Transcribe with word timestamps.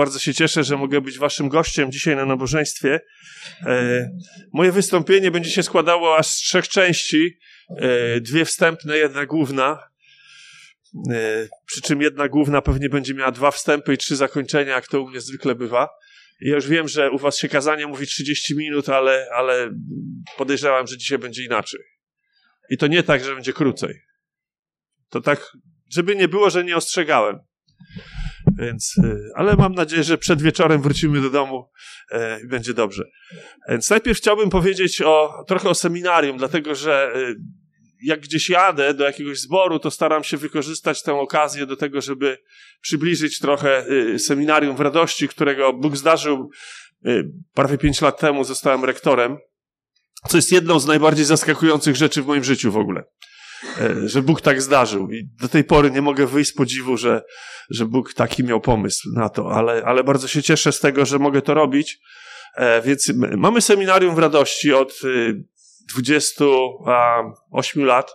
Bardzo 0.00 0.18
się 0.18 0.34
cieszę, 0.34 0.64
że 0.64 0.76
mogę 0.76 1.00
być 1.00 1.18
waszym 1.18 1.48
gościem 1.48 1.92
dzisiaj 1.92 2.16
na 2.16 2.24
nabożeństwie. 2.26 3.00
E, 3.66 4.08
moje 4.52 4.72
wystąpienie 4.72 5.30
będzie 5.30 5.50
się 5.50 5.62
składało 5.62 6.16
aż 6.16 6.26
z 6.26 6.36
trzech 6.36 6.68
części. 6.68 7.38
E, 7.76 8.20
dwie 8.20 8.44
wstępne, 8.44 8.96
jedna 8.96 9.26
główna. 9.26 9.78
E, 11.12 11.48
przy 11.66 11.80
czym 11.80 12.00
jedna 12.00 12.28
główna 12.28 12.62
pewnie 12.62 12.88
będzie 12.88 13.14
miała 13.14 13.30
dwa 13.30 13.50
wstępy 13.50 13.94
i 13.94 13.98
trzy 13.98 14.16
zakończenia, 14.16 14.72
jak 14.72 14.88
to 14.88 15.02
u 15.02 15.08
mnie 15.08 15.20
zwykle 15.20 15.54
bywa. 15.54 15.88
Ja 16.40 16.54
już 16.54 16.68
wiem, 16.68 16.88
że 16.88 17.10
u 17.10 17.18
was 17.18 17.38
się 17.38 17.48
kazanie 17.48 17.86
mówi 17.86 18.06
30 18.06 18.56
minut, 18.56 18.88
ale, 18.88 19.26
ale 19.34 19.70
podejrzewam, 20.36 20.86
że 20.86 20.98
dzisiaj 20.98 21.18
będzie 21.18 21.44
inaczej. 21.44 21.80
I 22.70 22.78
to 22.78 22.86
nie 22.86 23.02
tak, 23.02 23.24
że 23.24 23.34
będzie 23.34 23.52
krócej. 23.52 24.00
To 25.10 25.20
tak, 25.20 25.52
żeby 25.90 26.16
nie 26.16 26.28
było, 26.28 26.50
że 26.50 26.64
nie 26.64 26.76
ostrzegałem. 26.76 27.38
Więc, 28.58 28.98
y, 28.98 29.30
ale 29.34 29.56
mam 29.56 29.74
nadzieję, 29.74 30.04
że 30.04 30.18
przed 30.18 30.42
wieczorem 30.42 30.82
wrócimy 30.82 31.20
do 31.20 31.30
domu 31.30 31.70
e, 32.10 32.40
i 32.40 32.46
będzie 32.46 32.74
dobrze. 32.74 33.04
Więc 33.68 33.90
najpierw 33.90 34.18
chciałbym 34.18 34.50
powiedzieć 34.50 35.02
o, 35.02 35.44
trochę 35.48 35.68
o 35.68 35.74
seminarium, 35.74 36.38
dlatego 36.38 36.74
że 36.74 37.12
y, 37.16 37.36
jak 38.02 38.20
gdzieś 38.20 38.50
jadę 38.50 38.94
do 38.94 39.04
jakiegoś 39.04 39.40
zboru, 39.40 39.78
to 39.78 39.90
staram 39.90 40.24
się 40.24 40.36
wykorzystać 40.36 41.02
tę 41.02 41.14
okazję 41.14 41.66
do 41.66 41.76
tego, 41.76 42.00
żeby 42.00 42.38
przybliżyć 42.80 43.38
trochę 43.38 43.86
y, 43.90 44.18
seminarium 44.18 44.76
w 44.76 44.80
radości, 44.80 45.28
którego 45.28 45.72
Bóg 45.72 45.96
zdarzył 45.96 46.50
prawie 47.54 47.78
pięć 47.78 48.00
lat 48.00 48.20
temu, 48.20 48.44
zostałem 48.44 48.84
rektorem, 48.84 49.38
co 50.28 50.38
jest 50.38 50.52
jedną 50.52 50.80
z 50.80 50.86
najbardziej 50.86 51.24
zaskakujących 51.24 51.96
rzeczy 51.96 52.22
w 52.22 52.26
moim 52.26 52.44
życiu 52.44 52.72
w 52.72 52.76
ogóle. 52.76 53.04
E, 53.80 54.08
że 54.08 54.22
Bóg 54.22 54.40
tak 54.40 54.62
zdarzył. 54.62 55.10
I 55.10 55.28
do 55.40 55.48
tej 55.48 55.64
pory 55.64 55.90
nie 55.90 56.02
mogę 56.02 56.26
wyjść 56.26 56.50
z 56.50 56.54
podziwu, 56.54 56.96
że, 56.96 57.22
że 57.70 57.86
Bóg 57.86 58.14
taki 58.14 58.44
miał 58.44 58.60
pomysł 58.60 59.08
na 59.14 59.28
to, 59.28 59.52
ale, 59.52 59.82
ale 59.84 60.04
bardzo 60.04 60.28
się 60.28 60.42
cieszę 60.42 60.72
z 60.72 60.80
tego, 60.80 61.06
że 61.06 61.18
mogę 61.18 61.42
to 61.42 61.54
robić. 61.54 62.00
E, 62.56 62.82
więc 62.82 63.12
mamy 63.36 63.60
seminarium 63.60 64.14
w 64.14 64.18
radości 64.18 64.72
od 64.72 65.00
28 65.94 67.82
y, 67.82 67.86
lat. 67.86 68.12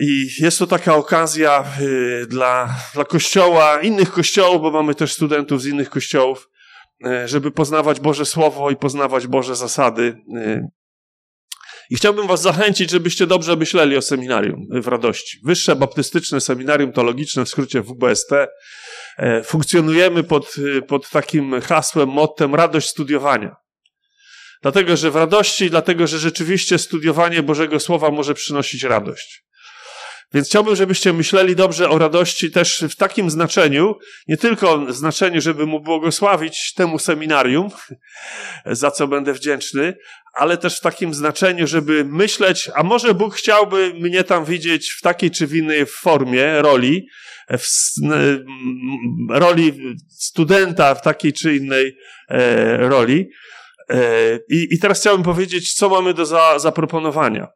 I 0.00 0.26
jest 0.38 0.58
to 0.58 0.66
taka 0.66 0.94
okazja 0.94 1.64
y, 1.80 2.26
dla, 2.26 2.74
dla 2.94 3.04
kościoła, 3.04 3.80
innych 3.80 4.12
kościołów, 4.12 4.62
bo 4.62 4.70
mamy 4.70 4.94
też 4.94 5.12
studentów 5.12 5.62
z 5.62 5.66
innych 5.66 5.90
kościołów, 5.90 6.50
e, 7.06 7.28
żeby 7.28 7.50
poznawać 7.50 8.00
Boże 8.00 8.26
Słowo 8.26 8.70
i 8.70 8.76
poznawać 8.76 9.26
Boże 9.26 9.56
zasady. 9.56 10.16
I 11.90 11.96
chciałbym 11.96 12.26
Was 12.26 12.42
zachęcić, 12.42 12.90
żebyście 12.90 13.26
dobrze 13.26 13.56
myśleli 13.56 13.96
o 13.96 14.02
seminarium 14.02 14.66
w 14.70 14.88
radości. 14.88 15.38
Wyższe 15.44 15.76
Baptystyczne 15.76 16.40
Seminarium 16.40 16.92
Teologiczne, 16.92 17.44
w 17.44 17.48
skrócie 17.48 17.82
WBST. 17.82 18.30
E, 19.18 19.42
funkcjonujemy 19.42 20.22
pod, 20.22 20.54
pod 20.88 21.10
takim 21.10 21.60
hasłem, 21.60 22.08
mottem 22.08 22.54
radość 22.54 22.88
studiowania. 22.88 23.56
Dlatego, 24.62 24.96
że 24.96 25.10
w 25.10 25.16
radości, 25.16 25.70
dlatego, 25.70 26.06
że 26.06 26.18
rzeczywiście 26.18 26.78
studiowanie 26.78 27.42
Bożego 27.42 27.80
Słowa 27.80 28.10
może 28.10 28.34
przynosić 28.34 28.82
radość. 28.82 29.44
Więc 30.34 30.48
chciałbym, 30.48 30.76
żebyście 30.76 31.12
myśleli 31.12 31.56
dobrze 31.56 31.90
o 31.90 31.98
radości 31.98 32.50
też 32.50 32.84
w 32.90 32.96
takim 32.96 33.30
znaczeniu, 33.30 33.94
nie 34.28 34.36
tylko 34.36 34.92
znaczeniu, 34.92 35.40
żeby 35.40 35.66
mu 35.66 35.80
błogosławić 35.80 36.72
temu 36.74 36.98
seminarium, 36.98 37.68
za 38.66 38.90
co 38.90 39.08
będę 39.08 39.32
wdzięczny, 39.32 39.94
ale 40.34 40.56
też 40.56 40.78
w 40.78 40.80
takim 40.80 41.14
znaczeniu, 41.14 41.66
żeby 41.66 42.04
myśleć, 42.04 42.70
a 42.74 42.82
może 42.82 43.14
Bóg 43.14 43.34
chciałby 43.34 43.94
mnie 43.94 44.24
tam 44.24 44.44
widzieć 44.44 44.90
w 44.90 45.00
takiej 45.00 45.30
czy 45.30 45.46
w 45.46 45.56
innej 45.56 45.86
formie, 45.86 46.62
roli, 46.62 47.06
w 47.50 47.66
roli 49.30 49.96
studenta 50.10 50.94
w 50.94 51.02
takiej 51.02 51.32
czy 51.32 51.56
innej 51.56 51.96
e, 52.28 52.76
roli. 52.76 53.30
E, 53.90 54.38
I, 54.50 54.68
I 54.70 54.78
teraz 54.78 55.00
chciałbym 55.00 55.24
powiedzieć, 55.24 55.74
co 55.74 55.88
mamy 55.88 56.14
do 56.14 56.26
za, 56.26 56.58
zaproponowania. 56.58 57.48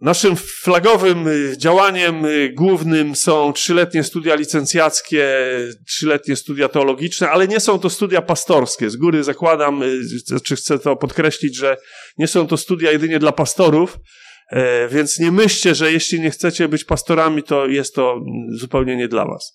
Naszym 0.00 0.36
flagowym 0.36 1.28
y, 1.28 1.54
działaniem 1.58 2.24
y, 2.24 2.52
głównym 2.54 3.16
są 3.16 3.52
trzyletnie 3.52 4.04
studia 4.04 4.34
licencjackie, 4.34 5.28
trzyletnie 5.86 6.36
studia 6.36 6.68
teologiczne, 6.68 7.30
ale 7.30 7.48
nie 7.48 7.60
są 7.60 7.78
to 7.78 7.90
studia 7.90 8.22
pastorskie. 8.22 8.90
Z 8.90 8.96
góry 8.96 9.24
zakładam, 9.24 9.82
y, 9.82 10.40
czy 10.44 10.56
chcę 10.56 10.78
to 10.78 10.96
podkreślić, 10.96 11.56
że 11.56 11.76
nie 12.18 12.26
są 12.26 12.46
to 12.46 12.56
studia 12.56 12.92
jedynie 12.92 13.18
dla 13.18 13.32
pastorów, 13.32 13.98
e, 14.50 14.88
więc 14.88 15.18
nie 15.18 15.32
myślcie, 15.32 15.74
że 15.74 15.92
jeśli 15.92 16.20
nie 16.20 16.30
chcecie 16.30 16.68
być 16.68 16.84
pastorami, 16.84 17.42
to 17.42 17.66
jest 17.66 17.94
to 17.94 18.20
zupełnie 18.50 18.96
nie 18.96 19.08
dla 19.08 19.26
was. 19.26 19.54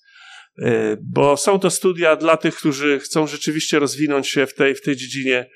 E, 0.62 0.96
bo 1.02 1.36
są 1.36 1.58
to 1.58 1.70
studia 1.70 2.16
dla 2.16 2.36
tych, 2.36 2.54
którzy 2.54 2.98
chcą 2.98 3.26
rzeczywiście 3.26 3.78
rozwinąć 3.78 4.28
się 4.28 4.46
w 4.46 4.54
tej, 4.54 4.74
w 4.74 4.82
tej 4.82 4.96
dziedzinie, 4.96 5.50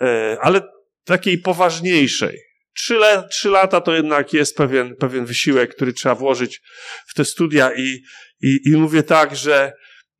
e, 0.00 0.36
ale 0.40 0.60
takiej 1.04 1.38
poważniejszej 1.38 2.45
Trzy, 2.76 2.94
le, 2.94 3.28
trzy 3.30 3.48
lata 3.48 3.80
to 3.80 3.94
jednak 3.94 4.32
jest 4.32 4.56
pewien, 4.56 4.96
pewien 4.96 5.26
wysiłek, 5.26 5.74
który 5.74 5.92
trzeba 5.92 6.14
włożyć 6.14 6.62
w 7.06 7.14
te 7.14 7.24
studia 7.24 7.70
i, 7.76 8.02
i, 8.42 8.58
i 8.66 8.70
mówię 8.70 9.02
tak, 9.02 9.36
że 9.36 9.72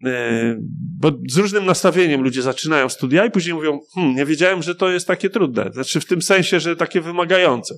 e, 0.05 0.56
bo 1.00 1.12
z 1.31 1.37
różnym 1.37 1.66
nastawieniem 1.66 2.22
ludzie 2.22 2.43
zaczynają 2.43 2.89
studia 2.89 3.25
i 3.25 3.31
później 3.31 3.55
mówią, 3.55 3.81
hmm, 3.95 4.15
nie 4.15 4.27
wiedziałem, 4.27 4.62
że 4.62 4.75
to 4.75 4.91
jest 4.91 5.06
takie 5.06 5.31
trudne. 5.31 5.71
Znaczy 5.72 6.00
w 6.00 6.05
tym 6.05 6.22
sensie, 6.22 6.61
że 6.61 6.77
takie 6.77 7.00
wymagające. 7.00 7.75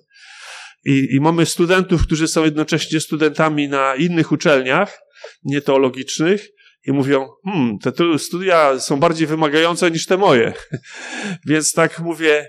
I, 0.85 1.09
I 1.11 1.21
mamy 1.21 1.47
studentów, 1.47 2.03
którzy 2.03 2.29
są 2.29 2.45
jednocześnie 2.45 3.01
studentami 3.01 3.69
na 3.69 3.95
innych 3.95 4.33
uczelniach, 4.33 4.99
nieteologicznych, 5.45 6.49
i 6.87 6.93
mówią, 6.93 7.29
hmm, 7.45 7.79
te 7.79 8.19
studia 8.19 8.81
są 8.81 8.97
bardziej 8.97 9.27
wymagające 9.27 9.91
niż 9.91 10.07
te 10.07 10.17
moje. 10.17 10.53
Więc 11.49 11.73
tak 11.73 11.99
mówię, 11.99 12.49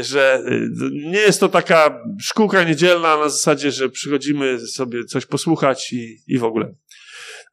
że 0.00 0.42
y, 0.48 0.70
nie 0.92 1.18
jest 1.18 1.40
to 1.40 1.48
taka 1.48 1.98
szkółka 2.20 2.64
niedzielna 2.64 3.16
na 3.16 3.28
zasadzie, 3.28 3.70
że 3.70 3.88
przychodzimy 3.88 4.66
sobie 4.66 5.04
coś 5.04 5.26
posłuchać 5.26 5.92
i, 5.92 6.16
i 6.26 6.38
w 6.38 6.44
ogóle. 6.44 6.74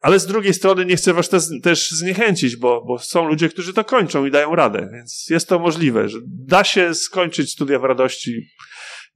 Ale 0.00 0.18
z 0.18 0.26
drugiej 0.26 0.54
strony 0.54 0.84
nie 0.84 0.96
chcę 0.96 1.12
was 1.12 1.28
też, 1.28 1.42
też 1.62 1.90
zniechęcić, 1.90 2.56
bo, 2.56 2.84
bo 2.84 2.98
są 2.98 3.28
ludzie, 3.28 3.48
którzy 3.48 3.72
to 3.72 3.84
kończą 3.84 4.26
i 4.26 4.30
dają 4.30 4.54
radę, 4.54 4.88
więc 4.92 5.26
jest 5.30 5.48
to 5.48 5.58
możliwe, 5.58 6.08
że 6.08 6.18
da 6.26 6.64
się 6.64 6.94
skończyć 6.94 7.52
studia 7.52 7.78
w 7.78 7.84
radości 7.84 8.50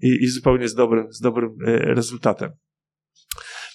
i, 0.03 0.09
i 0.23 0.27
zupełnie 0.27 0.69
z 0.69 0.75
dobrym, 0.75 1.13
z 1.13 1.21
dobrym 1.21 1.51
y, 1.69 1.78
rezultatem. 1.95 2.51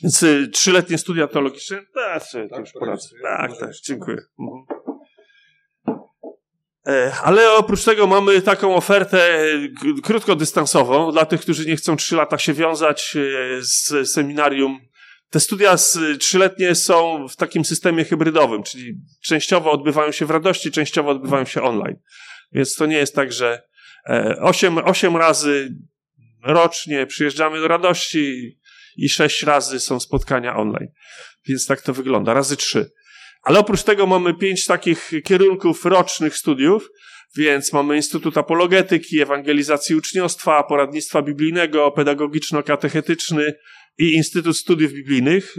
Więc 0.03 0.25
trzyletnie 0.53 0.97
studia 0.97 1.27
teologiczne, 1.27 1.81
tak, 1.93 2.23
to 2.49 2.59
już 2.59 2.71
poradzę. 2.71 3.09
Tak, 3.21 3.51
tak, 3.59 3.71
dziękuję. 3.83 4.17
Mhm. 4.39 4.80
E, 6.87 7.13
ale 7.23 7.51
oprócz 7.53 7.83
tego 7.83 8.07
mamy 8.07 8.41
taką 8.41 8.75
ofertę 8.75 9.43
krótkodystansową 10.03 11.11
dla 11.11 11.25
tych, 11.25 11.41
którzy 11.41 11.65
nie 11.65 11.75
chcą 11.75 11.95
trzy 11.95 12.15
lata 12.15 12.37
się 12.37 12.53
wiązać 12.53 13.17
e, 13.17 13.19
z 13.61 14.11
seminarium. 14.11 14.79
Te 15.29 15.39
studia 15.39 15.75
trzyletnie 16.19 16.75
są 16.75 17.27
w 17.27 17.35
takim 17.35 17.65
systemie 17.65 18.05
hybrydowym, 18.05 18.63
czyli 18.63 18.93
częściowo 19.23 19.71
odbywają 19.71 20.11
się 20.11 20.25
w 20.25 20.31
radości, 20.31 20.71
częściowo 20.71 21.11
odbywają 21.11 21.45
się 21.45 21.61
online. 21.61 21.95
Więc 22.51 22.75
to 22.75 22.85
nie 22.85 22.97
jest 22.97 23.15
tak, 23.15 23.31
że 23.31 23.61
e, 24.09 24.35
osiem, 24.39 24.77
osiem 24.77 25.17
razy 25.17 25.75
rocznie 26.43 27.05
przyjeżdżamy 27.05 27.59
do 27.59 27.67
radości 27.67 28.57
i 28.97 29.09
sześć 29.09 29.43
razy 29.43 29.79
są 29.79 29.99
spotkania 29.99 30.55
online. 30.55 30.87
Więc 31.47 31.65
tak 31.65 31.81
to 31.81 31.93
wygląda, 31.93 32.33
razy 32.33 32.57
trzy. 32.57 32.91
Ale 33.41 33.59
oprócz 33.59 33.83
tego 33.83 34.07
mamy 34.07 34.33
pięć 34.33 34.65
takich 34.65 35.11
kierunków 35.23 35.85
rocznych 35.85 36.37
studiów, 36.37 36.89
więc 37.35 37.73
mamy 37.73 37.95
Instytut 37.95 38.37
Apologetyki, 38.37 39.21
Ewangelizacji 39.21 39.95
Uczniostwa, 39.95 40.63
Poradnictwa 40.63 41.21
Biblijnego, 41.21 41.93
Pedagogiczno-Katechetyczny 41.97 43.53
i 43.97 44.13
Instytut 44.13 44.57
Studiów 44.57 44.91
Biblijnych. 44.91 45.55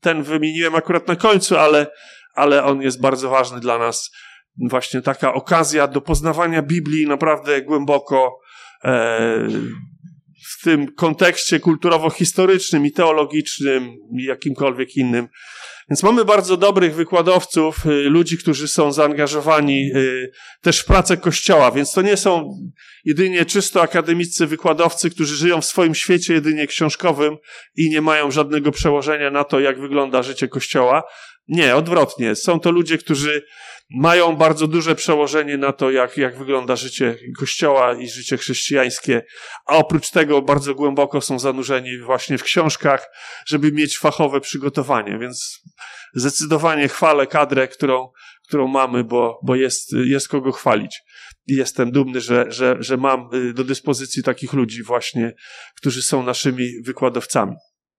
Ten 0.00 0.22
wymieniłem 0.22 0.74
akurat 0.74 1.08
na 1.08 1.16
końcu, 1.16 1.56
ale, 1.56 1.86
ale 2.34 2.64
on 2.64 2.82
jest 2.82 3.00
bardzo 3.00 3.30
ważny 3.30 3.60
dla 3.60 3.78
nas. 3.78 4.10
Właśnie 4.68 5.02
taka 5.02 5.34
okazja 5.34 5.88
do 5.88 6.00
poznawania 6.00 6.62
Biblii 6.62 7.06
naprawdę 7.06 7.62
głęboko 7.62 8.38
e, 8.84 9.48
w 10.48 10.62
tym 10.64 10.94
kontekście 10.94 11.60
kulturowo-historycznym 11.60 12.86
i 12.86 12.92
teologicznym 12.92 13.96
i 14.18 14.24
jakimkolwiek 14.24 14.96
innym. 14.96 15.28
Więc 15.90 16.02
mamy 16.02 16.24
bardzo 16.24 16.56
dobrych 16.56 16.94
wykładowców, 16.94 17.86
y, 17.86 17.90
ludzi, 17.90 18.38
którzy 18.38 18.68
są 18.68 18.92
zaangażowani 18.92 19.90
y, 19.94 20.30
też 20.62 20.78
w 20.80 20.84
pracę 20.84 21.16
Kościoła, 21.16 21.70
więc 21.70 21.92
to 21.92 22.02
nie 22.02 22.16
są 22.16 22.58
jedynie 23.04 23.44
czysto 23.44 23.82
akademiccy 23.82 24.46
wykładowcy, 24.46 25.10
którzy 25.10 25.36
żyją 25.36 25.60
w 25.60 25.64
swoim 25.64 25.94
świecie 25.94 26.34
jedynie 26.34 26.66
książkowym 26.66 27.36
i 27.76 27.90
nie 27.90 28.00
mają 28.00 28.30
żadnego 28.30 28.72
przełożenia 28.72 29.30
na 29.30 29.44
to, 29.44 29.60
jak 29.60 29.80
wygląda 29.80 30.22
życie 30.22 30.48
Kościoła, 30.48 31.02
Nie, 31.48 31.76
odwrotnie. 31.76 32.34
Są 32.34 32.60
to 32.60 32.70
ludzie, 32.70 32.98
którzy 32.98 33.42
mają 33.90 34.36
bardzo 34.36 34.66
duże 34.66 34.94
przełożenie 34.94 35.58
na 35.58 35.72
to, 35.72 35.90
jak, 35.90 36.16
jak 36.16 36.38
wygląda 36.38 36.76
życie 36.76 37.18
Kościoła 37.38 37.94
i 37.94 38.08
życie 38.08 38.36
chrześcijańskie, 38.36 39.22
a 39.66 39.76
oprócz 39.76 40.10
tego 40.10 40.42
bardzo 40.42 40.74
głęboko 40.74 41.20
są 41.20 41.38
zanurzeni 41.38 41.98
właśnie 41.98 42.38
w 42.38 42.42
książkach, 42.42 43.08
żeby 43.46 43.72
mieć 43.72 43.98
fachowe 43.98 44.40
przygotowanie, 44.40 45.18
więc 45.18 45.62
zdecydowanie 46.14 46.88
chwalę 46.88 47.26
kadrę, 47.26 47.68
którą, 47.68 48.10
którą 48.48 48.68
mamy, 48.68 49.04
bo, 49.04 49.40
bo 49.44 49.54
jest, 49.54 49.92
jest 49.92 50.28
kogo 50.28 50.52
chwalić. 50.52 51.02
I 51.46 51.54
jestem 51.54 51.90
dumny, 51.90 52.20
że, 52.20 52.44
że, 52.48 52.76
że 52.80 52.96
mam 52.96 53.28
do 53.54 53.64
dyspozycji 53.64 54.22
takich 54.22 54.52
ludzi 54.52 54.82
właśnie, 54.82 55.34
którzy 55.76 56.02
są 56.02 56.22
naszymi 56.22 56.82
wykładowcami. 56.84 57.56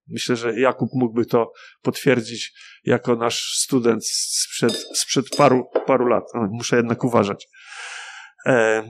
Myślę, 0.10 0.36
że 0.36 0.60
Jakub 0.60 0.90
mógłby 0.94 1.26
to 1.26 1.52
potwierdzić 1.82 2.54
jako 2.84 3.16
nasz 3.16 3.58
student 3.58 4.08
sprzed, 4.08 4.74
sprzed 4.74 5.26
paru, 5.38 5.70
paru 5.86 6.08
lat. 6.08 6.24
Muszę 6.52 6.76
jednak 6.76 7.04
uważać. 7.04 7.48
E, 8.46 8.84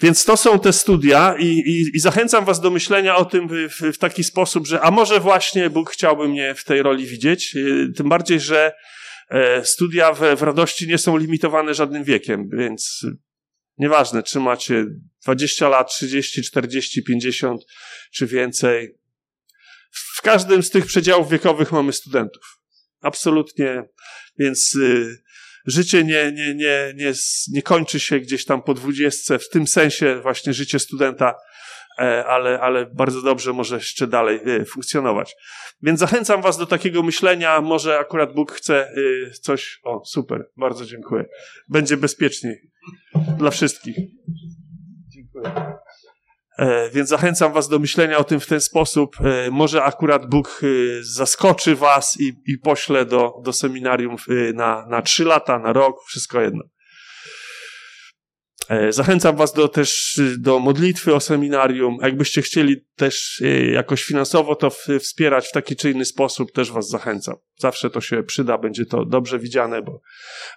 więc 0.00 0.24
to 0.24 0.36
są 0.36 0.58
te 0.58 0.72
studia 0.72 1.34
i, 1.38 1.46
i, 1.46 1.96
i, 1.96 2.00
zachęcam 2.00 2.44
was 2.44 2.60
do 2.60 2.70
myślenia 2.70 3.16
o 3.16 3.24
tym 3.24 3.48
w, 3.48 3.92
w, 3.94 3.98
taki 3.98 4.24
sposób, 4.24 4.66
że 4.66 4.80
a 4.80 4.90
może 4.90 5.20
właśnie 5.20 5.70
Bóg 5.70 5.90
chciałby 5.90 6.28
mnie 6.28 6.54
w 6.54 6.64
tej 6.64 6.82
roli 6.82 7.06
widzieć, 7.06 7.56
e, 7.56 7.92
tym 7.92 8.08
bardziej, 8.08 8.40
że 8.40 8.72
e, 9.30 9.64
studia 9.64 10.12
w, 10.12 10.20
w 10.36 10.42
radości 10.42 10.88
nie 10.88 10.98
są 10.98 11.16
limitowane 11.16 11.74
żadnym 11.74 12.04
wiekiem, 12.04 12.48
więc 12.52 13.06
nieważne, 13.78 14.22
czy 14.22 14.40
macie 14.40 14.86
20 15.24 15.68
lat, 15.68 15.90
30, 15.90 16.42
40, 16.42 17.02
50 17.02 17.62
czy 18.12 18.26
więcej, 18.26 18.99
w 19.90 20.22
każdym 20.22 20.62
z 20.62 20.70
tych 20.70 20.86
przedziałów 20.86 21.30
wiekowych 21.30 21.72
mamy 21.72 21.92
studentów. 21.92 22.42
Absolutnie. 23.00 23.84
Więc 24.38 24.74
y, 24.74 25.22
życie 25.66 26.04
nie, 26.04 26.32
nie, 26.32 26.54
nie, 26.54 26.92
nie, 26.96 27.12
nie 27.52 27.62
kończy 27.62 28.00
się 28.00 28.20
gdzieś 28.20 28.44
tam 28.44 28.62
po 28.62 28.74
dwudziestce, 28.74 29.38
w 29.38 29.48
tym 29.48 29.66
sensie 29.66 30.20
właśnie 30.22 30.52
życie 30.52 30.78
studenta, 30.78 31.34
e, 31.98 32.24
ale, 32.26 32.60
ale 32.60 32.86
bardzo 32.86 33.22
dobrze 33.22 33.52
może 33.52 33.76
jeszcze 33.76 34.06
dalej 34.06 34.40
y, 34.48 34.64
funkcjonować. 34.64 35.36
Więc 35.82 36.00
zachęcam 36.00 36.42
Was 36.42 36.58
do 36.58 36.66
takiego 36.66 37.02
myślenia. 37.02 37.60
Może 37.60 37.98
akurat 37.98 38.34
Bóg 38.34 38.52
chce 38.52 38.92
y, 38.96 39.30
coś. 39.40 39.80
O, 39.82 40.04
super, 40.04 40.50
bardzo 40.56 40.86
dziękuję. 40.86 41.24
Będzie 41.68 41.96
bezpieczniej 41.96 42.70
dla 43.38 43.50
wszystkich. 43.50 43.96
Dziękuję. 45.08 45.52
E, 46.60 46.90
więc 46.90 47.08
zachęcam 47.08 47.52
Was 47.52 47.68
do 47.68 47.78
myślenia 47.78 48.18
o 48.18 48.24
tym 48.24 48.40
w 48.40 48.46
ten 48.46 48.60
sposób. 48.60 49.16
E, 49.20 49.50
może 49.50 49.82
akurat 49.82 50.26
Bóg 50.26 50.60
e, 50.62 50.66
zaskoczy 51.02 51.76
Was 51.76 52.20
i, 52.20 52.32
i 52.46 52.58
pośle 52.58 53.04
do, 53.04 53.32
do 53.44 53.52
seminarium 53.52 54.16
na, 54.54 54.86
na 54.86 55.02
trzy 55.02 55.24
lata, 55.24 55.58
na 55.58 55.72
rok, 55.72 55.96
wszystko 56.06 56.40
jedno. 56.40 56.64
Zachęcam 58.90 59.36
Was 59.36 59.52
do, 59.52 59.68
też 59.68 60.20
do 60.38 60.58
modlitwy 60.58 61.14
o 61.14 61.20
seminarium. 61.20 61.98
Jakbyście 62.02 62.42
chcieli 62.42 62.76
też 62.96 63.42
jakoś 63.72 64.04
finansowo 64.04 64.54
to 64.54 64.70
wspierać 65.00 65.48
w 65.48 65.52
taki 65.52 65.76
czy 65.76 65.90
inny 65.90 66.04
sposób, 66.04 66.52
też 66.52 66.72
Was 66.72 66.88
zachęcam. 66.88 67.34
Zawsze 67.58 67.90
to 67.90 68.00
się 68.00 68.22
przyda, 68.22 68.58
będzie 68.58 68.86
to 68.86 69.04
dobrze 69.04 69.38
widziane, 69.38 69.82
bo, 69.82 70.00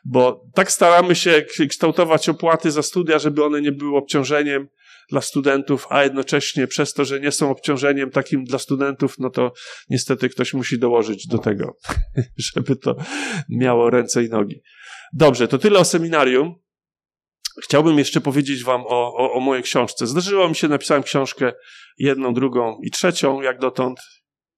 bo 0.06 0.46
tak 0.56 0.72
staramy 0.72 1.16
się 1.16 1.46
kształtować 1.70 2.30
opłaty 2.30 2.72
za 2.72 2.84
studia, 2.84 3.20
żeby 3.20 3.46
one 3.46 3.62
nie 3.62 3.72
były 3.72 3.98
obciążeniem 3.98 4.68
dla 5.14 5.22
studentów, 5.22 5.88
a 5.90 6.04
jednocześnie 6.04 6.68
przez 6.68 6.94
to, 6.94 7.06
że 7.06 7.20
nie 7.20 7.32
są 7.32 7.50
obciążeniem 7.50 8.12
takim 8.12 8.44
dla 8.44 8.60
studentów, 8.60 9.16
no 9.20 9.30
to 9.30 9.54
niestety 9.90 10.30
ktoś 10.30 10.54
musi 10.54 10.80
dołożyć 10.80 11.28
do 11.28 11.38
tego, 11.38 11.78
żeby 12.54 12.76
to 12.76 12.96
miało 13.50 13.90
ręce 13.90 14.24
i 14.24 14.30
nogi. 14.30 14.62
Dobrze, 15.14 15.48
to 15.48 15.58
tyle 15.58 15.80
o 15.80 15.86
seminarium. 15.86 16.56
Chciałbym 17.64 18.00
jeszcze 18.00 18.22
powiedzieć 18.22 18.64
Wam 18.64 18.82
o, 18.82 19.14
o, 19.18 19.34
o 19.34 19.40
mojej 19.40 19.64
książce. 19.64 20.08
Zdarzyło 20.08 20.50
mi 20.50 20.56
się, 20.56 20.68
napisałem 20.68 21.04
książkę 21.04 21.54
jedną, 21.98 22.34
drugą 22.34 22.80
i 22.84 22.92
trzecią, 22.92 23.42
jak 23.42 23.60
dotąd. 23.60 24.00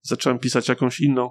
Zacząłem 0.02 0.38
pisać 0.38 0.68
jakąś 0.68 1.00
inną, 1.00 1.30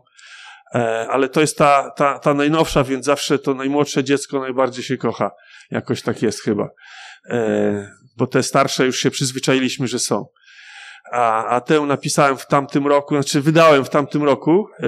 e, 0.75 1.07
ale 1.09 1.29
to 1.29 1.41
jest 1.41 1.57
ta, 1.57 1.91
ta, 1.91 2.19
ta 2.19 2.33
najnowsza, 2.33 2.83
więc 2.83 3.05
zawsze 3.05 3.39
to 3.39 3.53
najmłodsze 3.53 4.03
dziecko 4.03 4.39
najbardziej 4.39 4.83
się 4.83 4.97
kocha. 4.97 5.31
Jakoś 5.71 6.01
tak 6.01 6.21
jest 6.21 6.41
chyba. 6.41 6.69
Bo 8.15 8.27
te 8.27 8.43
starsze 8.43 8.85
już 8.85 8.99
się 8.99 9.11
przyzwyczailiśmy, 9.11 9.87
że 9.87 9.99
są. 9.99 10.25
A, 11.11 11.45
a 11.45 11.61
tę 11.61 11.81
napisałem 11.81 12.37
w 12.37 12.47
tamtym 12.47 12.87
roku, 12.87 13.15
znaczy 13.15 13.41
wydałem 13.41 13.85
w 13.85 13.89
tamtym 13.89 14.23
roku. 14.23 14.67
E, 14.79 14.87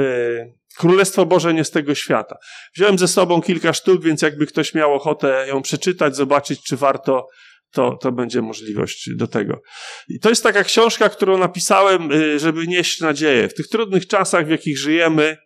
Królestwo 0.78 1.26
Boże 1.26 1.54
nie 1.54 1.64
z 1.64 1.72
tego 1.72 1.96
świata. 1.96 2.38
Wziąłem 2.76 2.98
ze 2.98 3.08
sobą 3.08 3.42
kilka 3.42 3.74
sztuk, 3.74 4.04
więc 4.04 4.22
jakby 4.22 4.48
ktoś 4.48 4.74
miał 4.74 4.94
ochotę 4.94 5.46
ją 5.48 5.62
przeczytać, 5.62 6.16
zobaczyć, 6.16 6.64
czy 6.64 6.78
warto, 6.78 7.28
to, 7.72 7.98
to 8.02 8.12
będzie 8.12 8.42
możliwość 8.42 9.10
do 9.16 9.28
tego. 9.28 9.62
I 10.10 10.20
to 10.20 10.30
jest 10.30 10.44
taka 10.44 10.64
książka, 10.64 11.10
którą 11.10 11.38
napisałem, 11.38 12.12
e, 12.12 12.40
żeby 12.40 12.68
nieść 12.68 13.02
nadzieję. 13.02 13.50
W 13.50 13.54
tych 13.54 13.68
trudnych 13.68 14.08
czasach, 14.08 14.48
w 14.48 14.50
jakich 14.50 14.78
żyjemy, 14.78 15.38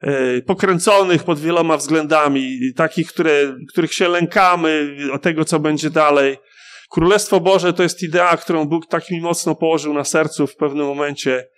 E, 0.00 0.42
pokręconych 0.42 1.24
pod 1.24 1.40
wieloma 1.40 1.76
względami, 1.76 2.58
takich, 2.76 3.08
które, 3.08 3.56
których 3.68 3.94
się 3.94 4.08
lękamy, 4.08 4.96
o 5.12 5.18
tego, 5.18 5.44
co 5.44 5.60
będzie 5.60 5.90
dalej. 5.90 6.36
Królestwo 6.90 7.40
Boże 7.40 7.72
to 7.72 7.82
jest 7.82 8.02
idea, 8.02 8.36
którą 8.36 8.64
Bóg 8.64 8.86
tak 8.86 9.10
mi 9.10 9.20
mocno 9.20 9.54
położył 9.54 9.94
na 9.94 10.04
sercu 10.04 10.46
w 10.46 10.56
pewnym 10.56 10.86
momencie. 10.86 11.48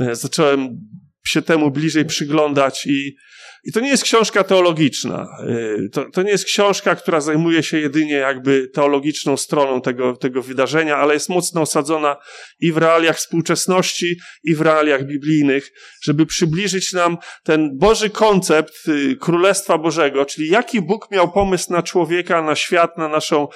E, 0.00 0.14
zacząłem 0.14 0.80
się 1.26 1.42
temu 1.42 1.70
bliżej 1.70 2.04
przyglądać 2.04 2.86
i 2.86 3.16
i 3.64 3.72
to 3.72 3.80
nie 3.80 3.88
jest 3.88 4.04
książka 4.04 4.44
teologiczna. 4.44 5.26
Y, 5.48 5.88
to, 5.92 6.04
to 6.10 6.22
nie 6.22 6.30
jest 6.30 6.44
książka, 6.44 6.94
która 6.94 7.20
zajmuje 7.20 7.62
się 7.62 7.78
jedynie 7.78 8.14
jakby 8.14 8.68
teologiczną 8.68 9.36
stroną 9.36 9.80
tego, 9.80 10.16
tego 10.16 10.42
wydarzenia, 10.42 10.96
ale 10.96 11.14
jest 11.14 11.28
mocno 11.28 11.60
osadzona 11.60 12.16
i 12.60 12.72
w 12.72 12.76
realiach 12.76 13.16
współczesności, 13.16 14.16
i 14.44 14.54
w 14.54 14.60
realiach 14.60 15.06
biblijnych, 15.06 15.70
żeby 16.02 16.26
przybliżyć 16.26 16.92
nam 16.92 17.18
ten 17.44 17.78
Boży 17.78 18.10
koncept 18.10 18.88
y, 18.88 19.16
Królestwa 19.16 19.78
Bożego, 19.78 20.24
czyli 20.24 20.48
jaki 20.48 20.82
Bóg 20.82 21.10
miał 21.10 21.32
pomysł 21.32 21.72
na 21.72 21.82
człowieka, 21.82 22.42
na 22.42 22.54
świat, 22.54 22.98
na 22.98 23.08
naszą, 23.08 23.48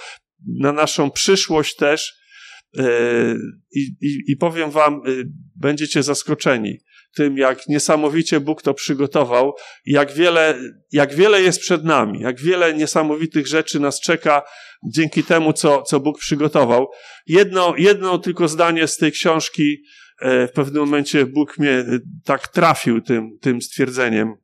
na 0.60 0.72
naszą 0.72 1.10
przyszłość 1.10 1.76
też. 1.76 2.12
Y, 2.78 2.82
I, 3.72 3.80
i, 4.00 4.32
I 4.32 4.36
powiem 4.36 4.70
wam, 4.70 5.00
będziecie 5.56 6.02
zaskoczeni 6.02 6.78
tym, 7.14 7.38
jak 7.38 7.68
niesamowicie 7.68 8.40
Bóg 8.40 8.62
to 8.62 8.74
przygotował, 8.74 9.54
jak 9.86 10.12
wiele, 10.12 10.58
jak 10.92 11.14
wiele 11.14 11.42
jest 11.42 11.60
przed 11.60 11.84
nami, 11.84 12.20
jak 12.20 12.40
wiele 12.40 12.74
niesamowitych 12.74 13.46
rzeczy 13.46 13.80
nas 13.80 14.00
czeka 14.00 14.42
dzięki 14.92 15.24
temu, 15.24 15.52
co, 15.52 15.82
co 15.82 16.00
Bóg 16.00 16.18
przygotował. 16.18 16.86
Jedno, 17.26 17.74
jedno 17.78 18.18
tylko 18.18 18.48
zdanie 18.48 18.86
z 18.88 18.96
tej 18.96 19.12
książki, 19.12 19.82
e, 20.20 20.48
w 20.48 20.52
pewnym 20.52 20.84
momencie 20.84 21.26
Bóg 21.26 21.58
mnie 21.58 21.70
e, 21.70 21.84
tak 22.24 22.48
trafił 22.48 23.00
tym, 23.00 23.38
tym 23.40 23.62
stwierdzeniem 23.62 24.34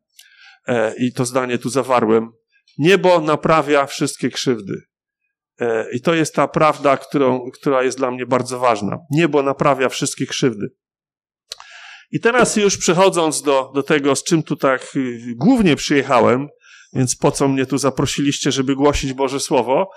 e, 0.66 0.94
i 0.98 1.12
to 1.12 1.24
zdanie 1.24 1.58
tu 1.58 1.68
zawarłem. 1.68 2.30
Niebo 2.78 3.20
naprawia 3.20 3.86
wszystkie 3.86 4.30
krzywdy. 4.30 4.74
I 5.92 6.00
to 6.00 6.14
jest 6.14 6.34
ta 6.34 6.48
prawda, 6.48 6.96
którą, 6.96 7.50
która 7.50 7.82
jest 7.82 7.98
dla 7.98 8.10
mnie 8.10 8.26
bardzo 8.26 8.58
ważna. 8.58 8.98
Niebo 9.10 9.42
naprawia 9.42 9.88
wszystkie 9.88 10.26
krzywdy. 10.26 10.66
I 12.10 12.20
teraz 12.20 12.56
już 12.56 12.78
przechodząc 12.78 13.42
do, 13.42 13.70
do 13.74 13.82
tego, 13.82 14.16
z 14.16 14.24
czym 14.24 14.42
tu 14.42 14.56
tak 14.56 14.96
y, 14.96 15.20
głównie 15.36 15.76
przyjechałem, 15.76 16.48
więc 16.92 17.16
po 17.16 17.30
co 17.32 17.48
mnie 17.48 17.66
tu 17.66 17.78
zaprosiliście, 17.78 18.52
żeby 18.52 18.74
głosić 18.74 19.12
Boże 19.12 19.40
Słowo. 19.40 19.90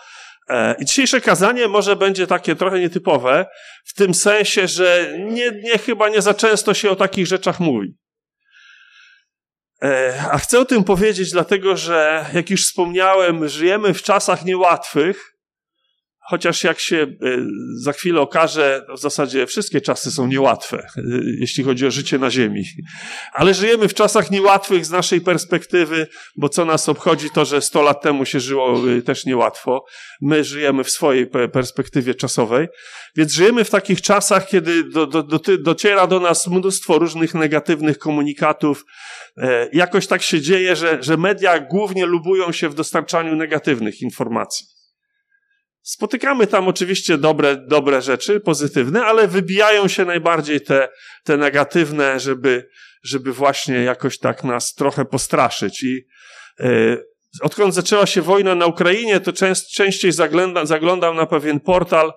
E, 0.49 0.75
I 0.79 0.85
dzisiejsze 0.85 1.21
kazanie 1.21 1.67
może 1.67 1.95
będzie 1.95 2.27
takie 2.27 2.55
trochę 2.55 2.79
nietypowe, 2.79 3.45
w 3.85 3.93
tym 3.93 4.13
sensie, 4.13 4.67
że 4.67 5.13
nie, 5.19 5.51
nie 5.63 5.77
chyba 5.77 6.09
nie 6.09 6.21
za 6.21 6.33
często 6.33 6.73
się 6.73 6.89
o 6.89 6.95
takich 6.95 7.27
rzeczach 7.27 7.59
mówi. 7.59 7.97
E, 9.83 10.23
a 10.31 10.37
chcę 10.37 10.59
o 10.59 10.65
tym 10.65 10.83
powiedzieć, 10.83 11.31
dlatego 11.31 11.77
że, 11.77 12.25
jak 12.33 12.49
już 12.49 12.65
wspomniałem, 12.67 13.47
żyjemy 13.47 13.93
w 13.93 14.03
czasach 14.03 14.45
niełatwych, 14.45 15.32
Chociaż 16.25 16.63
jak 16.63 16.79
się 16.79 16.95
y, 16.95 17.15
za 17.75 17.93
chwilę 17.93 18.21
okaże, 18.21 18.85
w 18.97 18.99
zasadzie 18.99 19.47
wszystkie 19.47 19.81
czasy 19.81 20.11
są 20.11 20.27
niełatwe, 20.27 20.87
y, 20.97 21.01
jeśli 21.39 21.63
chodzi 21.63 21.87
o 21.87 21.91
życie 21.91 22.19
na 22.19 22.31
Ziemi. 22.31 22.63
Ale 23.33 23.53
żyjemy 23.53 23.87
w 23.87 23.93
czasach 23.93 24.31
niełatwych 24.31 24.85
z 24.85 24.91
naszej 24.91 25.21
perspektywy, 25.21 26.07
bo 26.37 26.49
co 26.49 26.65
nas 26.65 26.89
obchodzi 26.89 27.29
to, 27.29 27.45
że 27.45 27.61
100 27.61 27.81
lat 27.81 28.01
temu 28.01 28.25
się 28.25 28.39
żyło 28.39 28.89
y, 28.89 29.01
też 29.01 29.25
niełatwo. 29.25 29.85
My 30.21 30.43
żyjemy 30.43 30.83
w 30.83 30.89
swojej 30.89 31.27
perspektywie 31.53 32.15
czasowej. 32.15 32.67
Więc 33.15 33.31
żyjemy 33.31 33.63
w 33.63 33.69
takich 33.69 34.01
czasach, 34.01 34.47
kiedy 34.47 34.83
do, 34.83 35.07
do, 35.07 35.23
do, 35.23 35.39
dociera 35.59 36.07
do 36.07 36.19
nas 36.19 36.47
mnóstwo 36.47 36.99
różnych 36.99 37.33
negatywnych 37.33 37.97
komunikatów. 37.97 38.85
E, 39.37 39.69
jakoś 39.73 40.07
tak 40.07 40.21
się 40.21 40.41
dzieje, 40.41 40.75
że, 40.75 41.03
że 41.03 41.17
media 41.17 41.59
głównie 41.59 42.05
lubują 42.05 42.51
się 42.51 42.69
w 42.69 42.75
dostarczaniu 42.75 43.35
negatywnych 43.35 44.01
informacji. 44.01 44.72
Spotykamy 45.83 46.47
tam 46.47 46.67
oczywiście 46.67 47.17
dobre, 47.17 47.55
dobre 47.67 48.01
rzeczy, 48.01 48.39
pozytywne, 48.39 49.05
ale 49.05 49.27
wybijają 49.27 49.87
się 49.87 50.05
najbardziej 50.05 50.61
te, 50.61 50.89
te 51.23 51.37
negatywne, 51.37 52.19
żeby, 52.19 52.69
żeby 53.03 53.33
właśnie 53.33 53.75
jakoś 53.75 54.19
tak 54.19 54.43
nas 54.43 54.73
trochę 54.73 55.05
postraszyć. 55.05 55.83
I 55.83 56.05
Odkąd 57.41 57.73
zaczęła 57.73 58.05
się 58.05 58.21
wojna 58.21 58.55
na 58.55 58.65
Ukrainie, 58.65 59.19
to 59.19 59.33
częściej 59.75 60.11
zaglądam, 60.11 60.67
zaglądam 60.67 61.15
na 61.15 61.25
pewien 61.25 61.59
portal, 61.59 62.11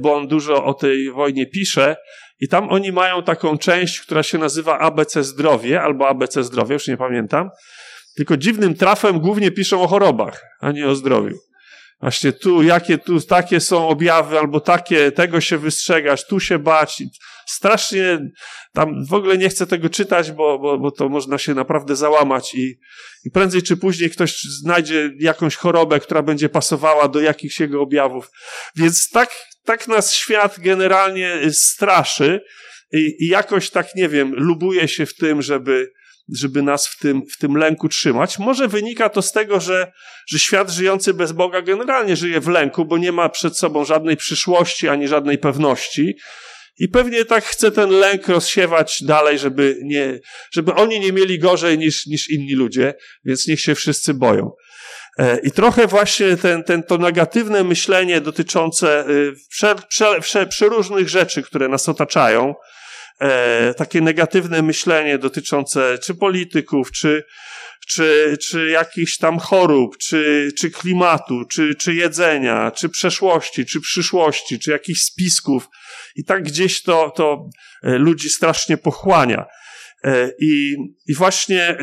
bo 0.00 0.14
on 0.14 0.28
dużo 0.28 0.64
o 0.64 0.74
tej 0.74 1.12
wojnie 1.12 1.46
pisze. 1.46 1.96
I 2.40 2.48
tam 2.48 2.68
oni 2.70 2.92
mają 2.92 3.22
taką 3.22 3.58
część, 3.58 4.00
która 4.00 4.22
się 4.22 4.38
nazywa 4.38 4.78
ABC 4.78 5.24
Zdrowie 5.24 5.82
albo 5.82 6.08
ABC 6.08 6.44
Zdrowie, 6.44 6.72
już 6.72 6.88
nie 6.88 6.96
pamiętam. 6.96 7.50
Tylko 8.16 8.36
dziwnym 8.36 8.74
trafem 8.74 9.20
głównie 9.20 9.50
piszą 9.50 9.82
o 9.82 9.86
chorobach, 9.86 10.42
a 10.60 10.72
nie 10.72 10.88
o 10.88 10.94
zdrowiu. 10.94 11.36
Właśnie 12.00 12.32
tu, 12.32 12.62
jakie 12.62 12.98
tu 12.98 13.20
takie 13.20 13.60
są 13.60 13.88
objawy, 13.88 14.38
albo 14.38 14.60
takie, 14.60 15.12
tego 15.12 15.40
się 15.40 15.58
wystrzegać, 15.58 16.26
tu 16.26 16.40
się 16.40 16.58
bać. 16.58 17.02
Strasznie 17.46 18.30
tam 18.72 19.06
w 19.06 19.14
ogóle 19.14 19.38
nie 19.38 19.48
chcę 19.48 19.66
tego 19.66 19.88
czytać, 19.88 20.32
bo, 20.32 20.58
bo, 20.58 20.78
bo 20.78 20.90
to 20.90 21.08
można 21.08 21.38
się 21.38 21.54
naprawdę 21.54 21.96
załamać 21.96 22.54
i, 22.54 22.78
i 23.24 23.30
prędzej 23.30 23.62
czy 23.62 23.76
później 23.76 24.10
ktoś 24.10 24.42
znajdzie 24.42 25.10
jakąś 25.18 25.56
chorobę, 25.56 26.00
która 26.00 26.22
będzie 26.22 26.48
pasowała 26.48 27.08
do 27.08 27.20
jakichś 27.20 27.60
jego 27.60 27.80
objawów. 27.80 28.30
Więc 28.76 29.10
tak, 29.10 29.30
tak 29.64 29.88
nas 29.88 30.14
świat 30.14 30.60
generalnie 30.60 31.38
straszy 31.52 32.40
i, 32.92 33.16
i 33.18 33.26
jakoś 33.26 33.70
tak, 33.70 33.94
nie 33.96 34.08
wiem, 34.08 34.32
lubuje 34.34 34.88
się 34.88 35.06
w 35.06 35.14
tym, 35.14 35.42
żeby, 35.42 35.92
żeby 36.32 36.62
nas 36.62 36.88
w 36.88 36.98
tym, 36.98 37.22
w 37.32 37.38
tym 37.38 37.56
lęku 37.56 37.88
trzymać. 37.88 38.38
Może 38.38 38.68
wynika 38.68 39.08
to 39.08 39.22
z 39.22 39.32
tego, 39.32 39.60
że, 39.60 39.92
że 40.28 40.38
świat 40.38 40.70
żyjący 40.70 41.14
bez 41.14 41.32
Boga 41.32 41.62
generalnie 41.62 42.16
żyje 42.16 42.40
w 42.40 42.48
lęku, 42.48 42.84
bo 42.84 42.98
nie 42.98 43.12
ma 43.12 43.28
przed 43.28 43.58
sobą 43.58 43.84
żadnej 43.84 44.16
przyszłości 44.16 44.88
ani 44.88 45.08
żadnej 45.08 45.38
pewności. 45.38 46.16
I 46.78 46.88
pewnie 46.88 47.24
tak 47.24 47.44
chce 47.44 47.70
ten 47.70 47.90
lęk 47.90 48.28
rozsiewać 48.28 49.02
dalej, 49.02 49.38
żeby, 49.38 49.78
nie, 49.82 50.20
żeby 50.52 50.74
oni 50.74 51.00
nie 51.00 51.12
mieli 51.12 51.38
gorzej 51.38 51.78
niż, 51.78 52.06
niż 52.06 52.30
inni 52.30 52.54
ludzie, 52.54 52.94
więc 53.24 53.46
niech 53.48 53.60
się 53.60 53.74
wszyscy 53.74 54.14
boją. 54.14 54.50
E, 55.18 55.38
I 55.42 55.50
trochę 55.50 55.86
właśnie 55.86 56.36
ten, 56.36 56.64
ten, 56.64 56.82
to 56.82 56.98
negatywne 56.98 57.64
myślenie 57.64 58.20
dotyczące 58.20 59.08
y, 59.08 59.32
prze, 59.50 59.74
prze, 59.88 60.20
prze, 60.20 60.46
przeróżnych 60.46 61.08
rzeczy, 61.08 61.42
które 61.42 61.68
nas 61.68 61.88
otaczają, 61.88 62.54
e, 63.20 63.74
takie 63.74 64.00
negatywne 64.00 64.62
myślenie 64.62 65.18
dotyczące 65.18 65.98
czy 65.98 66.14
polityków, 66.14 66.92
czy, 66.92 67.24
czy, 67.86 68.36
czy 68.40 68.68
jakichś 68.68 69.18
tam 69.18 69.38
chorób, 69.38 69.98
czy, 69.98 70.52
czy 70.58 70.70
klimatu, 70.70 71.44
czy, 71.44 71.74
czy 71.74 71.94
jedzenia, 71.94 72.70
czy 72.70 72.88
przeszłości, 72.88 73.66
czy 73.66 73.80
przyszłości, 73.80 74.58
czy 74.58 74.70
jakichś 74.70 75.00
spisków. 75.00 75.68
I 76.16 76.24
tak 76.24 76.42
gdzieś 76.42 76.82
to, 76.82 77.10
to 77.10 77.48
e, 77.82 77.98
ludzi 77.98 78.30
strasznie 78.30 78.76
pochłania. 78.76 79.46
E, 80.04 80.30
I, 80.40 80.76
i 81.06 81.14
właśnie 81.14 81.62
e, 81.62 81.76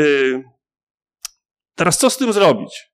teraz 1.76 1.98
co 1.98 2.10
z 2.10 2.18
tym 2.18 2.34
zrobić? 2.34 2.92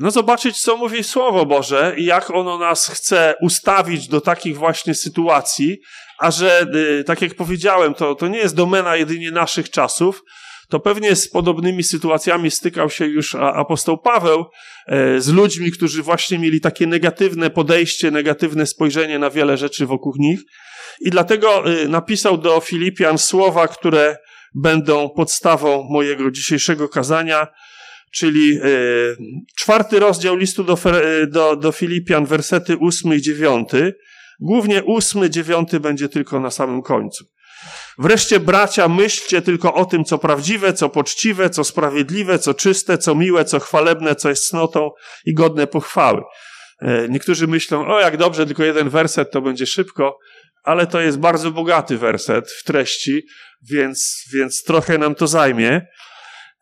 No 0.00 0.10
zobaczyć, 0.10 0.60
co 0.60 0.76
mówi 0.76 1.04
Słowo 1.04 1.46
Boże 1.46 1.94
i 1.96 2.04
jak 2.04 2.30
ono 2.30 2.58
nas 2.58 2.88
chce 2.88 3.34
ustawić 3.40 4.08
do 4.08 4.20
takich 4.20 4.56
właśnie 4.56 4.94
sytuacji, 4.94 5.80
a 6.18 6.30
że, 6.30 6.66
tak 7.06 7.22
jak 7.22 7.34
powiedziałem, 7.34 7.94
to, 7.94 8.14
to 8.14 8.28
nie 8.28 8.38
jest 8.38 8.54
domena 8.54 8.96
jedynie 8.96 9.30
naszych 9.30 9.70
czasów, 9.70 10.22
to 10.68 10.80
pewnie 10.80 11.16
z 11.16 11.28
podobnymi 11.28 11.82
sytuacjami 11.82 12.50
stykał 12.50 12.90
się 12.90 13.06
już 13.06 13.34
apostoł 13.34 13.98
Paweł 13.98 14.44
e, 14.86 15.20
z 15.20 15.28
ludźmi, 15.28 15.72
którzy 15.72 16.02
właśnie 16.02 16.38
mieli 16.38 16.60
takie 16.60 16.86
negatywne 16.86 17.50
podejście, 17.50 18.10
negatywne 18.10 18.66
spojrzenie 18.66 19.18
na 19.18 19.30
wiele 19.30 19.56
rzeczy 19.56 19.86
wokół 19.86 20.14
nich. 20.18 20.40
I 21.00 21.10
dlatego 21.10 21.64
e, 21.64 21.88
napisał 21.88 22.38
do 22.38 22.60
Filipian 22.60 23.18
słowa, 23.18 23.68
które 23.68 24.16
będą 24.54 25.10
podstawą 25.16 25.88
mojego 25.90 26.30
dzisiejszego 26.30 26.88
kazania, 26.88 27.46
czyli 28.12 28.56
e, 28.56 28.60
czwarty 29.58 30.00
rozdział 30.00 30.36
listu 30.36 30.64
do, 30.64 30.78
do, 31.28 31.56
do 31.56 31.72
Filipian, 31.72 32.26
wersety 32.26 32.76
ósmy 32.76 33.16
i 33.16 33.22
dziewiąty. 33.22 33.94
Głównie 34.40 34.82
ósmy, 34.82 35.30
dziewiąty 35.30 35.80
będzie 35.80 36.08
tylko 36.08 36.40
na 36.40 36.50
samym 36.50 36.82
końcu. 36.82 37.24
Wreszcie, 37.98 38.40
bracia, 38.40 38.88
myślcie 38.88 39.42
tylko 39.42 39.74
o 39.74 39.84
tym, 39.84 40.04
co 40.04 40.18
prawdziwe, 40.18 40.72
co 40.72 40.88
poczciwe, 40.88 41.50
co 41.50 41.64
sprawiedliwe, 41.64 42.38
co 42.38 42.54
czyste, 42.54 42.98
co 42.98 43.14
miłe, 43.14 43.44
co 43.44 43.60
chwalebne, 43.60 44.14
co 44.14 44.28
jest 44.28 44.48
cnotą 44.48 44.90
i 45.24 45.34
godne 45.34 45.66
pochwały. 45.66 46.22
E, 46.82 47.08
niektórzy 47.08 47.46
myślą, 47.46 47.86
o 47.86 48.00
jak 48.00 48.16
dobrze, 48.16 48.46
tylko 48.46 48.64
jeden 48.64 48.88
werset 48.88 49.30
to 49.30 49.42
będzie 49.42 49.66
szybko, 49.66 50.18
ale 50.62 50.86
to 50.86 51.00
jest 51.00 51.18
bardzo 51.18 51.50
bogaty 51.50 51.98
werset 51.98 52.50
w 52.50 52.64
treści, 52.64 53.22
więc, 53.70 54.24
więc 54.32 54.62
trochę 54.62 54.98
nam 54.98 55.14
to 55.14 55.26
zajmie. 55.26 55.86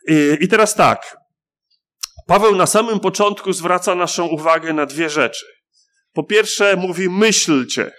I, 0.08 0.36
I 0.40 0.48
teraz 0.48 0.74
tak. 0.74 1.16
Paweł 2.26 2.56
na 2.56 2.66
samym 2.66 3.00
początku 3.00 3.52
zwraca 3.52 3.94
naszą 3.94 4.26
uwagę 4.26 4.72
na 4.72 4.86
dwie 4.86 5.10
rzeczy. 5.10 5.46
Po 6.12 6.24
pierwsze, 6.24 6.76
mówi 6.76 7.08
myślcie 7.08 7.92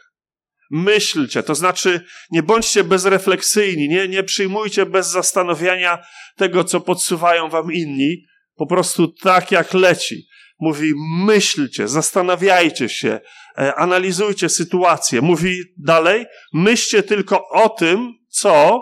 myślcie, 0.74 1.44
to 1.44 1.56
znaczy 1.56 2.06
nie 2.32 2.44
bądźcie 2.44 2.84
bezrefleksyjni, 2.84 3.90
nie, 3.90 4.08
nie 4.08 4.24
przyjmujcie 4.24 4.86
bez 4.86 5.12
zastanowienia 5.12 6.00
tego, 6.36 6.64
co 6.64 6.82
podsuwają 6.82 7.50
wam 7.50 7.74
inni, 7.74 8.26
po 8.56 8.68
prostu 8.68 9.08
tak 9.08 9.52
jak 9.52 9.74
leci. 9.74 10.28
Mówi, 10.60 10.94
myślcie, 11.26 11.88
zastanawiajcie 11.88 12.90
się, 12.90 13.20
e, 13.58 13.76
analizujcie 13.76 14.50
sytuację. 14.50 15.22
Mówi 15.22 15.62
dalej, 15.78 16.26
myślcie 16.54 17.04
tylko 17.04 17.50
o 17.50 17.70
tym, 17.70 18.14
co 18.30 18.82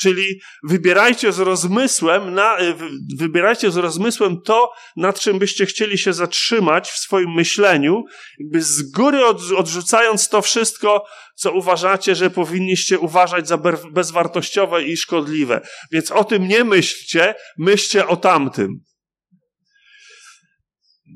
Czyli 0.00 0.40
wybierajcie 0.62 1.32
z 1.32 1.38
rozmysłem, 1.38 2.34
na, 2.34 2.60
y, 2.60 2.74
wybierajcie 3.18 3.70
z 3.70 3.76
rozmysłem 3.76 4.40
to, 4.42 4.72
nad 4.96 5.20
czym 5.20 5.38
byście 5.38 5.66
chcieli 5.66 5.98
się 5.98 6.12
zatrzymać 6.12 6.90
w 6.90 6.98
swoim 6.98 7.32
myśleniu, 7.34 8.04
jakby 8.38 8.62
z 8.62 8.90
góry 8.90 9.26
od, 9.26 9.40
odrzucając 9.56 10.28
to 10.28 10.42
wszystko, 10.42 11.04
co 11.34 11.52
uważacie, 11.52 12.14
że 12.14 12.30
powinniście 12.30 12.98
uważać 12.98 13.48
za 13.48 13.58
bezwartościowe 13.92 14.82
i 14.82 14.96
szkodliwe. 14.96 15.60
Więc 15.92 16.10
o 16.10 16.24
tym 16.24 16.48
nie 16.48 16.64
myślcie, 16.64 17.34
myślcie 17.58 18.06
o 18.06 18.16
tamtym. 18.16 18.80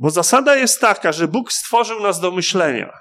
Bo 0.00 0.10
zasada 0.10 0.56
jest 0.56 0.80
taka, 0.80 1.12
że 1.12 1.28
Bóg 1.28 1.52
stworzył 1.52 2.00
nas 2.00 2.20
do 2.20 2.30
myślenia. 2.30 2.92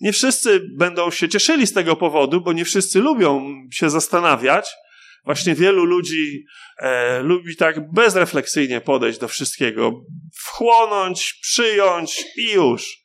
Nie 0.00 0.12
wszyscy 0.12 0.60
będą 0.78 1.10
się 1.10 1.28
cieszyli 1.28 1.66
z 1.66 1.72
tego 1.72 1.96
powodu, 1.96 2.40
bo 2.40 2.52
nie 2.52 2.64
wszyscy 2.64 3.00
lubią 3.00 3.54
się 3.72 3.90
zastanawiać. 3.90 4.70
Właśnie 5.24 5.54
wielu 5.54 5.84
ludzi 5.84 6.44
e, 6.78 7.20
lubi 7.22 7.56
tak 7.56 7.92
bezrefleksyjnie 7.92 8.80
podejść 8.80 9.18
do 9.18 9.28
wszystkiego, 9.28 9.92
wchłonąć, 10.36 11.38
przyjąć 11.42 12.24
i 12.36 12.52
już. 12.52 13.00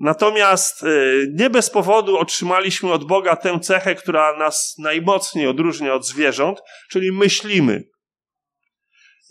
Natomiast 0.00 0.82
e, 0.82 0.86
nie 1.34 1.50
bez 1.50 1.70
powodu 1.70 2.18
otrzymaliśmy 2.18 2.92
od 2.92 3.04
Boga 3.04 3.36
tę 3.36 3.60
cechę, 3.60 3.94
która 3.94 4.38
nas 4.38 4.74
najmocniej 4.78 5.46
odróżnia 5.46 5.94
od 5.94 6.06
zwierząt, 6.06 6.58
czyli 6.90 7.12
myślimy. 7.12 7.84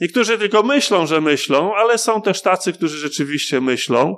Niektórzy 0.01 0.37
tylko 0.37 0.63
myślą, 0.63 1.07
że 1.07 1.21
myślą, 1.21 1.75
ale 1.75 1.97
są 1.97 2.21
też 2.21 2.41
tacy, 2.41 2.73
którzy 2.73 2.97
rzeczywiście 2.97 3.61
myślą. 3.61 4.15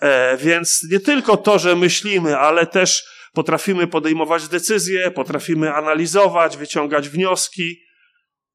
E, 0.00 0.36
więc 0.36 0.86
nie 0.90 1.00
tylko 1.00 1.36
to, 1.36 1.58
że 1.58 1.76
myślimy, 1.76 2.38
ale 2.38 2.66
też 2.66 3.04
potrafimy 3.32 3.86
podejmować 3.86 4.48
decyzje, 4.48 5.10
potrafimy 5.10 5.74
analizować, 5.74 6.56
wyciągać 6.56 7.08
wnioski. 7.08 7.80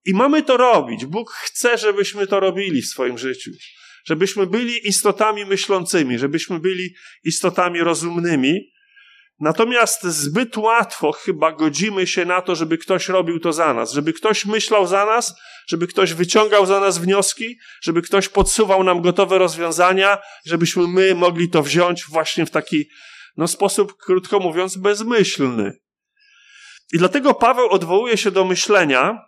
I 0.05 0.13
mamy 0.13 0.43
to 0.43 0.57
robić. 0.57 1.05
Bóg 1.05 1.31
chce, 1.31 1.77
żebyśmy 1.77 2.27
to 2.27 2.39
robili 2.39 2.81
w 2.81 2.87
swoim 2.87 3.17
życiu. 3.17 3.51
Żebyśmy 4.07 4.47
byli 4.47 4.87
istotami 4.87 5.45
myślącymi, 5.45 6.19
żebyśmy 6.19 6.59
byli 6.59 6.95
istotami 7.23 7.79
rozumnymi, 7.79 8.71
Natomiast 9.39 10.03
zbyt 10.03 10.57
łatwo 10.57 11.11
chyba 11.11 11.51
godzimy 11.51 12.07
się 12.07 12.25
na 12.25 12.41
to, 12.41 12.55
żeby 12.55 12.77
ktoś 12.77 13.09
robił 13.09 13.39
to 13.39 13.53
za 13.53 13.73
nas, 13.73 13.91
żeby 13.91 14.13
ktoś 14.13 14.45
myślał 14.45 14.87
za 14.87 15.05
nas, 15.05 15.35
żeby 15.67 15.87
ktoś 15.87 16.13
wyciągał 16.13 16.65
za 16.65 16.79
nas 16.79 16.97
wnioski, 16.97 17.57
żeby 17.81 18.01
ktoś 18.01 18.29
podsuwał 18.29 18.83
nam 18.83 19.01
gotowe 19.01 19.37
rozwiązania, 19.37 20.17
żebyśmy 20.45 20.87
my 20.87 21.15
mogli 21.15 21.49
to 21.49 21.63
wziąć 21.63 22.05
właśnie 22.09 22.45
w 22.45 22.51
taki 22.51 22.85
no, 23.37 23.47
sposób, 23.47 23.97
krótko 23.97 24.39
mówiąc, 24.39 24.77
bezmyślny. 24.77 25.79
I 26.93 26.97
dlatego 26.97 27.33
Paweł 27.33 27.69
odwołuje 27.69 28.17
się 28.17 28.31
do 28.31 28.45
myślenia, 28.45 29.25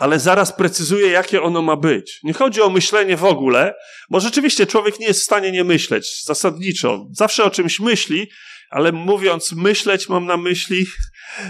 ale 0.00 0.18
zaraz 0.18 0.52
precyzuje, 0.52 1.08
jakie 1.08 1.42
ono 1.42 1.62
ma 1.62 1.76
być. 1.76 2.20
Nie 2.22 2.32
chodzi 2.32 2.62
o 2.62 2.70
myślenie 2.70 3.16
w 3.16 3.24
ogóle, 3.24 3.74
bo 4.10 4.20
rzeczywiście 4.20 4.66
człowiek 4.66 5.00
nie 5.00 5.06
jest 5.06 5.20
w 5.20 5.24
stanie 5.24 5.52
nie 5.52 5.64
myśleć, 5.64 6.24
zasadniczo. 6.24 7.06
Zawsze 7.12 7.44
o 7.44 7.50
czymś 7.50 7.80
myśli, 7.80 8.30
ale 8.70 8.92
mówiąc 8.92 9.52
myśleć, 9.52 10.08
mam 10.08 10.26
na 10.26 10.36
myśli 10.36 10.86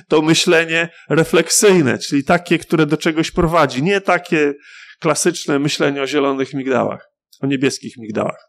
to 0.09 0.23
myślenie 0.23 0.89
refleksyjne, 1.11 1.99
czyli 1.99 2.25
takie, 2.25 2.59
które 2.59 2.87
do 2.87 2.97
czegoś 2.97 3.31
prowadzi. 3.31 3.83
Nie 3.83 4.01
takie 4.01 4.55
klasyczne 5.01 5.59
myślenie 5.59 6.03
o 6.03 6.07
zielonych 6.07 6.55
migdałach, 6.55 7.07
o 7.41 7.47
niebieskich 7.47 7.97
migdałach. 7.99 8.47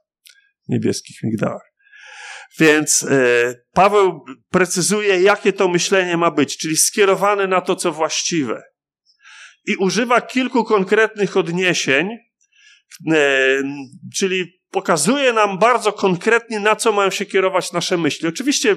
Niebieskich 0.68 1.18
migdałach. 1.24 1.72
Więc 2.60 3.04
e, 3.04 3.56
Paweł 3.74 4.26
precyzuje, 4.50 5.22
jakie 5.22 5.54
to 5.54 5.68
myślenie 5.68 6.18
ma 6.18 6.32
być, 6.32 6.58
czyli 6.58 6.78
skierowane 6.78 7.48
na 7.48 7.62
to, 7.62 7.76
co 7.76 7.92
właściwe. 7.92 8.71
I 9.66 9.76
używa 9.76 10.22
kilku 10.22 10.64
konkretnych 10.64 11.38
odniesień, 11.38 12.10
e, 13.12 13.62
czyli 14.18 14.62
pokazuje 14.72 15.34
nam 15.34 15.60
bardzo 15.60 15.94
konkretnie, 15.94 16.60
na 16.60 16.76
co 16.76 16.92
mają 16.92 17.10
się 17.10 17.26
kierować 17.26 17.72
nasze 17.72 17.98
myśli. 17.98 18.28
Oczywiście 18.28 18.76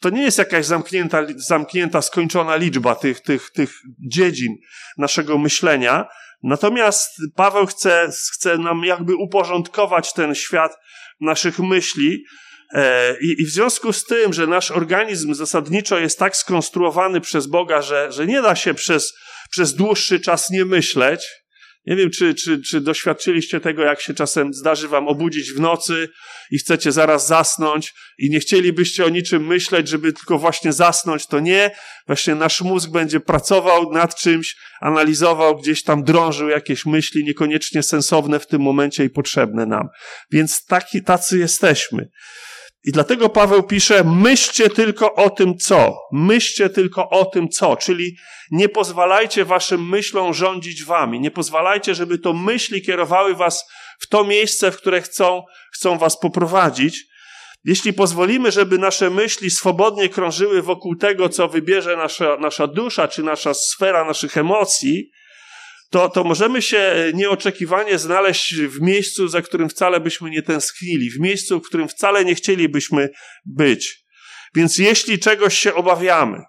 to 0.00 0.10
nie 0.10 0.22
jest 0.22 0.38
jakaś 0.38 0.66
zamknięta, 0.66 1.22
zamknięta 1.36 2.02
skończona 2.02 2.56
liczba 2.56 2.94
tych, 2.94 3.20
tych, 3.20 3.50
tych 3.50 3.74
dziedzin 4.12 4.56
naszego 4.98 5.38
myślenia. 5.38 6.06
Natomiast 6.42 7.08
Paweł 7.36 7.66
chce, 7.66 8.08
chce 8.32 8.58
nam 8.58 8.84
jakby 8.84 9.16
uporządkować 9.16 10.12
ten 10.12 10.34
świat 10.34 10.76
naszych 11.20 11.58
myśli. 11.58 12.24
E, 12.74 13.16
I, 13.20 13.42
I 13.42 13.46
w 13.46 13.50
związku 13.50 13.92
z 13.92 14.04
tym, 14.04 14.32
że 14.32 14.46
nasz 14.46 14.70
organizm 14.70 15.34
zasadniczo 15.34 15.98
jest 15.98 16.18
tak 16.18 16.36
skonstruowany 16.36 17.20
przez 17.20 17.46
Boga, 17.46 17.82
że, 17.82 18.12
że 18.12 18.26
nie 18.26 18.42
da 18.42 18.56
się 18.56 18.74
przez, 18.74 19.14
przez 19.48 19.74
dłuższy 19.74 20.20
czas 20.20 20.50
nie 20.50 20.64
myśleć, 20.64 21.20
nie 21.86 21.96
wiem, 21.96 22.10
czy, 22.10 22.34
czy, 22.34 22.62
czy 22.62 22.80
doświadczyliście 22.80 23.60
tego, 23.60 23.82
jak 23.82 24.00
się 24.00 24.14
czasem 24.14 24.54
zdarzy 24.54 24.88
wam 24.88 25.08
obudzić 25.08 25.52
w 25.52 25.60
nocy 25.60 26.08
i 26.50 26.58
chcecie 26.58 26.92
zaraz 26.92 27.26
zasnąć 27.26 27.94
i 28.18 28.30
nie 28.30 28.40
chcielibyście 28.40 29.04
o 29.04 29.08
niczym 29.08 29.46
myśleć, 29.46 29.88
żeby 29.88 30.12
tylko 30.12 30.38
właśnie 30.38 30.72
zasnąć, 30.72 31.26
to 31.26 31.40
nie. 31.40 31.70
Właśnie 32.06 32.34
nasz 32.34 32.60
mózg 32.60 32.90
będzie 32.90 33.20
pracował 33.20 33.92
nad 33.92 34.16
czymś, 34.16 34.56
analizował, 34.80 35.56
gdzieś 35.56 35.82
tam 35.82 36.04
drążył 36.04 36.48
jakieś 36.48 36.86
myśli 36.86 37.24
niekoniecznie 37.24 37.82
sensowne 37.82 38.40
w 38.40 38.46
tym 38.46 38.62
momencie 38.62 39.04
i 39.04 39.10
potrzebne 39.10 39.66
nam. 39.66 39.88
Więc 40.30 40.64
taki, 40.64 41.02
tacy 41.02 41.38
jesteśmy. 41.38 42.08
I 42.86 42.92
dlatego 42.92 43.28
Paweł 43.28 43.62
pisze, 43.62 44.04
myślcie 44.04 44.70
tylko 44.70 45.14
o 45.14 45.30
tym, 45.30 45.58
co. 45.58 45.98
Myślcie 46.12 46.70
tylko 46.70 47.10
o 47.10 47.24
tym, 47.24 47.48
co. 47.48 47.76
Czyli 47.76 48.16
nie 48.50 48.68
pozwalajcie 48.68 49.44
waszym 49.44 49.88
myślom 49.88 50.34
rządzić 50.34 50.84
wami. 50.84 51.20
Nie 51.20 51.30
pozwalajcie, 51.30 51.94
żeby 51.94 52.18
to 52.18 52.32
myśli 52.32 52.82
kierowały 52.82 53.34
was 53.34 53.64
w 53.98 54.06
to 54.06 54.24
miejsce, 54.24 54.70
w 54.70 54.76
które 54.76 55.02
chcą, 55.02 55.42
chcą 55.72 55.98
was 55.98 56.18
poprowadzić. 56.20 57.04
Jeśli 57.64 57.92
pozwolimy, 57.92 58.52
żeby 58.52 58.78
nasze 58.78 59.10
myśli 59.10 59.50
swobodnie 59.50 60.08
krążyły 60.08 60.62
wokół 60.62 60.96
tego, 60.96 61.28
co 61.28 61.48
wybierze 61.48 61.96
nasza, 61.96 62.36
nasza 62.40 62.66
dusza, 62.66 63.08
czy 63.08 63.22
nasza 63.22 63.54
sfera 63.54 64.04
naszych 64.04 64.36
emocji, 64.36 65.10
to, 65.90 66.08
to 66.08 66.24
możemy 66.24 66.62
się 66.62 67.10
nieoczekiwanie 67.14 67.98
znaleźć 67.98 68.54
w 68.54 68.80
miejscu, 68.80 69.28
za 69.28 69.42
którym 69.42 69.68
wcale 69.68 70.00
byśmy 70.00 70.30
nie 70.30 70.42
tęsknili, 70.42 71.10
w 71.10 71.20
miejscu, 71.20 71.60
w 71.60 71.66
którym 71.66 71.88
wcale 71.88 72.24
nie 72.24 72.34
chcielibyśmy 72.34 73.08
być. 73.44 74.06
Więc 74.54 74.78
jeśli 74.78 75.18
czegoś 75.18 75.58
się 75.58 75.74
obawiamy, 75.74 76.42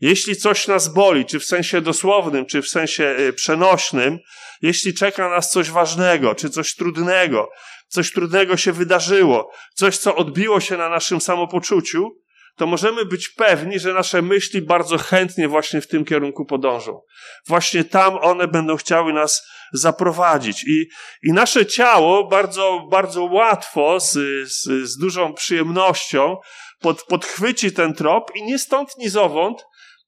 jeśli 0.00 0.36
coś 0.36 0.68
nas 0.68 0.94
boli, 0.94 1.24
czy 1.24 1.40
w 1.40 1.44
sensie 1.44 1.80
dosłownym, 1.80 2.46
czy 2.46 2.62
w 2.62 2.68
sensie 2.68 3.04
e, 3.04 3.32
przenośnym, 3.32 4.18
jeśli 4.62 4.94
czeka 4.94 5.28
nas 5.28 5.50
coś 5.50 5.70
ważnego, 5.70 6.34
czy 6.34 6.50
coś 6.50 6.74
trudnego, 6.74 7.48
coś 7.88 8.12
trudnego 8.12 8.56
się 8.56 8.72
wydarzyło, 8.72 9.50
coś, 9.74 9.98
co 9.98 10.16
odbiło 10.16 10.60
się 10.60 10.76
na 10.76 10.88
naszym 10.88 11.20
samopoczuciu, 11.20 12.10
to 12.58 12.66
możemy 12.66 13.04
być 13.04 13.28
pewni, 13.28 13.78
że 13.78 13.92
nasze 13.92 14.22
myśli 14.22 14.62
bardzo 14.62 14.98
chętnie 14.98 15.48
właśnie 15.48 15.80
w 15.80 15.86
tym 15.86 16.04
kierunku 16.04 16.44
podążą. 16.44 17.00
Właśnie 17.46 17.84
tam 17.84 18.18
one 18.18 18.48
będą 18.48 18.76
chciały 18.76 19.12
nas 19.12 19.42
zaprowadzić. 19.72 20.64
I, 20.64 20.88
i 21.22 21.32
nasze 21.32 21.66
ciało 21.66 22.28
bardzo, 22.28 22.86
bardzo 22.90 23.24
łatwo, 23.24 24.00
z, 24.00 24.12
z, 24.52 24.88
z 24.88 24.98
dużą 24.98 25.34
przyjemnością 25.34 26.36
pod, 26.80 27.02
podchwyci 27.02 27.72
ten 27.72 27.94
trop 27.94 28.30
i 28.36 28.42
nie 28.42 28.58
stąd, 28.58 28.98
ni 28.98 29.08
zowąd 29.08 29.64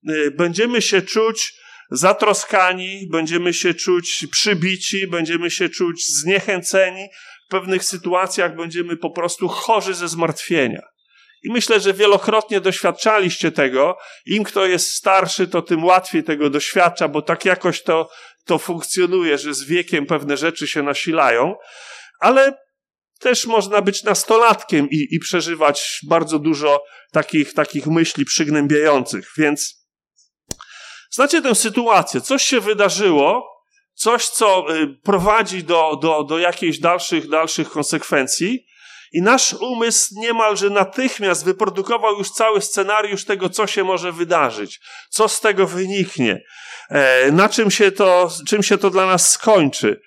y, 0.09 0.30
będziemy 0.30 0.83
się 0.83 1.02
czuć 1.02 1.54
zatroskani, 1.90 3.09
będziemy 3.12 3.54
się 3.54 3.75
czuć 3.75 4.26
przybici, 4.30 5.07
będziemy 5.07 5.50
się 5.50 5.69
czuć 5.69 6.07
zniechęceni. 6.07 7.09
W 7.47 7.50
pewnych 7.50 7.85
sytuacjach 7.85 8.57
będziemy 8.57 8.97
po 8.97 9.11
prostu 9.11 9.49
chorzy 9.49 9.95
ze 9.95 10.09
zmartwienia. 10.09 10.83
I 11.43 11.53
myślę, 11.53 11.81
że 11.81 11.95
wielokrotnie 11.95 12.61
doświadczaliście 12.61 13.53
tego. 13.53 13.99
Im 14.27 14.45
kto 14.45 14.67
jest 14.67 14.93
starszy, 14.93 15.49
to 15.49 15.63
tym 15.63 15.85
łatwiej 15.85 16.25
tego 16.25 16.51
doświadcza, 16.51 17.09
bo 17.09 17.23
tak 17.23 17.45
jakoś 17.45 17.83
to, 17.83 18.11
to 18.45 18.59
funkcjonuje, 18.59 19.39
że 19.39 19.55
z 19.55 19.65
wiekiem 19.65 20.07
pewne 20.07 20.37
rzeczy 20.37 20.67
się 20.67 20.83
nasilają. 20.83 21.55
Ale 22.21 22.59
też 23.19 23.47
można 23.47 23.83
być 23.83 24.03
nastolatkiem 24.03 24.91
i, 24.91 25.07
i 25.11 25.19
przeżywać 25.19 26.00
bardzo 26.09 26.39
dużo 26.39 26.83
takich, 27.13 27.55
takich 27.55 27.87
myśli 27.87 28.25
przygnębiających. 28.25 29.33
Więc 29.39 29.87
znacie 31.11 31.43
tę 31.43 31.55
sytuację. 31.55 32.21
Coś 32.21 32.43
się 32.43 32.61
wydarzyło, 32.61 33.50
coś, 33.95 34.29
co 34.29 34.76
y, 34.76 34.87
prowadzi 35.03 35.65
do, 35.65 35.99
do, 36.03 36.25
do 36.25 36.39
jakichś 36.39 36.79
dalszych, 36.79 37.29
dalszych 37.29 37.71
konsekwencji. 37.71 38.67
I 39.13 39.23
nasz 39.23 39.53
umysł 39.53 40.15
niemalże 40.17 40.71
natychmiast 40.71 41.45
wyprodukował 41.45 42.19
już 42.19 42.31
cały 42.31 42.61
scenariusz 42.61 43.25
tego, 43.25 43.49
co 43.49 43.67
się 43.67 43.85
może 43.85 44.13
wydarzyć, 44.13 44.81
co 45.09 45.29
z 45.29 45.41
tego 45.41 45.67
wyniknie, 45.67 46.43
e, 46.91 47.33
na 47.33 47.49
czym 47.49 47.71
się 47.71 47.93
to, 47.93 48.31
czym 48.49 48.63
się 48.63 48.79
to 48.79 48.91
dla 48.91 49.07
nas 49.07 49.31
skończy. 49.31 50.01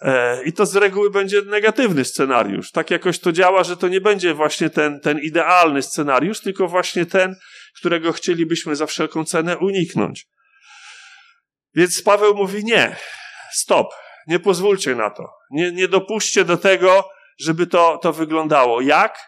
E, 0.00 0.42
I 0.44 0.52
to 0.52 0.66
z 0.66 0.76
reguły 0.76 1.10
będzie 1.10 1.42
negatywny 1.42 2.04
scenariusz. 2.04 2.70
Tak 2.70 2.90
jakoś 2.90 3.18
to 3.18 3.32
działa, 3.32 3.64
że 3.64 3.76
to 3.76 3.88
nie 3.88 4.00
będzie 4.00 4.34
właśnie 4.34 4.70
ten, 4.70 5.00
ten 5.00 5.18
idealny 5.18 5.82
scenariusz, 5.82 6.40
tylko 6.40 6.68
właśnie 6.68 7.06
ten, 7.06 7.36
którego 7.76 8.12
chcielibyśmy 8.12 8.76
za 8.76 8.86
wszelką 8.86 9.24
cenę 9.24 9.58
uniknąć. 9.58 10.26
Więc 11.74 12.02
Paweł 12.02 12.34
mówi 12.34 12.64
nie, 12.64 12.96
stop, 13.52 13.86
nie 14.26 14.38
pozwólcie 14.38 14.94
na 14.94 15.10
to. 15.10 15.32
Nie, 15.50 15.72
nie 15.72 15.88
dopuśćcie 15.88 16.44
do 16.44 16.56
tego, 16.56 17.08
żeby 17.44 17.66
to, 17.66 17.98
to 18.02 18.12
wyglądało. 18.12 18.80
Jak? 18.80 19.18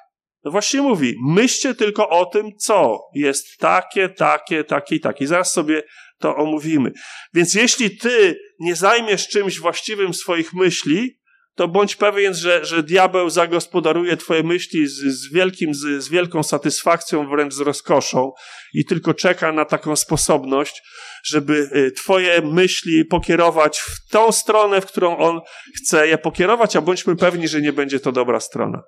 No 0.44 0.51
właśnie 0.51 0.83
mówi, 0.83 1.14
myślcie 1.27 1.75
tylko 1.75 2.09
o 2.09 2.27
tym, 2.27 2.51
co 2.59 2.98
jest 3.14 3.59
takie, 3.59 4.09
takie, 4.09 4.64
takie 4.64 4.94
i 4.94 5.01
takie. 5.01 5.27
Zaraz 5.27 5.53
sobie 5.53 5.83
to 6.18 6.37
omówimy. 6.37 6.92
Więc 7.35 7.55
jeśli 7.55 7.96
ty 7.96 8.37
nie 8.61 8.77
zajmiesz 8.77 9.29
czymś 9.29 9.59
właściwym 9.59 10.14
swoich 10.14 10.55
myśli, 10.55 11.18
to 11.54 11.68
bądź 11.68 11.96
pewien, 11.96 12.34
że, 12.34 12.64
że 12.64 12.82
diabeł 12.82 13.30
zagospodaruje 13.30 14.16
twoje 14.16 14.42
myśli 14.42 14.86
z, 14.86 14.94
z, 14.94 15.32
wielkim, 15.32 15.74
z, 15.74 16.02
z 16.04 16.08
wielką 16.08 16.42
satysfakcją, 16.42 17.28
wręcz 17.28 17.54
z 17.54 17.60
rozkoszą 17.60 18.32
i 18.74 18.84
tylko 18.84 19.14
czeka 19.14 19.52
na 19.52 19.64
taką 19.64 19.96
sposobność, 19.96 20.82
żeby 21.24 21.70
y, 21.76 21.92
twoje 21.92 22.42
myśli 22.42 23.04
pokierować 23.04 23.78
w 23.78 24.08
tą 24.10 24.32
stronę, 24.32 24.80
w 24.80 24.86
którą 24.86 25.16
on 25.16 25.40
chce 25.76 26.08
je 26.08 26.18
pokierować, 26.18 26.76
a 26.76 26.80
bądźmy 26.80 27.16
pewni, 27.16 27.48
że 27.48 27.60
nie 27.60 27.72
będzie 27.72 28.00
to 28.00 28.12
dobra 28.12 28.40
strona. 28.40 28.82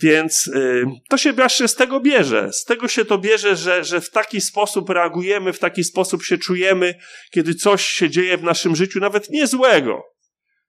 Więc 0.00 0.46
y, 0.46 0.84
to 1.08 1.18
się 1.18 1.32
właśnie 1.32 1.68
z 1.68 1.74
tego 1.74 2.00
bierze. 2.00 2.52
Z 2.52 2.64
tego 2.64 2.88
się 2.88 3.04
to 3.04 3.18
bierze, 3.18 3.56
że, 3.56 3.84
że 3.84 4.00
w 4.00 4.10
taki 4.10 4.40
sposób 4.40 4.90
reagujemy, 4.90 5.52
w 5.52 5.58
taki 5.58 5.84
sposób 5.84 6.24
się 6.24 6.38
czujemy, 6.38 6.94
kiedy 7.30 7.54
coś 7.54 7.84
się 7.84 8.10
dzieje 8.10 8.36
w 8.36 8.42
naszym 8.42 8.76
życiu, 8.76 9.00
nawet 9.00 9.30
niezłego 9.30 10.13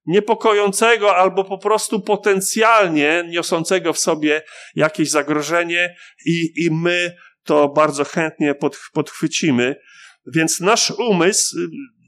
niepokojącego 0.05 1.15
albo 1.15 1.43
po 1.43 1.57
prostu 1.57 1.99
potencjalnie 2.01 3.23
niosącego 3.27 3.93
w 3.93 3.99
sobie 3.99 4.41
jakieś 4.75 5.09
zagrożenie 5.09 5.95
i, 6.25 6.53
i 6.65 6.71
my 6.71 7.15
to 7.43 7.69
bardzo 7.69 8.03
chętnie 8.03 8.55
pod, 8.55 8.77
podchwycimy. 8.93 9.75
Więc 10.33 10.59
nasz 10.59 10.91
umysł, 10.91 11.57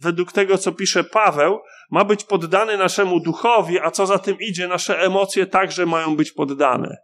według 0.01 0.31
tego, 0.31 0.57
co 0.57 0.71
pisze 0.71 1.03
Paweł, 1.03 1.59
ma 1.91 2.05
być 2.05 2.23
poddany 2.23 2.77
naszemu 2.77 3.19
duchowi, 3.19 3.79
a 3.79 3.91
co 3.91 4.05
za 4.05 4.19
tym 4.19 4.37
idzie, 4.39 4.67
nasze 4.67 4.99
emocje 4.99 5.45
także 5.45 5.85
mają 5.85 6.15
być 6.15 6.31
poddane. 6.31 6.97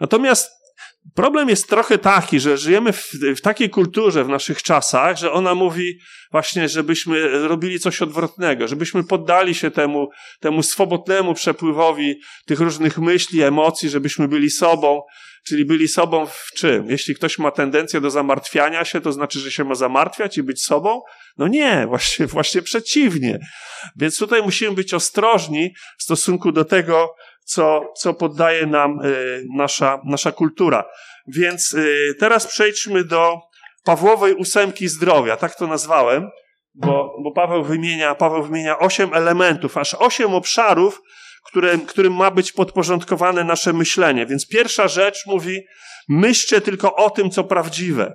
Natomiast 0.00 0.57
Problem 1.18 1.48
jest 1.48 1.68
trochę 1.68 1.98
taki, 1.98 2.40
że 2.40 2.58
żyjemy 2.58 2.92
w, 2.92 3.10
w, 3.36 3.40
takiej 3.40 3.70
kulturze 3.70 4.24
w 4.24 4.28
naszych 4.28 4.62
czasach, 4.62 5.16
że 5.16 5.32
ona 5.32 5.54
mówi 5.54 5.98
właśnie, 6.32 6.68
żebyśmy 6.68 7.48
robili 7.48 7.80
coś 7.80 8.02
odwrotnego, 8.02 8.68
żebyśmy 8.68 9.04
poddali 9.04 9.54
się 9.54 9.70
temu, 9.70 10.08
temu 10.40 10.62
swobodnemu 10.62 11.34
przepływowi 11.34 12.20
tych 12.46 12.60
różnych 12.60 12.98
myśli, 12.98 13.42
emocji, 13.42 13.88
żebyśmy 13.88 14.28
byli 14.28 14.50
sobą, 14.50 15.02
czyli 15.46 15.64
byli 15.64 15.88
sobą 15.88 16.26
w 16.26 16.50
czym? 16.56 16.90
Jeśli 16.90 17.14
ktoś 17.14 17.38
ma 17.38 17.50
tendencję 17.50 18.00
do 18.00 18.10
zamartwiania 18.10 18.84
się, 18.84 19.00
to 19.00 19.12
znaczy, 19.12 19.40
że 19.40 19.50
się 19.50 19.64
ma 19.64 19.74
zamartwiać 19.74 20.38
i 20.38 20.42
być 20.42 20.64
sobą? 20.64 21.00
No 21.38 21.48
nie, 21.48 21.86
właśnie, 21.86 22.26
właśnie 22.26 22.62
przeciwnie. 22.62 23.38
Więc 23.96 24.18
tutaj 24.18 24.42
musimy 24.42 24.72
być 24.72 24.94
ostrożni 24.94 25.74
w 25.98 26.02
stosunku 26.02 26.52
do 26.52 26.64
tego, 26.64 27.14
co, 27.48 27.92
co 27.96 28.14
poddaje 28.14 28.66
nam 28.66 29.00
y, 29.04 29.44
nasza, 29.56 30.00
nasza 30.04 30.32
kultura. 30.32 30.84
Więc 31.26 31.74
y, 31.74 32.14
teraz 32.18 32.46
przejdźmy 32.46 33.04
do 33.04 33.40
Pawłowej 33.84 34.34
ósemki 34.34 34.88
zdrowia, 34.88 35.36
tak 35.36 35.54
to 35.54 35.66
nazwałem, 35.66 36.28
bo, 36.74 37.14
bo 37.24 37.32
Paweł, 37.32 37.64
wymienia, 37.64 38.14
Paweł 38.14 38.42
wymienia 38.42 38.78
osiem 38.78 39.14
elementów, 39.14 39.76
aż 39.76 39.94
osiem 39.94 40.34
obszarów, 40.34 41.00
które, 41.44 41.78
którym 41.78 42.14
ma 42.14 42.30
być 42.30 42.52
podporządkowane 42.52 43.44
nasze 43.44 43.72
myślenie. 43.72 44.26
Więc 44.26 44.48
pierwsza 44.48 44.88
rzecz 44.88 45.26
mówi, 45.26 45.60
myślcie 46.08 46.60
tylko 46.60 46.94
o 46.94 47.10
tym, 47.10 47.30
co 47.30 47.44
prawdziwe. 47.44 48.14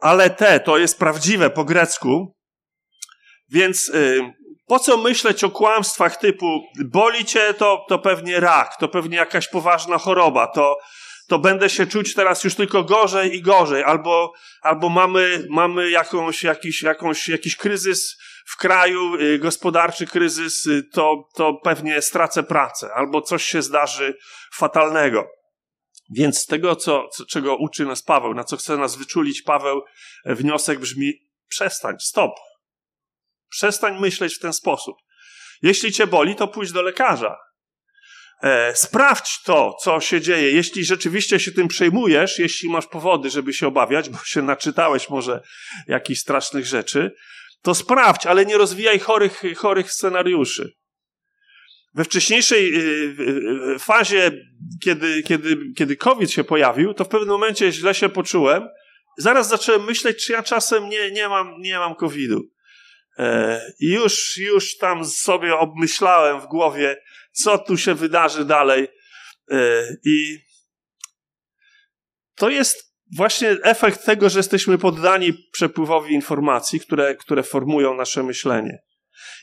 ale 0.00 0.30
te 0.30 0.60
to 0.60 0.78
jest 0.78 0.98
prawdziwe 0.98 1.50
po 1.50 1.64
grecku, 1.64 2.36
więc 3.48 3.88
y, 3.88 4.20
po 4.66 4.78
co 4.78 4.96
myśleć 4.96 5.44
o 5.44 5.50
kłamstwach 5.50 6.16
typu 6.16 6.60
boli 6.84 7.24
cię, 7.24 7.54
to, 7.54 7.84
to 7.88 7.98
pewnie 7.98 8.40
rak, 8.40 8.76
to 8.80 8.88
pewnie 8.88 9.16
jakaś 9.16 9.48
poważna 9.48 9.98
choroba, 9.98 10.46
to, 10.46 10.76
to 11.28 11.38
będę 11.38 11.70
się 11.70 11.86
czuć 11.86 12.14
teraz 12.14 12.44
już 12.44 12.54
tylko 12.54 12.84
gorzej 12.84 13.36
i 13.36 13.42
gorzej, 13.42 13.84
albo, 13.84 14.32
albo 14.62 14.88
mamy, 14.88 15.46
mamy 15.50 15.90
jakąś, 15.90 16.42
jakiś, 16.42 16.82
jakąś, 16.82 17.28
jakiś 17.28 17.56
kryzys 17.56 18.16
w 18.46 18.56
kraju, 18.56 19.14
y, 19.14 19.38
gospodarczy 19.38 20.06
kryzys, 20.06 20.66
y, 20.66 20.82
to, 20.92 21.28
to 21.34 21.54
pewnie 21.54 22.02
stracę 22.02 22.42
pracę, 22.42 22.90
albo 22.94 23.22
coś 23.22 23.44
się 23.44 23.62
zdarzy 23.62 24.16
fatalnego. 24.54 25.26
Więc 26.10 26.38
z 26.38 26.46
tego, 26.46 26.76
co, 26.76 27.08
co, 27.08 27.24
czego 27.26 27.56
uczy 27.56 27.86
nas 27.86 28.02
Paweł, 28.02 28.34
na 28.34 28.44
co 28.44 28.56
chce 28.56 28.76
nas 28.76 28.96
wyczulić 28.96 29.42
Paweł, 29.42 29.82
wniosek 30.24 30.78
brzmi: 30.78 31.12
przestań, 31.48 31.96
stop. 32.00 32.32
Przestań 33.48 34.00
myśleć 34.00 34.34
w 34.34 34.38
ten 34.38 34.52
sposób. 34.52 34.96
Jeśli 35.62 35.92
cię 35.92 36.06
boli, 36.06 36.36
to 36.36 36.48
pójdź 36.48 36.72
do 36.72 36.82
lekarza. 36.82 37.36
E, 38.42 38.76
sprawdź 38.76 39.42
to, 39.42 39.76
co 39.82 40.00
się 40.00 40.20
dzieje. 40.20 40.50
Jeśli 40.50 40.84
rzeczywiście 40.84 41.40
się 41.40 41.52
tym 41.52 41.68
przejmujesz, 41.68 42.38
jeśli 42.38 42.70
masz 42.70 42.86
powody, 42.86 43.30
żeby 43.30 43.52
się 43.52 43.66
obawiać, 43.66 44.10
bo 44.10 44.18
się 44.24 44.42
naczytałeś 44.42 45.10
może 45.10 45.40
jakichś 45.86 46.20
strasznych 46.20 46.66
rzeczy, 46.66 47.10
to 47.62 47.74
sprawdź, 47.74 48.26
ale 48.26 48.46
nie 48.46 48.58
rozwijaj 48.58 48.98
chorych, 48.98 49.42
chorych 49.56 49.92
scenariuszy. 49.92 50.72
We 51.94 52.04
wcześniejszej 52.04 52.74
y, 52.74 52.80
y, 53.74 53.78
fazie, 53.78 54.30
kiedy, 54.84 55.22
kiedy, 55.22 55.56
kiedy 55.76 55.96
COVID 55.96 56.30
się 56.30 56.44
pojawił, 56.44 56.94
to 56.94 57.04
w 57.04 57.08
pewnym 57.08 57.28
momencie 57.28 57.72
źle 57.72 57.94
się 57.94 58.08
poczułem. 58.08 58.68
Zaraz 59.18 59.48
zacząłem 59.48 59.84
myśleć, 59.84 60.24
czy 60.24 60.32
ja 60.32 60.42
czasem 60.42 60.88
nie, 60.88 61.10
nie 61.10 61.28
mam, 61.28 61.54
nie 61.60 61.78
mam 61.78 61.94
COVID-u. 61.94 62.40
E, 63.18 63.60
I 63.80 63.92
już, 63.92 64.36
już 64.36 64.76
tam 64.76 65.04
sobie 65.04 65.56
obmyślałem 65.56 66.40
w 66.40 66.46
głowie, 66.46 67.02
co 67.32 67.58
tu 67.58 67.76
się 67.76 67.94
wydarzy 67.94 68.44
dalej. 68.44 68.88
E, 69.50 69.82
I 70.04 70.38
to 72.34 72.50
jest 72.50 72.96
właśnie 73.16 73.50
efekt 73.62 74.04
tego, 74.04 74.28
że 74.30 74.38
jesteśmy 74.38 74.78
poddani 74.78 75.32
przepływowi 75.52 76.14
informacji, 76.14 76.80
które, 76.80 77.14
które 77.14 77.42
formują 77.42 77.94
nasze 77.94 78.22
myślenie. 78.22 78.78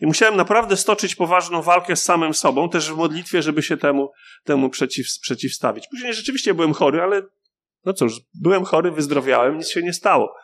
I 0.01 0.05
musiałem 0.05 0.35
naprawdę 0.35 0.77
stoczyć 0.77 1.15
poważną 1.15 1.61
walkę 1.61 1.95
z 1.95 2.03
samym 2.03 2.33
sobą, 2.33 2.69
też 2.69 2.91
w 2.91 2.95
modlitwie, 2.95 3.41
żeby 3.41 3.63
się 3.63 3.77
temu, 3.77 4.11
temu 4.43 4.69
przeciw, 4.69 5.07
przeciwstawić. 5.21 5.87
Później 5.91 6.13
rzeczywiście 6.13 6.53
byłem 6.53 6.73
chory, 6.73 7.01
ale 7.01 7.21
no 7.85 7.93
cóż, 7.93 8.13
byłem 8.33 8.65
chory, 8.65 8.91
wyzdrowiałem, 8.91 9.57
nic 9.57 9.69
się 9.69 9.81
nie 9.81 9.93
stało. 9.93 10.35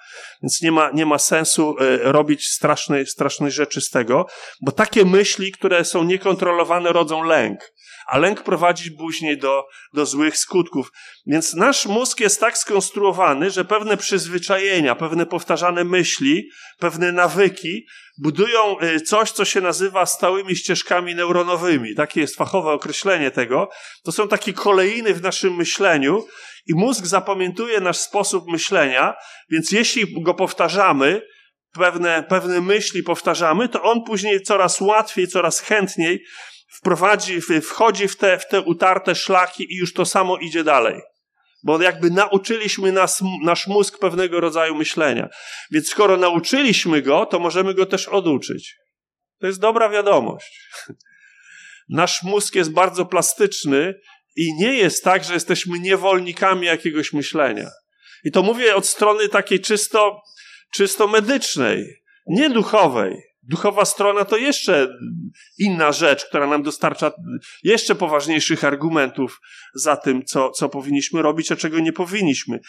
Więc 0.44 0.62
nie 0.62 0.72
ma, 0.72 0.92
nie 0.94 1.06
ma 1.06 1.18
sensu 1.18 1.76
y, 1.82 2.00
robić 2.04 2.52
strasznej, 2.52 3.06
strasznej 3.06 3.52
rzeczy 3.52 3.82
z 3.82 3.90
tego, 3.90 4.26
bo 4.62 4.72
takie 4.72 5.06
myśli, 5.06 5.52
które 5.52 5.86
są 5.86 6.04
niekontrolowane, 6.04 6.94
rodzą 6.94 7.24
lęk. 7.24 7.60
A 8.08 8.18
lęk 8.18 8.44
prowadzi 8.44 8.92
później 8.92 9.38
do, 9.38 9.64
do 9.94 10.06
złych 10.06 10.38
skutków. 10.38 10.92
Więc 11.26 11.54
nasz 11.54 11.86
mózg 11.86 12.20
jest 12.20 12.40
tak 12.40 12.58
skonstruowany, 12.58 13.52
że 13.52 13.66
pewne 13.66 13.98
przyzwyczajenia, 13.98 14.96
pewne 14.96 15.26
powtarzane 15.26 15.84
myśli, 15.84 16.50
pewne 16.80 17.12
nawyki 17.12 17.86
budują 18.18 18.80
y, 18.80 19.02
coś, 19.02 19.32
co 19.32 19.46
się 19.46 19.62
nazywa 19.62 20.06
stałymi 20.06 20.56
ścieżkami 20.56 21.16
neuronowymi. 21.16 21.96
Takie 21.96 22.22
jest 22.22 22.36
fachowe 22.36 22.72
określenie 22.72 23.32
tego. 23.32 23.70
To 24.04 24.12
są 24.12 24.28
takie 24.28 24.54
kolejny 24.54 25.14
w 25.14 25.22
naszym 25.22 25.56
myśleniu, 25.56 26.26
i 26.68 26.74
mózg 26.74 27.06
zapamiętuje 27.06 27.80
nasz 27.80 27.98
sposób 27.98 28.48
myślenia, 28.48 29.16
więc 29.50 29.72
jeśli 29.72 30.24
go 30.24 30.34
powtarzamy, 30.34 31.22
pewne, 31.74 32.24
pewne 32.24 32.62
myśli 32.62 33.04
powtarzamy, 33.04 33.70
to 33.70 33.84
on 33.84 34.04
później 34.04 34.42
coraz 34.42 34.82
łatwiej, 34.82 35.28
coraz 35.28 35.60
chętniej 35.60 36.24
wprowadzi, 36.80 37.42
wchodzi 37.62 38.08
w 38.08 38.16
te, 38.16 38.40
w 38.40 38.48
te 38.48 38.62
utarte 38.62 39.16
szlaki 39.16 39.74
i 39.74 39.78
już 39.78 39.94
to 39.94 40.06
samo 40.06 40.38
idzie 40.38 40.64
dalej. 40.64 41.02
Bo 41.64 41.82
jakby 41.82 42.10
nauczyliśmy 42.10 42.92
nas, 42.92 43.22
nasz 43.44 43.68
mózg 43.68 44.00
pewnego 44.00 44.40
rodzaju 44.40 44.76
myślenia. 44.76 45.30
Więc 45.72 45.90
skoro 45.90 46.18
nauczyliśmy 46.18 47.02
go, 47.02 47.26
to 47.26 47.40
możemy 47.40 47.74
go 47.74 47.86
też 47.86 48.08
oduczyć. 48.08 48.76
To 49.40 49.48
jest 49.48 49.60
dobra 49.60 49.90
wiadomość. 49.90 50.62
Nasz 51.90 52.24
mózg 52.24 52.56
jest 52.56 52.74
bardzo 52.74 53.06
plastyczny 53.06 53.94
i 54.36 54.54
nie 54.54 54.74
jest 54.74 55.04
tak, 55.04 55.24
że 55.24 55.34
jesteśmy 55.34 55.80
niewolnikami 55.80 56.68
jakiegoś 56.68 57.14
myślenia. 57.14 57.70
I 58.24 58.32
to 58.32 58.44
mówię 58.44 58.76
od 58.76 58.86
strony 58.86 59.30
takiej 59.30 59.60
czysto, 59.60 60.22
czysto 60.74 61.08
medycznej, 61.08 62.04
nie 62.28 62.50
duchowej. 62.50 63.30
Duchowa 63.44 63.86
strona 63.86 64.26
to 64.26 64.38
jeszcze 64.38 64.88
inna 65.58 65.92
rzecz, 65.92 66.26
która 66.26 66.48
nam 66.48 66.64
dostarcza 66.64 67.12
jeszcze 67.64 67.96
poważniejszych 67.96 68.64
argumentów 68.64 69.40
za 69.76 69.98
tym, 69.98 70.26
co, 70.26 70.50
co 70.50 70.70
powinniśmy 70.70 71.22
robić, 71.22 71.52
a 71.52 71.56
czego 71.56 71.80
nie 71.80 71.94
powinniśmy. 71.94 72.60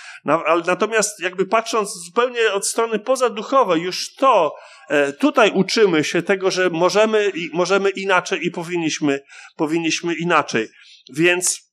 Natomiast, 0.66 1.20
jakby 1.20 1.46
patrząc 1.46 1.90
zupełnie 2.04 2.52
od 2.52 2.66
strony 2.66 2.98
pozaduchowej, 2.98 3.82
już 3.82 4.14
to 4.14 4.54
e, 4.88 5.12
tutaj 5.12 5.50
uczymy 5.54 6.04
się 6.04 6.22
tego, 6.22 6.50
że 6.50 6.70
możemy, 6.70 7.32
możemy 7.52 7.90
inaczej 7.90 8.46
i 8.46 8.50
powinniśmy, 8.50 9.20
powinniśmy 9.56 10.14
inaczej. 10.14 10.68
Więc, 11.12 11.72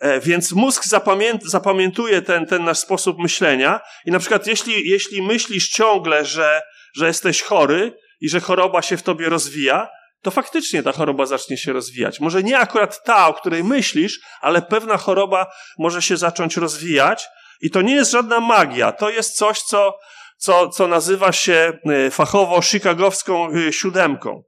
e, 0.00 0.20
więc 0.20 0.52
mózg 0.52 0.84
zapamię, 0.86 1.38
zapamiętuje 1.42 2.22
ten, 2.22 2.46
ten 2.46 2.64
nasz 2.64 2.78
sposób 2.78 3.18
myślenia 3.18 3.80
i 4.06 4.10
na 4.10 4.18
przykład 4.18 4.46
jeśli, 4.46 4.90
jeśli 4.90 5.22
myślisz 5.22 5.68
ciągle, 5.68 6.24
że, 6.24 6.62
że 6.96 7.06
jesteś 7.06 7.42
chory 7.42 7.92
i 8.20 8.28
że 8.28 8.40
choroba 8.40 8.82
się 8.82 8.96
w 8.96 9.02
tobie 9.02 9.28
rozwija, 9.28 9.88
to 10.22 10.30
faktycznie 10.30 10.82
ta 10.82 10.92
choroba 10.92 11.26
zacznie 11.26 11.56
się 11.56 11.72
rozwijać. 11.72 12.20
Może 12.20 12.42
nie 12.42 12.58
akurat 12.58 13.04
ta, 13.04 13.28
o 13.28 13.34
której 13.34 13.64
myślisz, 13.64 14.20
ale 14.40 14.62
pewna 14.62 14.96
choroba 14.96 15.46
może 15.78 16.02
się 16.02 16.16
zacząć 16.16 16.56
rozwijać 16.56 17.26
i 17.60 17.70
to 17.70 17.82
nie 17.82 17.94
jest 17.94 18.10
żadna 18.10 18.40
magia. 18.40 18.92
To 18.92 19.10
jest 19.10 19.36
coś, 19.36 19.62
co, 19.62 19.98
co, 20.38 20.68
co 20.68 20.86
nazywa 20.86 21.32
się 21.32 21.72
e, 21.86 22.10
fachowo 22.10 22.62
chicagowską 22.62 23.48
e, 23.50 23.72
siódemką. 23.72 24.42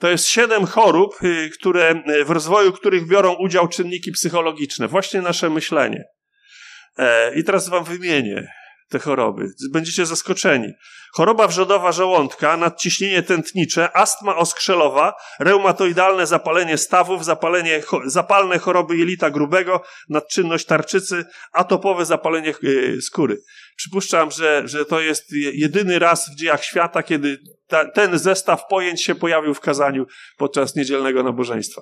To 0.00 0.08
jest 0.08 0.26
siedem 0.26 0.66
chorób, 0.66 1.22
y, 1.22 1.50
które, 1.58 2.02
y, 2.08 2.24
w 2.24 2.30
rozwoju 2.30 2.72
których 2.72 3.06
biorą 3.06 3.34
udział 3.34 3.68
czynniki 3.68 4.12
psychologiczne. 4.12 4.88
Właśnie 4.88 5.22
nasze 5.22 5.50
myślenie. 5.50 6.04
E, 6.98 7.34
I 7.34 7.44
teraz 7.44 7.68
wam 7.68 7.84
wymienię 7.84 8.52
te 8.88 8.98
choroby. 8.98 9.46
Będziecie 9.72 10.06
zaskoczeni. 10.06 10.72
Choroba 11.12 11.46
wrzodowa 11.48 11.92
żołądka, 11.92 12.56
nadciśnienie 12.56 13.22
tętnicze, 13.22 13.96
astma 13.96 14.36
oskrzelowa, 14.36 15.14
reumatoidalne 15.40 16.26
zapalenie 16.26 16.78
stawów, 16.78 17.24
zapalenie, 17.24 17.82
zapalne 18.06 18.58
choroby 18.58 18.96
jelita 18.96 19.30
grubego, 19.30 19.82
nadczynność 20.08 20.66
tarczycy, 20.66 21.24
atopowe 21.52 22.04
zapalenie 22.04 22.54
y, 22.64 23.02
skóry. 23.02 23.36
Przypuszczam, 23.76 24.30
że, 24.30 24.62
że 24.64 24.84
to 24.84 25.00
jest 25.00 25.32
jedyny 25.52 25.98
raz 25.98 26.30
w 26.30 26.36
dziejach 26.36 26.64
świata, 26.64 27.02
kiedy 27.02 27.38
ta, 27.66 27.84
ten 27.84 28.18
zestaw 28.18 28.66
pojęć 28.66 29.02
się 29.02 29.14
pojawił 29.14 29.54
w 29.54 29.60
kazaniu 29.60 30.06
podczas 30.36 30.76
niedzielnego 30.76 31.22
nabożeństwa. 31.22 31.80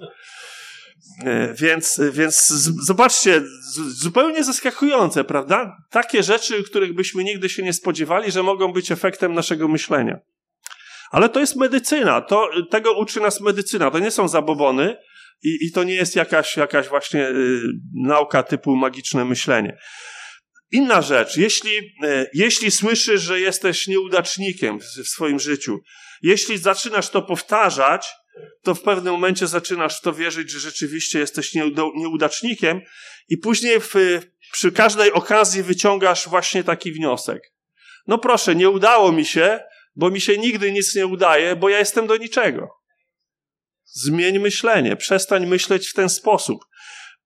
E, 1.25 1.55
więc, 1.55 2.01
więc 2.13 2.47
zobaczcie, 2.87 3.43
zupełnie 3.89 4.45
zaskakujące, 4.45 5.25
prawda? 5.25 5.77
Takie 5.91 6.23
rzeczy, 6.23 6.63
których 6.63 6.95
byśmy 6.95 7.25
nigdy 7.25 7.49
się 7.49 7.63
nie 7.63 7.73
spodziewali, 7.73 8.31
że 8.33 8.43
mogą 8.43 8.73
być 8.73 8.93
efektem 8.93 9.35
naszego 9.35 9.69
myślenia. 9.69 10.19
Ale 11.11 11.29
to 11.29 11.41
jest 11.41 11.57
medycyna, 11.57 12.21
to, 12.21 12.51
tego 12.71 12.99
uczy 12.99 13.21
nas 13.21 13.41
medycyna, 13.41 13.91
to 13.91 13.99
nie 13.99 14.11
są 14.11 14.29
zabobony 14.29 14.97
i, 15.43 15.59
i 15.67 15.73
to 15.73 15.85
nie 15.85 15.95
jest 15.95 16.17
jakaś, 16.17 16.57
jakaś 16.57 16.89
właśnie 16.89 17.29
y, 17.29 17.61
nauka 17.95 18.43
typu 18.43 18.77
magiczne 18.77 19.25
myślenie. 19.25 19.79
Inna 20.71 21.03
rzecz, 21.03 21.37
jeśli, 21.37 21.79
y, 21.79 22.31
jeśli 22.35 22.71
słyszysz, 22.71 23.23
że 23.23 23.41
jesteś 23.41 23.87
nieudacznikiem 23.87 24.81
w 24.81 25.09
swoim 25.09 25.41
życiu, 25.41 25.81
jeśli 26.23 26.59
zaczynasz 26.59 27.11
to 27.11 27.23
powtarzać, 27.23 28.07
to 28.63 28.75
w 28.75 28.83
pewnym 28.83 29.13
momencie 29.13 29.47
zaczynasz 29.47 29.99
w 29.99 30.01
to 30.01 30.13
wierzyć, 30.13 30.51
że 30.51 30.61
rzeczywiście 30.61 31.19
jesteś 31.19 31.55
nieudacznikiem 31.95 32.81
i 33.29 33.39
później 33.39 33.81
w, 33.81 33.95
przy 34.53 34.73
każdej 34.73 35.13
okazji 35.13 35.63
wyciągasz 35.63 36.29
właśnie 36.29 36.65
taki 36.65 36.93
wniosek. 36.93 37.43
No 38.07 38.19
proszę, 38.19 38.55
nie 38.55 38.71
udało 38.71 39.13
mi 39.13 39.25
się, 39.25 39.61
bo 39.97 40.11
mi 40.11 40.21
się 40.21 40.39
nigdy 40.39 40.73
nic 40.73 40.95
nie 40.95 41.07
udaje, 41.07 41.57
bo 41.57 41.69
ja 41.69 41.79
jestem 41.79 42.07
do 42.07 42.17
niczego. 42.17 42.69
Zmień 43.85 44.39
myślenie, 44.39 44.97
przestań 44.97 45.47
myśleć 45.47 45.89
w 45.89 45.95
ten 45.95 46.09
sposób. 46.09 46.59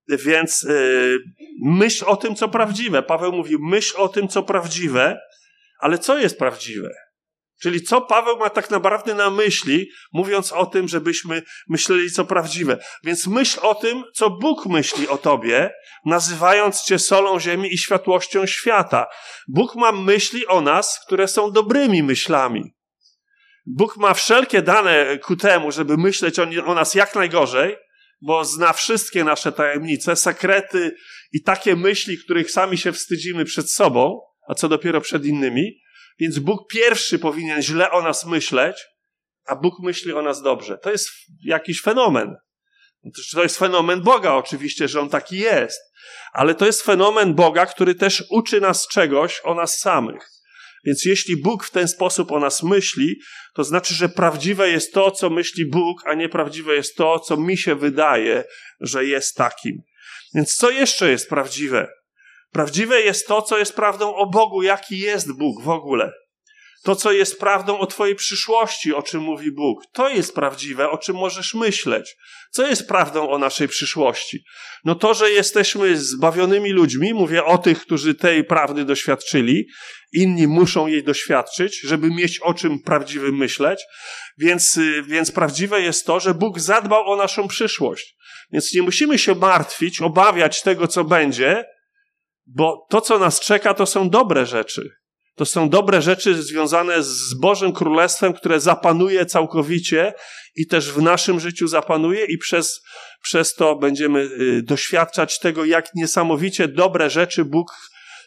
Więc 0.07 0.61
yy, 0.61 1.19
myśl 1.63 2.05
o 2.07 2.15
tym, 2.15 2.35
co 2.35 2.49
prawdziwe. 2.49 3.03
Paweł 3.03 3.31
mówi, 3.31 3.55
myśl 3.59 3.97
o 3.97 4.07
tym, 4.07 4.27
co 4.27 4.43
prawdziwe, 4.43 5.19
ale 5.79 5.97
co 5.97 6.17
jest 6.17 6.39
prawdziwe? 6.39 6.89
Czyli 7.61 7.81
co 7.81 8.01
Paweł 8.01 8.37
ma 8.37 8.49
tak 8.49 8.69
naprawdę 8.69 9.15
na 9.15 9.29
myśli, 9.29 9.89
mówiąc 10.13 10.51
o 10.51 10.65
tym, 10.65 10.87
żebyśmy 10.87 11.41
myśleli 11.69 12.11
co 12.11 12.25
prawdziwe. 12.25 12.77
Więc 13.03 13.27
myśl 13.27 13.59
o 13.61 13.75
tym, 13.75 14.03
co 14.13 14.29
Bóg 14.29 14.65
myśli 14.65 15.07
o 15.07 15.17
tobie, 15.17 15.71
nazywając 16.05 16.83
cię 16.83 16.99
solą 16.99 17.39
ziemi 17.39 17.73
i 17.73 17.77
światłością 17.77 18.45
świata. 18.45 19.07
Bóg 19.47 19.75
ma 19.75 19.91
myśli 19.91 20.47
o 20.47 20.61
nas, 20.61 20.99
które 21.05 21.27
są 21.27 21.51
dobrymi 21.51 22.03
myślami. 22.03 22.73
Bóg 23.65 23.97
ma 23.97 24.13
wszelkie 24.13 24.61
dane 24.61 25.17
ku 25.17 25.35
temu, 25.35 25.71
żeby 25.71 25.97
myśleć 25.97 26.39
o 26.39 26.73
nas 26.73 26.95
jak 26.95 27.15
najgorzej, 27.15 27.75
bo 28.25 28.45
zna 28.45 28.73
wszystkie 28.73 29.23
nasze 29.23 29.51
tajemnice, 29.51 30.15
sekrety 30.15 30.95
i 31.31 31.43
takie 31.43 31.75
myśli, 31.75 32.17
których 32.17 32.51
sami 32.51 32.77
się 32.77 32.91
wstydzimy 32.91 33.45
przed 33.45 33.71
sobą, 33.71 34.21
a 34.47 34.55
co 34.55 34.69
dopiero 34.69 35.01
przed 35.01 35.25
innymi. 35.25 35.79
Więc 36.19 36.39
Bóg 36.39 36.67
pierwszy 36.71 37.19
powinien 37.19 37.61
źle 37.61 37.91
o 37.91 38.01
nas 38.01 38.25
myśleć, 38.25 38.75
a 39.45 39.55
Bóg 39.55 39.73
myśli 39.83 40.13
o 40.13 40.21
nas 40.21 40.41
dobrze. 40.41 40.77
To 40.77 40.91
jest 40.91 41.09
jakiś 41.45 41.81
fenomen. 41.81 42.35
To 43.33 43.43
jest 43.43 43.57
fenomen 43.57 44.01
Boga, 44.01 44.33
oczywiście, 44.33 44.87
że 44.87 45.01
on 45.01 45.09
taki 45.09 45.37
jest. 45.37 45.79
Ale 46.33 46.55
to 46.55 46.65
jest 46.65 46.81
fenomen 46.81 47.33
Boga, 47.33 47.65
który 47.65 47.95
też 47.95 48.23
uczy 48.29 48.61
nas 48.61 48.87
czegoś 48.87 49.41
o 49.43 49.55
nas 49.55 49.77
samych. 49.77 50.29
Więc 50.85 51.05
jeśli 51.05 51.37
Bóg 51.37 51.63
w 51.63 51.71
ten 51.71 51.87
sposób 51.87 52.31
o 52.31 52.39
nas 52.39 52.63
myśli, 52.63 53.15
to 53.53 53.63
znaczy, 53.63 53.93
że 53.93 54.09
prawdziwe 54.09 54.69
jest 54.69 54.93
to, 54.93 55.11
co 55.11 55.29
myśli 55.29 55.65
Bóg, 55.69 56.01
a 56.05 56.13
nieprawdziwe 56.13 56.75
jest 56.75 56.95
to, 56.95 57.19
co 57.19 57.37
mi 57.37 57.57
się 57.57 57.75
wydaje, 57.75 58.43
że 58.79 59.05
jest 59.05 59.35
takim. 59.35 59.77
Więc 60.35 60.55
co 60.55 60.69
jeszcze 60.69 61.09
jest 61.09 61.29
prawdziwe? 61.29 61.87
Prawdziwe 62.51 63.01
jest 63.01 63.27
to, 63.27 63.41
co 63.41 63.57
jest 63.57 63.75
prawdą 63.75 64.15
o 64.15 64.29
Bogu, 64.29 64.63
jaki 64.63 64.99
jest 64.99 65.37
Bóg 65.37 65.63
w 65.63 65.69
ogóle. 65.69 66.11
To, 66.83 66.95
co 66.95 67.11
jest 67.11 67.39
prawdą 67.39 67.79
o 67.79 67.87
Twojej 67.87 68.15
przyszłości, 68.15 68.93
o 68.93 69.01
czym 69.01 69.21
mówi 69.21 69.51
Bóg. 69.51 69.83
To 69.93 70.09
jest 70.09 70.35
prawdziwe, 70.35 70.89
o 70.89 70.97
czym 70.97 71.15
możesz 71.15 71.53
myśleć. 71.53 72.15
Co 72.51 72.67
jest 72.67 72.87
prawdą 72.87 73.29
o 73.29 73.37
naszej 73.37 73.67
przyszłości? 73.67 74.43
No 74.85 74.95
to, 74.95 75.13
że 75.13 75.31
jesteśmy 75.31 75.97
zbawionymi 75.97 76.71
ludźmi, 76.71 77.13
mówię 77.13 77.45
o 77.45 77.57
tych, 77.57 77.81
którzy 77.81 78.15
tej 78.15 78.43
prawdy 78.43 78.85
doświadczyli, 78.85 79.67
inni 80.11 80.47
muszą 80.47 80.87
jej 80.87 81.03
doświadczyć, 81.03 81.81
żeby 81.81 82.09
mieć 82.09 82.39
o 82.39 82.53
czym 82.53 82.79
prawdziwym 82.79 83.37
myśleć, 83.37 83.83
więc, 84.37 84.77
y, 84.77 85.03
więc 85.03 85.31
prawdziwe 85.31 85.81
jest 85.81 86.05
to, 86.05 86.19
że 86.19 86.33
Bóg 86.33 86.59
zadbał 86.59 87.11
o 87.11 87.15
naszą 87.15 87.47
przyszłość. 87.47 88.15
Więc 88.51 88.73
nie 88.73 88.81
musimy 88.81 89.19
się 89.19 89.35
martwić, 89.35 90.01
obawiać 90.01 90.61
tego, 90.61 90.87
co 90.87 91.03
będzie, 91.03 91.65
bo 92.45 92.87
to, 92.89 93.01
co 93.01 93.19
nas 93.19 93.39
czeka, 93.39 93.73
to 93.73 93.85
są 93.85 94.09
dobre 94.09 94.45
rzeczy. 94.45 95.02
To 95.35 95.45
są 95.45 95.69
dobre 95.69 96.01
rzeczy 96.01 96.43
związane 96.43 97.03
z 97.03 97.33
Bożym 97.33 97.73
Królestwem, 97.73 98.33
które 98.33 98.59
zapanuje 98.59 99.25
całkowicie 99.25 100.13
i 100.55 100.67
też 100.67 100.91
w 100.91 101.01
naszym 101.01 101.39
życiu 101.39 101.67
zapanuje, 101.67 102.25
i 102.25 102.37
przez, 102.37 102.81
przez 103.23 103.53
to 103.53 103.75
będziemy 103.75 104.19
y, 104.19 104.61
doświadczać 104.63 105.39
tego, 105.39 105.65
jak 105.65 105.95
niesamowicie 105.95 106.67
dobre 106.67 107.09
rzeczy 107.09 107.45
Bóg 107.45 107.71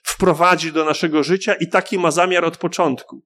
wprowadzi 0.02 0.72
do 0.72 0.84
naszego 0.84 1.22
życia, 1.22 1.54
i 1.54 1.68
taki 1.68 1.98
ma 1.98 2.10
zamiar 2.10 2.44
od 2.44 2.56
początku. 2.56 3.22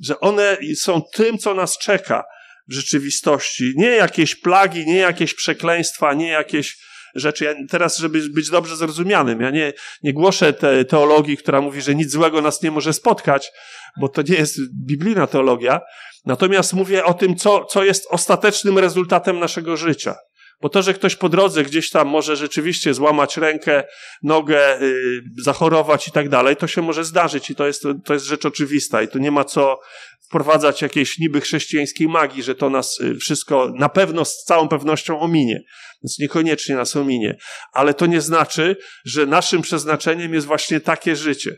Że 0.00 0.20
one 0.20 0.56
są 0.76 1.02
tym, 1.14 1.38
co 1.38 1.54
nas 1.54 1.78
czeka 1.78 2.24
w 2.68 2.72
rzeczywistości. 2.72 3.72
Nie 3.76 3.90
jakieś 3.90 4.34
plagi, 4.34 4.86
nie 4.86 4.98
jakieś 4.98 5.34
przekleństwa, 5.34 6.14
nie 6.14 6.28
jakieś 6.28 6.87
rzeczy. 7.14 7.44
Ja 7.44 7.54
teraz, 7.70 7.98
żeby 7.98 8.20
być 8.34 8.50
dobrze 8.50 8.76
zrozumianym, 8.76 9.40
ja 9.40 9.50
nie, 9.50 9.72
nie 10.02 10.12
głoszę 10.12 10.52
te, 10.52 10.84
teologii, 10.84 11.36
która 11.36 11.60
mówi, 11.60 11.80
że 11.80 11.94
nic 11.94 12.12
złego 12.12 12.40
nas 12.40 12.62
nie 12.62 12.70
może 12.70 12.92
spotkać, 12.92 13.52
bo 14.00 14.08
to 14.08 14.22
nie 14.22 14.34
jest 14.34 14.58
biblijna 14.86 15.26
teologia. 15.26 15.80
Natomiast 16.26 16.72
mówię 16.72 17.04
o 17.04 17.14
tym, 17.14 17.36
co, 17.36 17.64
co 17.64 17.84
jest 17.84 18.06
ostatecznym 18.10 18.78
rezultatem 18.78 19.38
naszego 19.38 19.76
życia. 19.76 20.14
Bo 20.60 20.68
to, 20.68 20.82
że 20.82 20.94
ktoś 20.94 21.16
po 21.16 21.28
drodze 21.28 21.64
gdzieś 21.64 21.90
tam 21.90 22.08
może 22.08 22.36
rzeczywiście 22.36 22.94
złamać 22.94 23.36
rękę, 23.36 23.84
nogę, 24.22 24.78
yy, 24.80 25.22
zachorować 25.42 26.08
i 26.08 26.12
tak 26.12 26.28
dalej, 26.28 26.56
to 26.56 26.66
się 26.66 26.82
może 26.82 27.04
zdarzyć 27.04 27.50
i 27.50 27.54
to 27.54 27.66
jest, 27.66 27.82
to 28.04 28.14
jest 28.14 28.26
rzecz 28.26 28.46
oczywista 28.46 29.02
i 29.02 29.08
tu 29.08 29.18
nie 29.18 29.30
ma 29.30 29.44
co 29.44 29.80
wprowadzać 30.28 30.82
jakiejś 30.82 31.18
niby 31.18 31.40
chrześcijańskiej 31.40 32.08
magii, 32.08 32.42
że 32.42 32.54
to 32.54 32.70
nas 32.70 33.00
y, 33.00 33.14
wszystko 33.14 33.72
na 33.74 33.88
pewno 33.88 34.24
z 34.24 34.44
całą 34.44 34.68
pewnością 34.68 35.20
ominie. 35.20 35.62
Więc 36.02 36.18
niekoniecznie 36.18 36.74
nas 36.74 36.96
ominie. 36.96 37.36
Ale 37.72 37.94
to 37.94 38.06
nie 38.06 38.20
znaczy, 38.20 38.76
że 39.04 39.26
naszym 39.26 39.62
przeznaczeniem 39.62 40.34
jest 40.34 40.46
właśnie 40.46 40.80
takie 40.80 41.16
życie. 41.16 41.56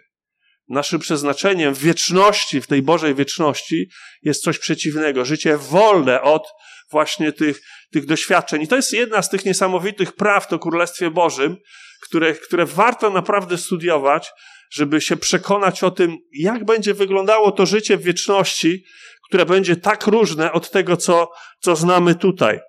Naszym 0.69 1.01
przeznaczeniem 1.01 1.75
w 1.75 1.79
wieczności, 1.79 2.61
w 2.61 2.67
tej 2.67 2.83
Bożej 2.83 3.15
wieczności 3.15 3.91
jest 4.23 4.43
coś 4.43 4.59
przeciwnego. 4.59 5.25
Życie 5.25 5.57
wolne 5.57 6.23
od 6.23 6.43
właśnie 6.91 7.33
tych, 7.33 7.61
tych 7.93 8.07
doświadczeń. 8.07 8.63
I 8.63 8.69
to 8.69 8.77
jest 8.77 8.93
jedna 8.93 9.23
z 9.23 9.31
tych 9.31 9.45
niesamowitych 9.45 10.13
prawd 10.13 10.53
o 10.53 10.59
Królestwie 10.59 11.11
Bożym, 11.11 11.57
które, 12.03 12.35
które 12.35 12.67
warto 12.67 13.11
naprawdę 13.11 13.59
studiować, 13.59 14.31
żeby 14.73 15.01
się 15.01 15.17
przekonać 15.17 15.83
o 15.83 15.91
tym, 15.91 16.17
jak 16.33 16.65
będzie 16.65 16.95
wyglądało 16.95 17.53
to 17.53 17.67
życie 17.67 17.97
w 17.97 18.03
wieczności, 18.03 18.85
które 19.29 19.47
będzie 19.47 19.77
tak 19.77 20.07
różne 20.07 20.53
od 20.53 20.71
tego, 20.71 20.97
co, 20.97 21.31
co 21.61 21.77
znamy 21.77 22.15
tutaj. 22.15 22.61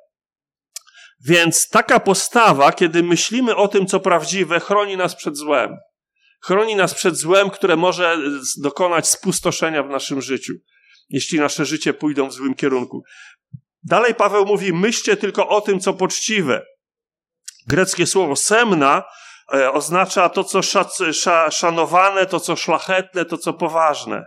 Więc 1.25 1.69
taka 1.69 1.99
postawa, 1.99 2.71
kiedy 2.71 3.03
myślimy 3.03 3.55
o 3.55 3.67
tym, 3.67 3.85
co 3.85 3.99
prawdziwe, 3.99 4.59
chroni 4.59 4.97
nas 4.97 5.15
przed 5.15 5.37
złem. 5.37 5.77
Chroni 6.43 6.75
nas 6.75 6.93
przed 6.93 7.15
złem, 7.15 7.49
które 7.49 7.75
może 7.75 8.17
dokonać 8.61 9.09
spustoszenia 9.09 9.83
w 9.83 9.89
naszym 9.89 10.21
życiu, 10.21 10.53
jeśli 11.09 11.39
nasze 11.39 11.65
życie 11.65 11.93
pójdą 11.93 12.27
w 12.27 12.33
złym 12.33 12.55
kierunku. 12.55 13.03
Dalej 13.83 14.15
Paweł 14.15 14.45
mówi: 14.45 14.73
myślcie 14.73 15.17
tylko 15.17 15.47
o 15.47 15.61
tym, 15.61 15.79
co 15.79 15.93
poczciwe. 15.93 16.65
Greckie 17.67 18.07
słowo 18.07 18.35
semna 18.35 19.03
e, 19.53 19.71
oznacza 19.71 20.29
to, 20.29 20.43
co 20.43 20.61
szanowane, 21.51 22.25
to, 22.25 22.39
co 22.39 22.55
szlachetne, 22.55 23.25
to, 23.25 23.37
co 23.37 23.53
poważne. 23.53 24.25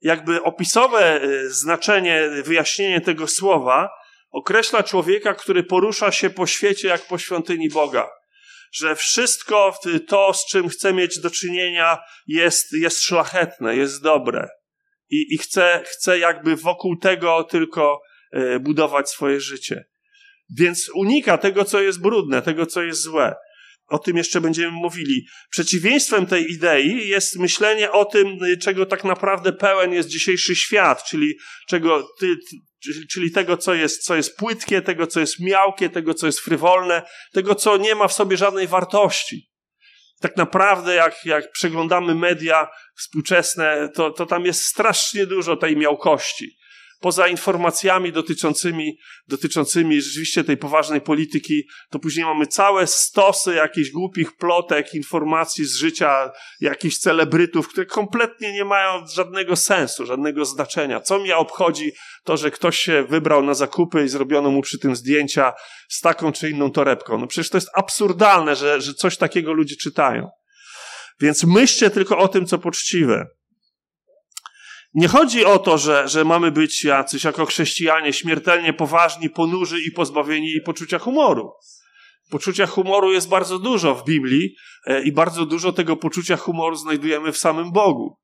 Jakby 0.00 0.42
opisowe 0.42 1.22
e, 1.22 1.50
znaczenie, 1.50 2.28
wyjaśnienie 2.44 3.00
tego 3.00 3.26
słowa 3.26 3.90
określa 4.30 4.82
człowieka, 4.82 5.34
który 5.34 5.62
porusza 5.62 6.12
się 6.12 6.30
po 6.30 6.46
świecie 6.46 6.88
jak 6.88 7.06
po 7.06 7.18
świątyni 7.18 7.68
Boga. 7.68 8.08
Że 8.72 8.96
wszystko 8.96 9.78
to, 10.08 10.34
z 10.34 10.46
czym 10.46 10.68
chce 10.68 10.92
mieć 10.92 11.20
do 11.20 11.30
czynienia, 11.30 11.98
jest, 12.26 12.72
jest 12.72 13.02
szlachetne, 13.02 13.76
jest 13.76 14.02
dobre. 14.02 14.48
I, 15.10 15.34
i 15.34 15.38
chce, 15.38 15.82
chce 15.86 16.18
jakby 16.18 16.56
wokół 16.56 16.96
tego 16.96 17.44
tylko 17.44 18.00
budować 18.60 19.10
swoje 19.10 19.40
życie. 19.40 19.84
Więc 20.56 20.90
unika 20.94 21.38
tego, 21.38 21.64
co 21.64 21.80
jest 21.80 22.00
brudne, 22.00 22.42
tego, 22.42 22.66
co 22.66 22.82
jest 22.82 23.02
złe. 23.02 23.34
O 23.88 23.98
tym 23.98 24.16
jeszcze 24.16 24.40
będziemy 24.40 24.70
mówili. 24.70 25.26
Przeciwieństwem 25.50 26.26
tej 26.26 26.52
idei 26.52 27.08
jest 27.08 27.38
myślenie 27.38 27.92
o 27.92 28.04
tym, 28.04 28.38
czego 28.62 28.86
tak 28.86 29.04
naprawdę 29.04 29.52
pełen 29.52 29.92
jest 29.92 30.08
dzisiejszy 30.08 30.56
świat, 30.56 31.04
czyli 31.04 31.34
czego 31.68 32.08
ty, 32.20 32.36
czyli 33.12 33.30
tego, 33.30 33.56
co 33.56 33.74
jest, 33.74 34.04
co 34.04 34.16
jest 34.16 34.36
płytkie, 34.36 34.82
tego, 34.82 35.06
co 35.06 35.20
jest 35.20 35.40
miałkie, 35.40 35.90
tego, 35.90 36.14
co 36.14 36.26
jest 36.26 36.40
frywolne, 36.40 37.02
tego, 37.32 37.54
co 37.54 37.76
nie 37.76 37.94
ma 37.94 38.08
w 38.08 38.12
sobie 38.12 38.36
żadnej 38.36 38.66
wartości. 38.66 39.48
Tak 40.20 40.36
naprawdę, 40.36 40.94
jak, 40.94 41.24
jak 41.24 41.52
przeglądamy 41.52 42.14
media 42.14 42.68
współczesne, 42.96 43.88
to, 43.94 44.10
to 44.10 44.26
tam 44.26 44.44
jest 44.44 44.62
strasznie 44.64 45.26
dużo 45.26 45.56
tej 45.56 45.76
miałkości 45.76 46.58
poza 47.00 47.28
informacjami 47.28 48.12
dotyczącymi, 48.12 48.98
dotyczącymi 49.28 50.02
rzeczywiście 50.02 50.44
tej 50.44 50.56
poważnej 50.56 51.00
polityki, 51.00 51.62
to 51.90 51.98
później 51.98 52.26
mamy 52.26 52.46
całe 52.46 52.86
stosy 52.86 53.54
jakichś 53.54 53.90
głupich 53.90 54.36
plotek, 54.36 54.94
informacji 54.94 55.64
z 55.64 55.74
życia 55.74 56.30
jakichś 56.60 56.96
celebrytów, 56.96 57.68
które 57.68 57.86
kompletnie 57.86 58.52
nie 58.52 58.64
mają 58.64 59.06
żadnego 59.06 59.56
sensu, 59.56 60.06
żadnego 60.06 60.44
znaczenia. 60.44 61.00
Co 61.00 61.18
mnie 61.18 61.36
obchodzi 61.36 61.92
to, 62.24 62.36
że 62.36 62.50
ktoś 62.50 62.78
się 62.78 63.04
wybrał 63.08 63.42
na 63.42 63.54
zakupy 63.54 64.04
i 64.04 64.08
zrobiono 64.08 64.50
mu 64.50 64.62
przy 64.62 64.78
tym 64.78 64.96
zdjęcia 64.96 65.52
z 65.88 66.00
taką 66.00 66.32
czy 66.32 66.50
inną 66.50 66.70
torebką. 66.70 67.18
No 67.18 67.26
przecież 67.26 67.50
to 67.50 67.56
jest 67.56 67.70
absurdalne, 67.74 68.56
że, 68.56 68.80
że 68.80 68.94
coś 68.94 69.16
takiego 69.16 69.52
ludzie 69.52 69.76
czytają. 69.76 70.30
Więc 71.20 71.44
myślcie 71.44 71.90
tylko 71.90 72.18
o 72.18 72.28
tym, 72.28 72.46
co 72.46 72.58
poczciwe. 72.58 73.26
Nie 74.94 75.08
chodzi 75.08 75.44
o 75.44 75.58
to, 75.58 75.78
że, 75.78 76.08
że 76.08 76.24
mamy 76.24 76.50
być 76.50 76.84
jacyś 76.84 77.24
jako 77.24 77.46
chrześcijanie 77.46 78.12
śmiertelnie 78.12 78.72
poważni, 78.72 79.30
ponurzy 79.30 79.76
i 79.80 79.90
pozbawieni 79.90 80.60
poczucia 80.64 80.98
humoru. 80.98 81.52
Poczucia 82.30 82.66
humoru 82.66 83.12
jest 83.12 83.28
bardzo 83.28 83.58
dużo 83.58 83.94
w 83.94 84.04
Biblii 84.04 84.54
e, 84.86 85.02
i 85.02 85.12
bardzo 85.12 85.46
dużo 85.46 85.72
tego 85.72 85.96
poczucia 85.96 86.36
humoru 86.36 86.76
znajdujemy 86.76 87.32
w 87.32 87.38
samym 87.38 87.72
Bogu. 87.72 88.18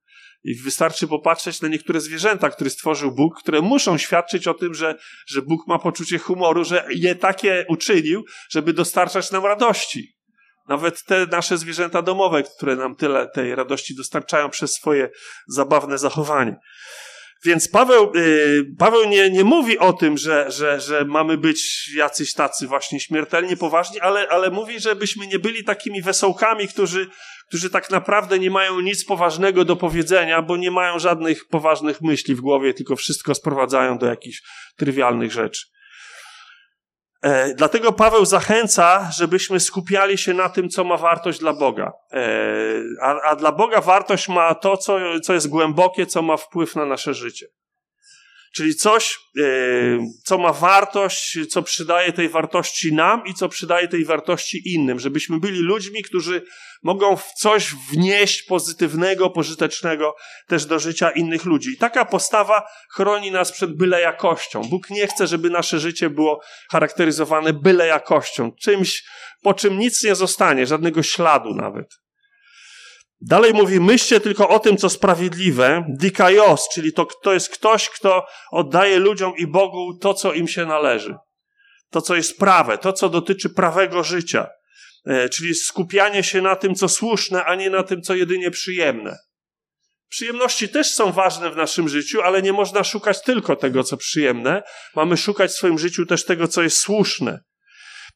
I 0.44 0.54
wystarczy 0.54 1.08
popatrzeć 1.08 1.60
na 1.60 1.68
niektóre 1.68 2.00
zwierzęta, 2.00 2.50
które 2.50 2.70
stworzył 2.70 3.12
Bóg, 3.12 3.40
które 3.40 3.60
muszą 3.60 3.98
świadczyć 3.98 4.48
o 4.48 4.54
tym, 4.54 4.74
że, 4.74 4.98
że 5.26 5.42
Bóg 5.42 5.66
ma 5.66 5.78
poczucie 5.78 6.18
humoru, 6.18 6.64
że 6.64 6.86
je 6.90 7.14
takie 7.14 7.66
uczynił, 7.68 8.24
żeby 8.50 8.72
dostarczać 8.72 9.30
nam 9.30 9.44
radości. 9.44 10.13
Nawet 10.68 11.04
te 11.04 11.26
nasze 11.26 11.58
zwierzęta 11.58 12.02
domowe, 12.02 12.42
które 12.42 12.76
nam 12.76 12.96
tyle 12.96 13.28
tej 13.28 13.54
radości 13.54 13.96
dostarczają 13.96 14.50
przez 14.50 14.74
swoje 14.74 15.10
zabawne 15.48 15.98
zachowanie. 15.98 16.56
Więc 17.44 17.68
Paweł, 17.68 18.12
yy, 18.14 18.64
Paweł 18.78 19.08
nie, 19.08 19.30
nie 19.30 19.44
mówi 19.44 19.78
o 19.78 19.92
tym, 19.92 20.18
że, 20.18 20.50
że, 20.50 20.80
że 20.80 21.04
mamy 21.04 21.38
być 21.38 21.90
jacyś 21.96 22.32
tacy 22.32 22.66
właśnie 22.66 23.00
śmiertelnie 23.00 23.56
poważni, 23.56 24.00
ale, 24.00 24.28
ale 24.28 24.50
mówi, 24.50 24.80
żebyśmy 24.80 25.26
nie 25.26 25.38
byli 25.38 25.64
takimi 25.64 26.02
wesołkami, 26.02 26.68
którzy, 26.68 27.06
którzy 27.48 27.70
tak 27.70 27.90
naprawdę 27.90 28.38
nie 28.38 28.50
mają 28.50 28.80
nic 28.80 29.04
poważnego 29.04 29.64
do 29.64 29.76
powiedzenia, 29.76 30.42
bo 30.42 30.56
nie 30.56 30.70
mają 30.70 30.98
żadnych 30.98 31.48
poważnych 31.48 32.00
myśli 32.00 32.34
w 32.34 32.40
głowie, 32.40 32.74
tylko 32.74 32.96
wszystko 32.96 33.34
sprowadzają 33.34 33.98
do 33.98 34.06
jakichś 34.06 34.42
trywialnych 34.76 35.32
rzeczy. 35.32 35.73
E, 37.24 37.54
dlatego 37.54 37.92
Paweł 37.92 38.24
zachęca, 38.24 39.10
żebyśmy 39.16 39.60
skupiali 39.60 40.18
się 40.18 40.34
na 40.34 40.48
tym, 40.48 40.68
co 40.68 40.84
ma 40.84 40.96
wartość 40.96 41.40
dla 41.40 41.52
Boga. 41.52 41.92
E, 42.12 42.28
a, 43.02 43.20
a 43.20 43.36
dla 43.36 43.52
Boga 43.52 43.80
wartość 43.80 44.28
ma 44.28 44.54
to, 44.54 44.76
co, 44.76 44.98
co 45.22 45.34
jest 45.34 45.48
głębokie, 45.48 46.06
co 46.06 46.22
ma 46.22 46.36
wpływ 46.36 46.76
na 46.76 46.86
nasze 46.86 47.14
życie. 47.14 47.46
Czyli 48.54 48.74
coś, 48.74 49.18
e, 49.38 49.42
co 50.24 50.38
ma 50.38 50.52
wartość, 50.52 51.38
co 51.50 51.62
przydaje 51.62 52.12
tej 52.12 52.28
wartości 52.28 52.92
nam 52.92 53.26
i 53.26 53.34
co 53.34 53.48
przydaje 53.48 53.88
tej 53.88 54.04
wartości 54.04 54.74
innym, 54.74 55.00
żebyśmy 55.00 55.40
byli 55.40 55.58
ludźmi, 55.58 56.02
którzy 56.02 56.42
mogą 56.82 57.16
w 57.16 57.32
coś 57.32 57.74
wnieść 57.92 58.42
pozytywnego, 58.42 59.30
pożytecznego 59.30 60.14
też 60.46 60.66
do 60.66 60.78
życia 60.78 61.10
innych 61.10 61.44
ludzi. 61.44 61.70
I 61.70 61.76
taka 61.76 62.04
postawa 62.04 62.62
chroni 62.90 63.30
nas 63.30 63.52
przed 63.52 63.76
byle 63.76 64.00
jakością. 64.00 64.62
Bóg 64.62 64.90
nie 64.90 65.06
chce, 65.06 65.26
żeby 65.26 65.50
nasze 65.50 65.80
życie 65.80 66.10
było 66.10 66.40
charakteryzowane 66.70 67.52
byle 67.52 67.86
jakością, 67.86 68.52
czymś, 68.52 69.04
po 69.42 69.54
czym 69.54 69.78
nic 69.78 70.04
nie 70.04 70.14
zostanie, 70.14 70.66
żadnego 70.66 71.02
śladu 71.02 71.54
nawet. 71.54 72.03
Dalej 73.26 73.52
mówi, 73.52 73.80
myślcie 73.80 74.20
tylko 74.20 74.48
o 74.48 74.58
tym, 74.58 74.76
co 74.76 74.88
sprawiedliwe, 74.88 75.84
dikaios, 75.88 76.68
czyli 76.74 76.92
to, 76.92 77.06
to 77.22 77.34
jest 77.34 77.48
ktoś, 77.48 77.90
kto 77.90 78.26
oddaje 78.50 78.98
ludziom 78.98 79.32
i 79.36 79.46
Bogu 79.46 79.98
to, 80.00 80.14
co 80.14 80.32
im 80.32 80.48
się 80.48 80.66
należy. 80.66 81.14
To, 81.90 82.00
co 82.00 82.14
jest 82.14 82.38
prawe, 82.38 82.78
to, 82.78 82.92
co 82.92 83.08
dotyczy 83.08 83.50
prawego 83.50 84.02
życia. 84.02 84.46
E, 85.06 85.28
czyli 85.28 85.54
skupianie 85.54 86.22
się 86.22 86.42
na 86.42 86.56
tym, 86.56 86.74
co 86.74 86.88
słuszne, 86.88 87.44
a 87.44 87.54
nie 87.54 87.70
na 87.70 87.82
tym, 87.82 88.02
co 88.02 88.14
jedynie 88.14 88.50
przyjemne. 88.50 89.16
Przyjemności 90.08 90.68
też 90.68 90.90
są 90.90 91.12
ważne 91.12 91.50
w 91.50 91.56
naszym 91.56 91.88
życiu, 91.88 92.22
ale 92.22 92.42
nie 92.42 92.52
można 92.52 92.84
szukać 92.84 93.22
tylko 93.22 93.56
tego, 93.56 93.84
co 93.84 93.96
przyjemne. 93.96 94.62
Mamy 94.96 95.16
szukać 95.16 95.50
w 95.50 95.54
swoim 95.54 95.78
życiu 95.78 96.06
też 96.06 96.24
tego, 96.24 96.48
co 96.48 96.62
jest 96.62 96.78
słuszne. 96.78 97.40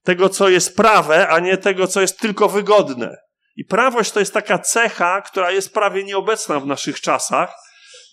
Tego, 0.03 0.29
co 0.29 0.49
jest 0.49 0.77
prawe, 0.77 1.29
a 1.29 1.41
nie 1.41 1.57
tego, 1.57 1.87
co 1.87 2.01
jest 2.01 2.19
tylko 2.19 2.49
wygodne. 2.49 3.28
I 3.59 3.65
prawość 3.65 4.11
to 4.11 4.21
jest 4.21 4.35
taka 4.35 4.59
cecha, 4.59 5.23
która 5.23 5.51
jest 5.51 5.75
prawie 5.75 6.05
nieobecna 6.05 6.61
w 6.61 6.67
naszych 6.67 7.01
czasach. 7.01 7.55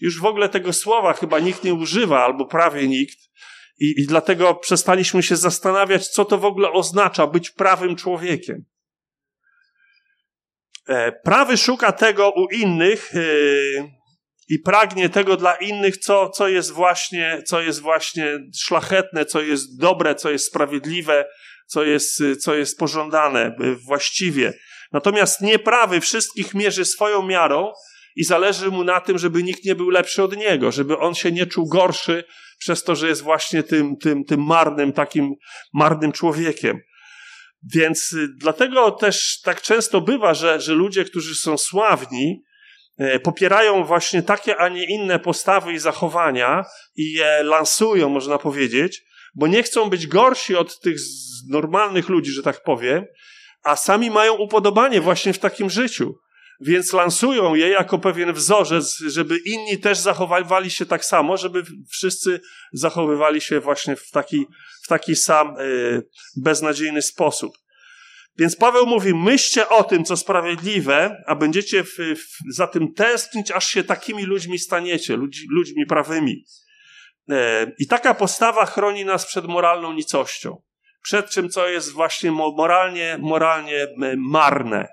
Już 0.01 0.19
w 0.19 0.25
ogóle 0.25 0.49
tego 0.49 0.73
słowa 0.73 1.13
chyba 1.13 1.39
nikt 1.39 1.63
nie 1.63 1.73
używa, 1.73 2.23
albo 2.23 2.45
prawie 2.45 2.87
nikt. 2.87 3.17
I, 3.79 3.93
I 4.01 4.07
dlatego 4.07 4.55
przestaliśmy 4.55 5.23
się 5.23 5.35
zastanawiać, 5.35 6.07
co 6.07 6.25
to 6.25 6.37
w 6.37 6.45
ogóle 6.45 6.71
oznacza 6.71 7.27
być 7.27 7.49
prawym 7.49 7.95
człowiekiem. 7.95 8.65
E, 10.87 11.11
prawy 11.11 11.57
szuka 11.57 11.91
tego 11.91 12.31
u 12.31 12.47
innych 12.47 13.15
e, 13.15 13.19
i 14.49 14.59
pragnie 14.59 15.09
tego 15.09 15.37
dla 15.37 15.55
innych, 15.55 15.97
co, 15.97 16.29
co, 16.29 16.47
jest 16.47 16.71
właśnie, 16.71 17.41
co 17.47 17.61
jest 17.61 17.81
właśnie 17.81 18.39
szlachetne, 18.57 19.25
co 19.25 19.41
jest 19.41 19.79
dobre, 19.79 20.15
co 20.15 20.31
jest 20.31 20.45
sprawiedliwe, 20.45 21.25
co 21.67 21.83
jest, 21.83 22.23
co 22.39 22.55
jest 22.55 22.77
pożądane 22.77 23.41
e, 23.45 23.75
właściwie. 23.75 24.53
Natomiast 24.95 25.41
nieprawy 25.41 26.01
wszystkich 26.01 26.53
mierzy 26.53 26.85
swoją 26.85 27.21
miarą 27.21 27.73
i 28.15 28.23
zależy 28.23 28.71
mu 28.71 28.83
na 28.83 29.01
tym, 29.01 29.17
żeby 29.17 29.43
nikt 29.43 29.65
nie 29.65 29.75
był 29.75 29.89
lepszy 29.89 30.23
od 30.23 30.37
niego, 30.37 30.71
żeby 30.71 30.97
on 30.97 31.15
się 31.15 31.31
nie 31.31 31.45
czuł 31.45 31.67
gorszy 31.67 32.23
przez 32.59 32.83
to, 32.83 32.95
że 32.95 33.07
jest 33.07 33.21
właśnie 33.21 33.63
tym, 33.63 33.97
tym, 33.97 34.25
tym 34.25 34.43
marnym, 34.43 34.93
takim 34.93 35.33
marnym 35.73 36.11
człowiekiem. 36.11 36.79
Więc 37.73 38.13
y, 38.13 38.27
dlatego 38.37 38.91
też 38.91 39.41
tak 39.41 39.61
często 39.61 40.01
bywa, 40.01 40.33
że, 40.33 40.61
że 40.61 40.73
ludzie, 40.73 41.05
którzy 41.05 41.35
są 41.35 41.57
sławni, 41.57 42.43
e, 42.97 43.19
popierają 43.19 43.83
właśnie 43.83 44.23
takie, 44.23 44.57
a 44.57 44.69
nie 44.69 44.85
inne 44.85 45.19
postawy 45.19 45.73
i 45.73 45.79
zachowania 45.79 46.65
i 46.95 47.11
je 47.11 47.43
lansują, 47.43 48.09
można 48.09 48.37
powiedzieć, 48.37 49.03
bo 49.35 49.47
nie 49.47 49.63
chcą 49.63 49.89
być 49.89 50.07
gorsi 50.07 50.55
od 50.55 50.79
tych 50.79 50.97
normalnych 51.49 52.09
ludzi, 52.09 52.31
że 52.31 52.43
tak 52.43 52.63
powiem, 52.63 53.05
a 53.65 53.75
sami 53.75 54.11
mają 54.11 54.33
upodobanie 54.33 55.01
właśnie 55.01 55.33
w 55.33 55.39
takim 55.39 55.69
życiu. 55.69 56.15
Więc 56.61 56.93
lansują 56.93 57.55
je 57.55 57.67
jako 57.67 57.99
pewien 57.99 58.33
wzorzec, 58.33 58.97
żeby 59.07 59.37
inni 59.37 59.79
też 59.79 59.97
zachowywali 59.97 60.71
się 60.71 60.85
tak 60.85 61.05
samo, 61.05 61.37
żeby 61.37 61.63
wszyscy 61.89 62.39
zachowywali 62.73 63.41
się 63.41 63.59
właśnie 63.59 63.95
w 63.95 64.11
taki, 64.11 64.45
w 64.83 64.87
taki 64.87 65.15
sam 65.15 65.59
y, 65.59 66.07
beznadziejny 66.37 67.01
sposób. 67.01 67.53
Więc 68.37 68.55
Paweł 68.55 68.85
mówi, 68.85 69.13
myślcie 69.13 69.69
o 69.69 69.83
tym, 69.83 70.03
co 70.05 70.17
sprawiedliwe, 70.17 71.23
a 71.27 71.35
będziecie 71.35 71.83
w, 71.83 71.97
w, 71.97 72.55
za 72.55 72.67
tym 72.67 72.93
tęsknić, 72.93 73.51
aż 73.51 73.67
się 73.67 73.83
takimi 73.83 74.23
ludźmi 74.23 74.59
staniecie, 74.59 75.15
ludźmi, 75.15 75.47
ludźmi 75.51 75.85
prawymi. 75.85 76.45
E, 77.29 77.71
I 77.79 77.87
taka 77.87 78.13
postawa 78.13 78.65
chroni 78.65 79.05
nas 79.05 79.25
przed 79.25 79.45
moralną 79.45 79.93
nicością 79.93 80.61
przed 81.05 81.29
czym, 81.29 81.49
co 81.49 81.67
jest 81.67 81.91
właśnie 81.91 82.31
moralnie, 82.31 83.17
moralnie 83.21 83.87
marne. 84.17 84.87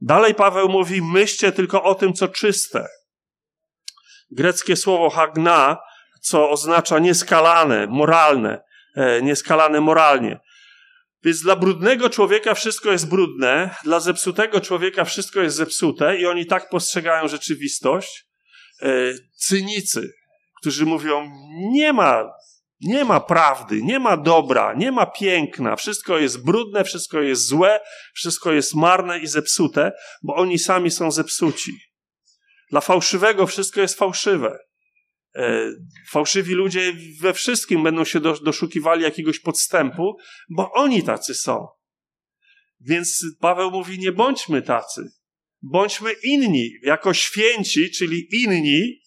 Dalej 0.00 0.34
Paweł 0.34 0.68
mówi, 0.68 1.02
myślcie 1.02 1.52
tylko 1.52 1.82
o 1.82 1.94
tym, 1.94 2.12
co 2.12 2.28
czyste. 2.28 2.86
Greckie 4.30 4.76
słowo 4.76 5.10
hagna, 5.10 5.78
co 6.22 6.50
oznacza 6.50 6.98
nieskalane, 6.98 7.86
moralne, 7.86 8.62
e, 8.96 9.22
nieskalane 9.22 9.80
moralnie. 9.80 10.40
Więc 11.24 11.42
dla 11.42 11.56
brudnego 11.56 12.10
człowieka 12.10 12.54
wszystko 12.54 12.92
jest 12.92 13.08
brudne, 13.08 13.74
dla 13.84 14.00
zepsutego 14.00 14.60
człowieka 14.60 15.04
wszystko 15.04 15.40
jest 15.40 15.56
zepsute 15.56 16.16
i 16.16 16.26
oni 16.26 16.46
tak 16.46 16.68
postrzegają 16.68 17.28
rzeczywistość. 17.28 18.26
E, 18.82 18.88
cynicy, 19.36 20.12
którzy 20.60 20.86
mówią, 20.86 21.30
nie 21.72 21.92
ma 21.92 22.24
nie 22.80 23.04
ma 23.04 23.20
prawdy, 23.20 23.82
nie 23.82 23.98
ma 23.98 24.16
dobra, 24.16 24.74
nie 24.74 24.92
ma 24.92 25.06
piękna, 25.06 25.76
wszystko 25.76 26.18
jest 26.18 26.44
brudne, 26.44 26.84
wszystko 26.84 27.20
jest 27.20 27.46
złe, 27.46 27.80
wszystko 28.14 28.52
jest 28.52 28.74
marne 28.74 29.18
i 29.18 29.26
zepsute, 29.26 29.92
bo 30.22 30.34
oni 30.34 30.58
sami 30.58 30.90
są 30.90 31.10
zepsuci. 31.10 31.72
Dla 32.70 32.80
fałszywego 32.80 33.46
wszystko 33.46 33.80
jest 33.80 33.98
fałszywe. 33.98 34.58
E, 35.34 35.70
fałszywi 36.10 36.54
ludzie 36.54 36.92
we 37.20 37.32
wszystkim 37.34 37.82
będą 37.82 38.04
się 38.04 38.20
doszukiwali 38.20 39.02
jakiegoś 39.02 39.40
podstępu, 39.40 40.16
bo 40.50 40.72
oni 40.72 41.02
tacy 41.02 41.34
są. 41.34 41.66
Więc 42.80 43.24
Paweł 43.40 43.70
mówi: 43.70 43.98
Nie 43.98 44.12
bądźmy 44.12 44.62
tacy. 44.62 45.02
Bądźmy 45.62 46.12
inni, 46.22 46.70
jako 46.82 47.14
święci, 47.14 47.90
czyli 47.90 48.28
inni, 48.32 49.00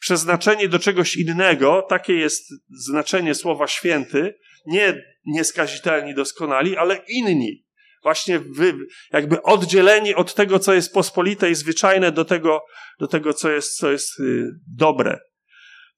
przeznaczenie 0.00 0.68
do 0.68 0.78
czegoś 0.78 1.16
innego, 1.16 1.86
takie 1.88 2.14
jest 2.14 2.52
znaczenie 2.70 3.34
słowa 3.34 3.66
święty, 3.66 4.34
nie 4.66 5.02
nieskazitelni, 5.26 6.14
doskonali, 6.14 6.76
ale 6.76 7.00
inni. 7.08 7.64
Właśnie 8.02 8.38
wy, 8.38 8.74
jakby 9.12 9.42
oddzieleni 9.42 10.14
od 10.14 10.34
tego, 10.34 10.58
co 10.58 10.74
jest 10.74 10.94
pospolite 10.94 11.50
i 11.50 11.54
zwyczajne, 11.54 12.12
do 12.12 12.24
tego, 12.24 12.64
do 13.00 13.08
tego 13.08 13.34
co 13.34 13.50
jest, 13.50 13.76
co 13.76 13.90
jest 13.90 14.20
y, 14.20 14.46
dobre. 14.76 15.18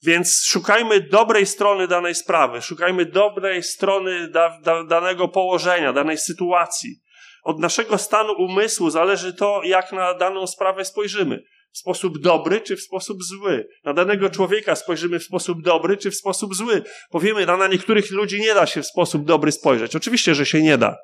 Więc 0.05 0.45
szukajmy 0.47 1.01
dobrej 1.01 1.47
strony 1.47 1.89
danej 1.89 2.15
sprawy, 2.15 2.63
szukajmy 2.63 3.07
dobrej 3.07 3.63
strony 3.63 4.29
da, 4.29 4.59
da, 4.63 4.85
danego 4.85 5.29
położenia, 5.29 5.93
danej 5.93 6.19
sytuacji. 6.19 7.01
Od 7.43 7.59
naszego 7.59 7.99
stanu 7.99 8.33
umysłu 8.33 8.91
zależy 8.91 9.35
to, 9.35 9.61
jak 9.65 9.93
na 9.93 10.15
daną 10.15 10.47
sprawę 10.47 10.85
spojrzymy 10.85 11.43
w 11.73 11.79
sposób 11.79 12.19
dobry 12.19 12.61
czy 12.61 12.77
w 12.77 12.81
sposób 12.81 13.23
zły. 13.23 13.69
Na 13.85 13.95
danego 13.95 14.31
człowieka 14.31 14.77
spojrzymy 14.77 15.19
w 15.19 15.25
sposób 15.25 15.63
dobry 15.63 15.97
czy 15.97 16.11
w 16.11 16.17
sposób 16.17 16.55
zły. 16.55 16.83
Powiemy, 17.11 17.47
na 17.47 17.69
niektórych 17.69 18.11
ludzi 18.11 18.41
nie 18.41 18.55
da 18.55 18.67
się 18.67 18.83
w 18.83 18.87
sposób 18.87 19.25
dobry 19.25 19.53
spojrzeć. 19.53 19.97
Oczywiście, 19.97 20.35
że 20.35 20.47
się 20.47 20.63
nie 20.63 20.79
da. 20.79 20.97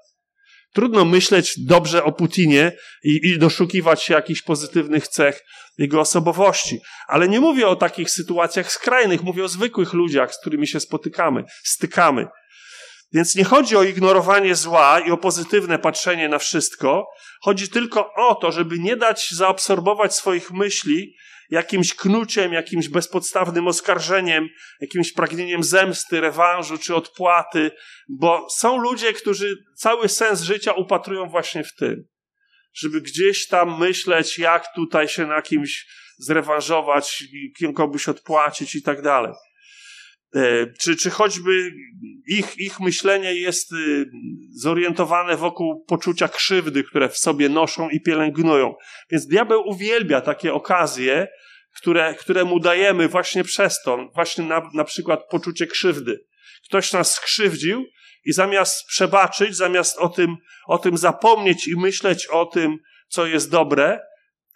Trudno 0.75 1.05
myśleć 1.05 1.55
dobrze 1.59 2.05
o 2.05 2.13
Putinie 2.13 2.73
i, 3.05 3.21
i 3.23 3.39
doszukiwać 3.39 4.03
się 4.03 4.15
jakichś 4.15 4.43
pozytywnych 4.43 5.09
cech 5.09 5.41
jego 5.79 6.01
osobowości. 6.01 6.81
Ale 7.09 7.29
nie 7.29 7.41
mówię 7.41 7.69
o 7.69 7.77
takich 7.77 8.11
sytuacjach 8.11 8.73
skrajnych, 8.73 9.23
mówię 9.23 9.45
o 9.45 9.49
zwykłych 9.49 9.93
ludziach, 9.93 10.35
z 10.35 10.41
którymi 10.41 10.67
się 10.67 10.81
spotykamy, 10.81 11.45
stykamy. 11.65 12.27
Więc 13.13 13.35
nie 13.35 13.45
chodzi 13.45 13.77
o 13.77 13.83
ignorowanie 13.83 14.55
zła 14.55 15.01
i 15.01 15.11
o 15.11 15.17
pozytywne 15.17 15.79
patrzenie 15.79 16.29
na 16.29 16.39
wszystko. 16.39 17.07
Chodzi 17.43 17.69
tylko 17.69 18.15
o 18.15 18.35
to, 18.35 18.53
żeby 18.53 18.79
nie 18.79 18.97
dać 18.97 19.31
zaabsorbować 19.31 20.15
swoich 20.15 20.51
myśli 20.51 21.15
jakimś 21.51 21.95
knuciem, 21.95 22.53
jakimś 22.53 22.89
bezpodstawnym 22.89 23.69
oskarżeniem, 23.69 24.49
jakimś 24.81 25.13
pragnieniem 25.13 25.65
zemsty, 25.65 26.21
rewanżu 26.21 26.79
czy 26.79 26.95
odpłaty, 26.95 27.71
bo 28.09 28.47
są 28.51 28.79
ludzie, 28.79 29.13
którzy 29.13 29.57
cały 29.77 30.09
sens 30.09 30.41
życia 30.41 30.73
upatrują 30.73 31.29
właśnie 31.29 31.65
w 31.65 31.75
tym. 31.75 32.05
Żeby 32.75 33.01
gdzieś 33.01 33.47
tam 33.47 33.79
myśleć, 33.79 34.39
jak 34.39 34.75
tutaj 34.75 35.09
się 35.09 35.27
na 35.27 35.43
kimś 35.43 35.87
zrewanżować, 36.19 37.25
komuś 37.75 38.09
odpłacić 38.09 38.75
i 38.75 38.83
tak 38.83 39.03
dalej. 39.03 39.33
E, 40.35 40.67
czy, 40.81 40.97
czy 40.97 41.11
choćby 41.11 41.71
ich, 42.27 42.59
ich 42.59 42.81
myślenie 42.81 43.35
jest 43.35 43.73
y, 43.73 44.11
zorientowane 44.51 45.37
wokół 45.37 45.85
poczucia 45.85 46.29
krzywdy, 46.29 46.85
które 46.85 47.09
w 47.09 47.19
sobie 47.19 47.49
noszą 47.49 47.89
i 47.89 48.01
pielęgnują. 48.01 48.75
Więc 49.11 49.27
diabeł 49.27 49.69
uwielbia 49.69 50.21
takie 50.21 50.55
okazje, 50.55 51.29
które, 51.77 52.15
które 52.15 52.45
mu 52.45 52.61
dajemy 52.61 53.09
właśnie 53.09 53.45
przez 53.45 53.83
to, 53.83 54.09
właśnie 54.15 54.45
na, 54.45 54.71
na 54.75 54.85
przykład 54.85 55.21
poczucie 55.31 55.67
krzywdy. 55.67 56.25
Ktoś 56.65 56.93
nas 56.93 57.15
skrzywdził 57.15 57.85
i 58.25 58.33
zamiast 58.33 58.87
przebaczyć, 58.87 59.57
zamiast 59.57 59.99
o 59.99 60.09
tym, 60.09 60.37
o 60.67 60.79
tym 60.79 60.99
zapomnieć 60.99 61.69
i 61.69 61.77
myśleć 61.77 62.27
o 62.27 62.47
tym, 62.47 62.79
co 63.09 63.27
jest 63.27 63.51
dobre, 63.51 64.01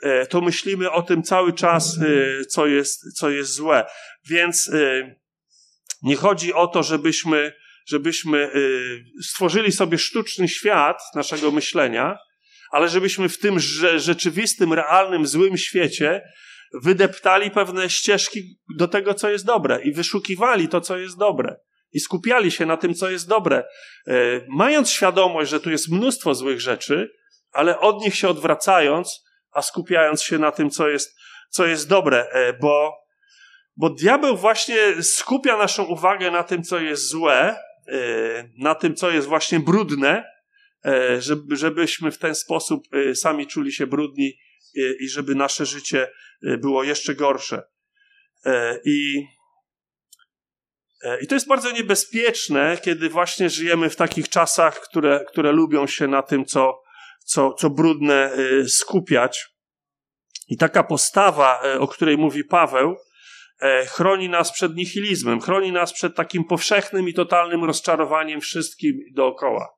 e, 0.03 0.27
to 0.27 0.41
myślimy 0.41 0.91
o 0.91 1.03
tym 1.03 1.23
cały 1.23 1.53
czas, 1.53 1.99
e, 1.99 2.45
co 2.45 2.67
jest, 2.67 3.19
co 3.19 3.31
jest 3.31 3.55
złe. 3.55 3.85
Więc 4.29 4.71
nie 6.03 6.17
chodzi 6.17 6.55
o 6.55 6.67
to, 6.67 6.83
żebyśmy, 6.83 7.53
żebyśmy 7.87 8.39
y, 8.55 9.05
stworzyli 9.23 9.73
sobie 9.73 9.99
sztuczny 9.99 10.49
świat 10.49 11.03
naszego 11.15 11.51
myślenia, 11.51 12.19
ale 12.71 12.89
żebyśmy 12.89 13.29
w 13.29 13.39
tym 13.39 13.61
rzeczywistym, 13.97 14.73
realnym, 14.73 15.27
złym 15.27 15.57
świecie 15.57 16.23
wydeptali 16.83 17.51
pewne 17.51 17.91
ścieżki 17.91 18.59
do 18.77 18.89
tego, 18.89 19.15
co 19.15 19.31
jest 19.31 19.45
dobre 19.45 19.83
i 19.83 19.93
wyszukiwali 19.93 20.69
to, 20.69 20.81
co 20.81 20.99
jest 20.99 21.19
dobre. 21.19 21.57
I 21.93 22.01
skupiali 22.01 22.51
się 22.51 22.67
na 22.67 22.77
tym, 22.77 22.95
co 22.95 23.11
jest 23.11 23.29
dobre, 23.29 23.65
y, 24.09 24.47
mając 24.49 24.91
świadomość, 24.91 25.51
że 25.51 25.61
tu 25.61 25.71
jest 25.71 25.89
mnóstwo 25.89 26.35
złych 26.35 26.61
rzeczy, 26.61 27.11
ale 27.53 27.79
od 27.79 28.01
nich 28.01 28.15
się 28.15 28.29
odwracając, 28.29 29.25
a 29.53 29.63
skupiając 29.63 30.23
się 30.23 30.39
na 30.39 30.53
tym, 30.53 30.71
co 30.71 30.89
jest, 30.89 31.17
co 31.51 31.67
jest 31.67 31.89
dobre, 31.89 32.27
y, 32.49 32.59
bo 32.61 33.02
bo 33.77 33.91
diabeł 33.91 34.37
właśnie 34.37 35.03
skupia 35.03 35.57
naszą 35.57 35.85
uwagę 35.85 36.31
na 36.31 36.45
tym, 36.45 36.63
co 36.63 36.81
jest 36.81 37.09
złe, 37.09 37.57
e, 37.89 38.49
na 38.59 38.75
tym, 38.75 38.95
co 38.95 39.11
jest 39.11 39.29
właśnie 39.29 39.61
brudne, 39.61 40.25
e, 40.85 41.21
żeby, 41.21 41.57
żebyśmy 41.57 42.11
w 42.11 42.19
ten 42.19 42.35
sposób 42.35 42.89
e, 42.93 43.15
sami 43.15 43.47
czuli 43.47 43.73
się 43.73 43.87
brudni 43.87 44.39
i 45.01 45.09
żeby 45.09 45.35
nasze 45.35 45.67
życie 45.67 46.09
było 46.43 46.85
jeszcze 46.85 47.15
gorsze. 47.15 47.63
I, 48.85 49.25
i 51.21 51.27
to 51.27 51.35
jest 51.35 51.49
bardzo 51.49 51.71
niebezpieczne, 51.71 52.79
kiedy 52.83 53.09
właśnie 53.09 53.51
żyjemy 53.51 53.91
w 53.91 53.97
takich 53.97 54.29
czasach, 54.29 54.81
które, 54.81 55.25
które 55.29 55.53
lubią 55.53 55.87
się 55.87 56.09
na 56.09 56.23
tym, 56.23 56.45
co, 56.45 56.83
co, 57.25 57.53
co 57.53 57.71
brudne 57.71 58.37
skupiać. 58.69 59.47
I 60.49 60.57
taka 60.57 60.85
postawa, 60.85 61.63
o 61.79 61.89
której 61.89 62.19
mówi 62.19 62.45
Paweł, 62.45 62.97
chroni 63.87 64.29
nas 64.29 64.53
przed 64.53 64.77
nihilizmem, 64.77 65.41
chroni 65.41 65.73
nas 65.73 65.93
przed 65.93 66.17
takim 66.17 66.45
powszechnym 66.45 67.09
i 67.09 67.15
totalnym 67.15 67.65
rozczarowaniem 67.65 68.41
wszystkim 68.41 68.93
dookoła. 69.13 69.69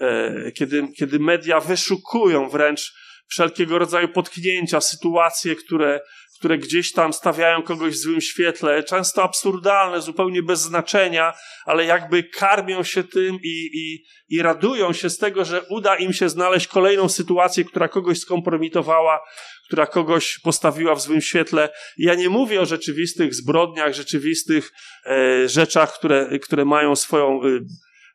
E, 0.00 0.52
kiedy, 0.52 0.88
kiedy 0.98 1.18
media 1.18 1.60
wyszukują 1.60 2.48
wręcz 2.48 2.94
wszelkiego 3.28 3.78
rodzaju 3.78 4.08
potknięcia, 4.08 4.80
sytuacje, 4.80 5.56
które, 5.56 6.00
które 6.38 6.58
gdzieś 6.58 6.92
tam 6.92 7.12
stawiają 7.12 7.62
kogoś 7.62 7.94
w 7.94 7.98
złym 7.98 8.20
świetle, 8.20 8.82
często 8.82 9.22
absurdalne, 9.22 10.00
zupełnie 10.00 10.42
bez 10.42 10.60
znaczenia, 10.60 11.32
ale 11.64 11.84
jakby 11.84 12.22
karmią 12.22 12.82
się 12.82 13.04
tym 13.04 13.38
i, 13.42 13.70
i, 13.74 14.04
i 14.28 14.42
radują 14.42 14.92
się 14.92 15.10
z 15.10 15.18
tego, 15.18 15.44
że 15.44 15.62
uda 15.62 15.96
im 15.96 16.12
się 16.12 16.28
znaleźć 16.28 16.66
kolejną 16.66 17.08
sytuację, 17.08 17.64
która 17.64 17.88
kogoś 17.88 18.18
skompromitowała, 18.18 19.20
która 19.66 19.86
kogoś 19.86 20.38
postawiła 20.38 20.94
w 20.94 21.00
złym 21.00 21.20
świetle. 21.20 21.68
Ja 21.96 22.14
nie 22.14 22.28
mówię 22.28 22.60
o 22.60 22.66
rzeczywistych 22.66 23.34
zbrodniach, 23.34 23.94
rzeczywistych 23.94 24.72
e, 25.06 25.48
rzeczach, 25.48 25.94
które, 25.94 26.38
które 26.38 26.64
mają 26.64 26.96
swoją, 26.96 27.40
e, 27.44 27.48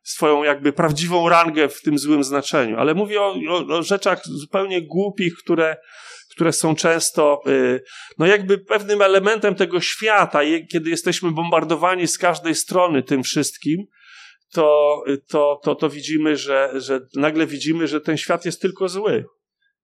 swoją 0.03 0.43
jakby 0.43 0.73
prawdziwą 0.73 1.29
rangę 1.29 1.69
w 1.69 1.81
tym 1.81 1.97
złym 1.97 2.23
znaczeniu, 2.23 2.77
ale 2.77 2.93
mówię 2.93 3.21
o, 3.21 3.35
o, 3.49 3.77
o 3.77 3.83
rzeczach 3.83 4.21
zupełnie 4.25 4.81
głupich, 4.81 5.33
które, 5.43 5.77
które 6.35 6.53
są 6.53 6.75
często, 6.75 7.41
e, 7.47 7.79
no 8.17 8.25
jakby 8.25 8.57
pewnym 8.57 9.01
elementem 9.01 9.55
tego 9.55 9.81
świata, 9.81 10.39
kiedy 10.71 10.89
jesteśmy 10.89 11.31
bombardowani 11.31 12.07
z 12.07 12.17
każdej 12.17 12.55
strony 12.55 13.03
tym 13.03 13.23
wszystkim, 13.23 13.77
to, 14.53 15.03
to, 15.27 15.59
to, 15.63 15.75
to 15.75 15.89
widzimy, 15.89 16.37
że, 16.37 16.71
że 16.75 16.99
nagle 17.15 17.47
widzimy, 17.47 17.87
że 17.87 18.01
ten 18.01 18.17
świat 18.17 18.45
jest 18.45 18.61
tylko 18.61 18.89
zły. 18.89 19.25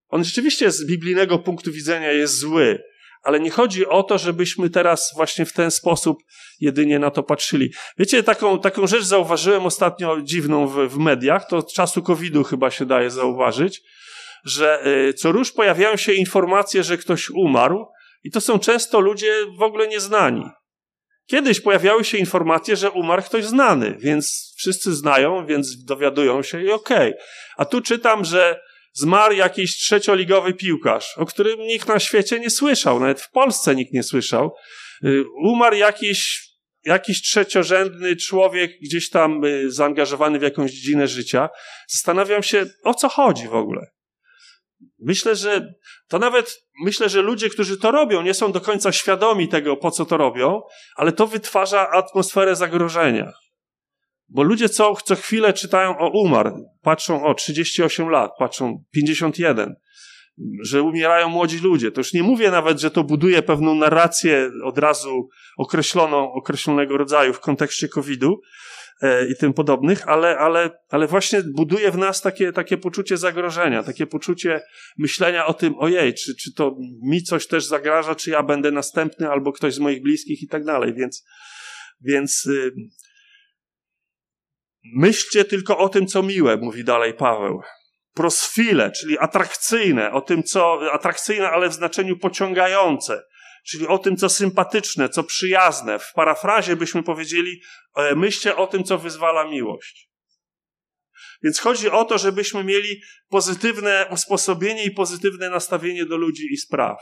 On 0.10 0.24
rzeczywiście 0.24 0.72
z 0.72 0.86
biblijnego 0.86 1.40
punktu 1.40 1.72
widzenia 1.72 2.12
jest 2.12 2.40
zły, 2.40 2.80
ale 3.24 3.40
nie 3.40 3.52
chodzi 3.52 3.86
o 3.86 4.04
to, 4.04 4.18
żebyśmy 4.18 4.70
teraz 4.70 5.12
właśnie 5.16 5.46
w 5.46 5.54
ten 5.54 5.72
sposób 5.72 6.18
jedynie 6.60 7.00
na 7.00 7.12
to 7.12 7.24
patrzyli. 7.24 7.72
Wiecie, 7.98 8.24
taką, 8.24 8.60
taką 8.60 8.88
rzecz 8.88 9.04
zauważyłem 9.04 9.66
ostatnio 9.66 10.22
dziwną 10.22 10.68
w, 10.68 10.90
w 10.90 10.98
mediach, 10.98 11.48
to 11.50 11.58
od 11.58 11.74
czasu 11.74 12.04
COVID-u 12.04 12.44
chyba 12.44 12.72
się 12.72 12.86
daje 12.86 13.10
zauważyć, 13.10 13.82
że 14.46 14.88
y, 14.88 15.14
co 15.14 15.32
róż 15.32 15.52
pojawiają 15.52 15.98
się 15.98 16.14
informacje, 16.14 16.84
że 16.84 16.98
ktoś 16.98 17.30
umarł 17.30 17.86
i 18.24 18.32
to 18.32 18.42
są 18.42 18.60
często 18.60 19.00
ludzie 19.00 19.34
w 19.60 19.62
ogóle 19.62 19.88
nieznani. 19.88 20.44
Kiedyś 21.30 21.60
pojawiały 21.60 22.04
się 22.04 22.18
informacje, 22.18 22.76
że 22.76 22.92
umarł 22.92 23.24
ktoś 23.24 23.46
znany, 23.46 23.98
więc 24.00 24.54
wszyscy 24.58 24.96
znają, 24.96 25.46
więc 25.46 25.86
dowiadują 25.86 26.44
się 26.44 26.64
i 26.64 26.72
okej. 26.72 27.10
Okay. 27.10 27.24
A 27.58 27.66
tu 27.66 27.82
czytam, 27.82 28.26
że 28.26 28.62
zmarł 28.94 29.36
jakiś 29.36 29.78
trzecioligowy 29.78 30.54
piłkarz, 30.54 31.18
o 31.18 31.26
którym 31.26 31.60
nikt 31.60 31.88
na 31.88 32.00
świecie 32.00 32.40
nie 32.40 32.50
słyszał, 32.50 33.00
nawet 33.00 33.22
w 33.22 33.32
Polsce 33.32 33.76
nikt 33.76 33.94
nie 33.94 34.04
słyszał. 34.04 34.56
Y, 35.04 35.24
umarł 35.44 35.76
jakiś, 35.76 36.50
jakiś 36.86 37.22
trzeciorzędny 37.22 38.16
człowiek, 38.16 38.72
gdzieś 38.82 39.10
tam 39.10 39.46
y, 39.46 39.72
zaangażowany 39.72 40.40
w 40.40 40.42
jakąś 40.42 40.72
dziedzinę 40.72 41.08
życia. 41.08 41.50
Zastanawiam 41.88 42.44
się, 42.44 42.66
o 42.84 42.94
co 42.94 43.10
chodzi 43.10 43.48
w 43.48 43.56
ogóle. 43.56 43.99
Myślę, 45.02 45.36
że 45.36 45.74
to 46.08 46.20
nawet, 46.20 46.64
myślę, 46.84 47.10
że 47.10 47.22
ludzie, 47.22 47.50
którzy 47.50 47.80
to 47.80 47.92
robią, 47.92 48.22
nie 48.22 48.34
są 48.34 48.52
do 48.52 48.62
końca 48.62 48.92
świadomi 48.92 49.48
tego, 49.48 49.78
po 49.78 49.92
co 49.92 50.06
to 50.06 50.18
robią, 50.18 50.62
ale 50.96 51.12
to 51.12 51.28
wytwarza 51.28 51.90
atmosferę 51.90 52.56
zagrożenia. 52.56 53.32
Bo 54.30 54.44
ludzie 54.44 54.70
co, 54.70 54.96
co 55.06 55.16
chwilę 55.16 55.54
czytają 55.54 55.98
o 55.98 56.10
umarł, 56.10 56.66
patrzą 56.82 57.26
o 57.26 57.34
38 57.34 58.10
lat, 58.10 58.32
patrzą 58.40 58.84
51, 58.92 59.76
że 60.64 60.84
umierają 60.84 61.30
młodzi 61.30 61.60
ludzie. 61.60 61.92
To 61.92 62.00
już 62.00 62.14
nie 62.14 62.24
mówię 62.24 62.52
nawet, 62.52 62.80
że 62.80 62.92
to 62.92 63.04
buduje 63.04 63.42
pewną 63.42 63.76
narrację 63.76 64.52
od 64.64 64.78
razu 64.78 65.30
określoną, 65.58 66.34
określonego 66.34 66.98
rodzaju 66.98 67.34
w 67.34 67.40
kontekście 67.40 67.88
COVID-u 67.88 68.42
i 69.30 69.36
tym 69.36 69.54
podobnych, 69.54 70.08
ale, 70.08 70.38
ale, 70.38 70.70
ale 70.90 71.08
właśnie 71.08 71.42
buduje 71.56 71.92
w 71.92 71.98
nas 71.98 72.22
takie, 72.22 72.52
takie 72.52 72.78
poczucie 72.78 73.18
zagrożenia, 73.18 73.84
takie 73.84 74.08
poczucie 74.08 74.62
myślenia 74.98 75.46
o 75.46 75.54
tym, 75.54 75.76
ojej, 75.78 76.14
czy, 76.14 76.36
czy 76.36 76.54
to 76.54 76.76
mi 77.04 77.24
coś 77.24 77.48
też 77.48 77.66
zagraża, 77.66 78.16
czy 78.16 78.30
ja 78.30 78.44
będę 78.44 78.72
następny, 78.72 79.30
albo 79.30 79.52
ktoś 79.52 79.74
z 79.74 79.80
moich 79.80 80.02
bliskich 80.02 80.44
i 80.44 80.48
tak 80.48 80.66
dalej. 80.66 80.94
Więc, 80.94 81.26
więc 82.02 82.46
y, 82.46 82.72
Myślcie 84.84 85.46
tylko 85.46 85.78
o 85.78 85.90
tym, 85.90 86.08
co 86.08 86.24
miłe, 86.24 86.58
mówi 86.58 86.84
dalej 86.84 87.14
Paweł. 87.14 87.62
Prosfile, 88.14 88.92
czyli 88.92 89.20
atrakcyjne, 89.20 90.12
o 90.12 90.22
tym, 90.22 90.44
co 90.44 90.80
atrakcyjne, 90.94 91.50
ale 91.50 91.70
w 91.70 91.74
znaczeniu 91.74 92.18
pociągające, 92.18 93.22
czyli 93.70 93.88
o 93.88 93.98
tym, 93.98 94.18
co 94.18 94.30
sympatyczne, 94.30 95.10
co 95.10 95.24
przyjazne. 95.24 96.00
W 96.00 96.14
parafrazie 96.14 96.76
byśmy 96.76 97.04
powiedzieli, 97.04 97.62
e, 97.96 98.16
myślcie 98.16 98.56
o 98.56 98.68
tym, 98.68 98.84
co 98.84 98.98
wyzwala 98.98 99.48
miłość. 99.48 100.10
Więc 101.44 101.60
chodzi 101.60 101.90
o 101.90 102.06
to, 102.06 102.18
żebyśmy 102.18 102.64
mieli 102.64 103.02
pozytywne 103.30 104.08
usposobienie 104.12 104.84
i 104.84 104.92
pozytywne 104.92 105.50
nastawienie 105.50 106.06
do 106.06 106.18
ludzi 106.18 106.48
i 106.54 106.58
spraw. 106.58 106.98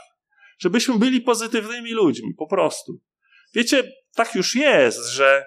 Żebyśmy 0.58 0.98
byli 0.98 1.20
pozytywnymi 1.20 1.92
ludźmi, 1.92 2.34
po 2.38 2.46
prostu. 2.46 3.00
Wiecie, 3.54 3.92
tak 4.14 4.34
już 4.34 4.54
jest, 4.54 5.06
że 5.06 5.46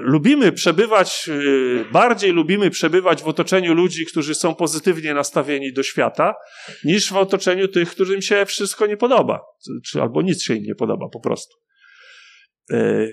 lubimy 0.00 0.52
przebywać, 0.52 1.28
e, 1.28 1.92
bardziej 1.92 2.32
lubimy 2.32 2.70
przebywać 2.70 3.22
w 3.22 3.28
otoczeniu 3.28 3.74
ludzi, 3.74 4.06
którzy 4.06 4.34
są 4.34 4.54
pozytywnie 4.54 5.14
nastawieni 5.14 5.72
do 5.72 5.82
świata, 5.82 6.34
niż 6.84 7.12
w 7.12 7.16
otoczeniu 7.16 7.68
tych, 7.68 7.90
którym 7.90 8.22
się 8.22 8.46
wszystko 8.46 8.86
nie 8.86 8.96
podoba, 8.96 9.40
czy 9.86 10.02
albo 10.02 10.22
nic 10.22 10.42
się 10.42 10.54
im 10.54 10.62
nie 10.62 10.74
podoba 10.74 11.08
po 11.12 11.20
prostu. 11.20 11.56
E, 12.72 13.06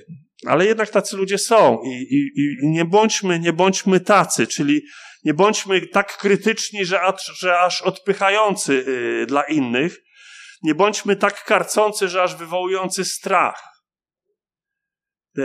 ale 0.46 0.66
jednak 0.66 0.90
tacy 0.90 1.18
ludzie 1.18 1.38
są 1.38 1.80
i, 1.86 1.90
i, 1.90 2.30
i 2.38 2.68
nie, 2.68 2.86
bądźmy, 2.86 3.40
nie 3.40 3.54
bądźmy 3.54 4.00
tacy, 4.00 4.48
czyli 4.48 4.82
nie 5.24 5.34
bądźmy 5.34 5.88
tak 5.88 6.18
krytyczni, 6.18 6.86
że, 6.86 7.00
że 7.34 7.60
aż 7.60 7.82
odpychający 7.82 8.86
dla 9.28 9.44
innych, 9.44 9.98
nie 10.64 10.76
bądźmy 10.76 11.16
tak 11.16 11.44
karcący, 11.44 12.08
że 12.08 12.24
aż 12.24 12.36
wywołujący 12.36 13.06
strach. 13.06 13.71
E, 15.38 15.42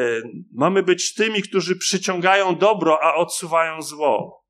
mamy 0.54 0.82
być 0.82 1.14
tymi, 1.14 1.42
którzy 1.42 1.76
przyciągają 1.76 2.56
dobro, 2.56 2.98
a 3.02 3.14
odsuwają 3.14 3.82
zło. 3.82 4.42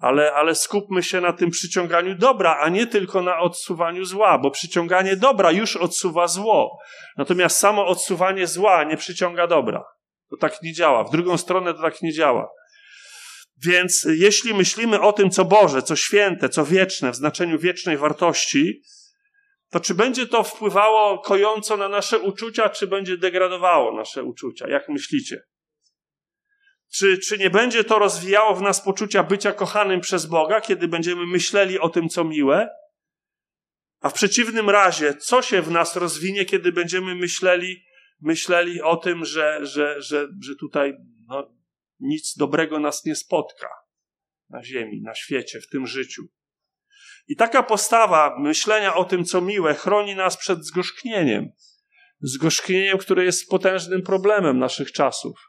ale, 0.00 0.32
ale 0.32 0.54
skupmy 0.54 1.02
się 1.02 1.20
na 1.20 1.32
tym 1.32 1.50
przyciąganiu 1.50 2.14
dobra, 2.14 2.58
a 2.60 2.68
nie 2.68 2.86
tylko 2.86 3.22
na 3.22 3.38
odsuwaniu 3.38 4.04
zła, 4.04 4.38
bo 4.38 4.50
przyciąganie 4.50 5.16
dobra 5.16 5.50
już 5.50 5.76
odsuwa 5.76 6.28
zło. 6.28 6.78
Natomiast 7.16 7.58
samo 7.58 7.86
odsuwanie 7.86 8.46
zła 8.46 8.84
nie 8.84 8.96
przyciąga 8.96 9.46
dobra. 9.46 9.84
To 10.30 10.36
tak 10.36 10.62
nie 10.62 10.72
działa. 10.72 11.04
W 11.04 11.10
drugą 11.10 11.36
stronę 11.36 11.74
to 11.74 11.82
tak 11.82 12.02
nie 12.02 12.12
działa. 12.12 12.48
Więc 13.64 14.06
jeśli 14.10 14.54
myślimy 14.54 15.00
o 15.00 15.12
tym, 15.12 15.30
co 15.30 15.44
Boże, 15.44 15.82
co 15.82 15.96
święte, 15.96 16.48
co 16.48 16.64
wieczne, 16.64 17.10
w 17.10 17.16
znaczeniu 17.16 17.58
wiecznej 17.58 17.96
wartości, 17.96 18.82
to 19.70 19.80
czy 19.80 19.94
będzie 19.94 20.26
to 20.26 20.42
wpływało 20.42 21.18
kojąco 21.18 21.76
na 21.76 21.88
nasze 21.88 22.18
uczucia, 22.18 22.68
czy 22.68 22.86
będzie 22.86 23.16
degradowało 23.16 23.96
nasze 23.96 24.24
uczucia? 24.24 24.68
Jak 24.68 24.88
myślicie? 24.88 25.42
Czy, 26.92 27.18
czy 27.18 27.38
nie 27.38 27.50
będzie 27.50 27.84
to 27.84 27.98
rozwijało 27.98 28.54
w 28.54 28.62
nas 28.62 28.80
poczucia 28.80 29.22
bycia 29.22 29.52
kochanym 29.52 30.00
przez 30.00 30.26
Boga, 30.26 30.60
kiedy 30.60 30.88
będziemy 30.88 31.26
myśleli 31.26 31.78
o 31.78 31.88
tym, 31.88 32.08
co 32.08 32.24
miłe? 32.24 32.68
A 34.00 34.08
w 34.08 34.14
przeciwnym 34.14 34.70
razie, 34.70 35.14
co 35.14 35.42
się 35.42 35.62
w 35.62 35.70
nas 35.70 35.96
rozwinie, 35.96 36.44
kiedy 36.44 36.72
będziemy 36.72 37.14
myśleli, 37.14 37.84
myśleli 38.20 38.82
o 38.82 38.96
tym, 38.96 39.24
że, 39.24 39.66
że, 39.66 40.02
że, 40.02 40.28
że 40.42 40.56
tutaj 40.56 40.94
no, 41.26 41.54
nic 42.00 42.36
dobrego 42.36 42.78
nas 42.80 43.04
nie 43.04 43.16
spotka 43.16 43.68
na 44.50 44.64
ziemi, 44.64 45.02
na 45.02 45.14
świecie, 45.14 45.60
w 45.60 45.68
tym 45.68 45.86
życiu? 45.86 46.22
I 47.28 47.36
taka 47.36 47.62
postawa 47.62 48.36
myślenia 48.38 48.94
o 48.94 49.04
tym, 49.04 49.24
co 49.24 49.40
miłe, 49.40 49.74
chroni 49.74 50.14
nas 50.14 50.36
przed 50.36 50.64
zgorzknieniem. 50.64 51.52
Zgorzknieniem, 52.20 52.98
które 52.98 53.24
jest 53.24 53.48
potężnym 53.48 54.02
problemem 54.02 54.58
naszych 54.58 54.92
czasów 54.92 55.48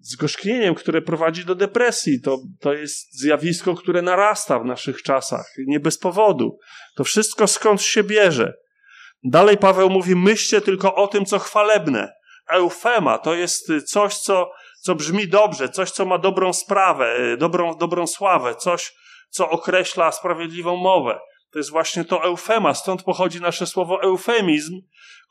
zgorzknieniem, 0.00 0.74
które 0.74 1.02
prowadzi 1.02 1.44
do 1.44 1.54
depresji. 1.54 2.20
To, 2.20 2.38
to 2.60 2.72
jest 2.72 3.20
zjawisko, 3.20 3.74
które 3.74 4.02
narasta 4.02 4.58
w 4.58 4.64
naszych 4.64 5.02
czasach, 5.02 5.46
nie 5.66 5.80
bez 5.80 5.98
powodu. 5.98 6.58
To 6.96 7.04
wszystko 7.04 7.46
skąd 7.46 7.82
się 7.82 8.04
bierze. 8.04 8.54
Dalej 9.24 9.56
Paweł 9.56 9.90
mówi: 9.90 10.16
myślcie 10.16 10.60
tylko 10.60 10.94
o 10.94 11.08
tym, 11.08 11.24
co 11.24 11.38
chwalebne. 11.38 12.12
Eufema 12.48 13.18
to 13.18 13.34
jest 13.34 13.72
coś, 13.86 14.18
co, 14.18 14.50
co 14.80 14.94
brzmi 14.94 15.28
dobrze, 15.28 15.68
coś, 15.68 15.90
co 15.90 16.06
ma 16.06 16.18
dobrą 16.18 16.52
sprawę, 16.52 17.36
dobrą, 17.38 17.74
dobrą 17.74 18.06
sławę, 18.06 18.54
coś, 18.54 18.92
co 19.30 19.50
określa 19.50 20.12
sprawiedliwą 20.12 20.76
mowę. 20.76 21.18
To 21.52 21.58
jest 21.58 21.70
właśnie 21.70 22.04
to 22.04 22.24
eufema, 22.24 22.74
stąd 22.74 23.02
pochodzi 23.02 23.40
nasze 23.40 23.66
słowo 23.66 24.02
eufemizm, 24.02 24.80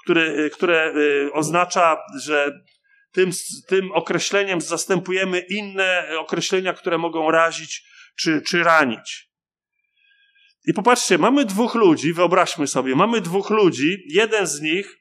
który, 0.04 0.50
które 0.54 0.94
y, 0.96 1.34
oznacza, 1.34 1.98
że 2.22 2.52
tym, 3.12 3.32
tym 3.68 3.92
określeniem 3.92 4.62
zastępujemy 4.62 5.40
inne 5.40 6.08
określenia, 6.20 6.74
które 6.74 6.98
mogą 6.98 7.32
razić 7.32 7.84
czy, 8.16 8.42
czy 8.42 8.64
ranić. 8.64 9.30
I 10.66 10.74
popatrzcie, 10.74 11.18
mamy 11.18 11.46
dwóch 11.46 11.76
ludzi, 11.76 12.14
wyobraźmy 12.14 12.68
sobie, 12.68 12.96
mamy 12.96 13.22
dwóch 13.22 13.50
ludzi, 13.50 14.04
jeden 14.10 14.48
z 14.48 14.62
nich, 14.62 14.98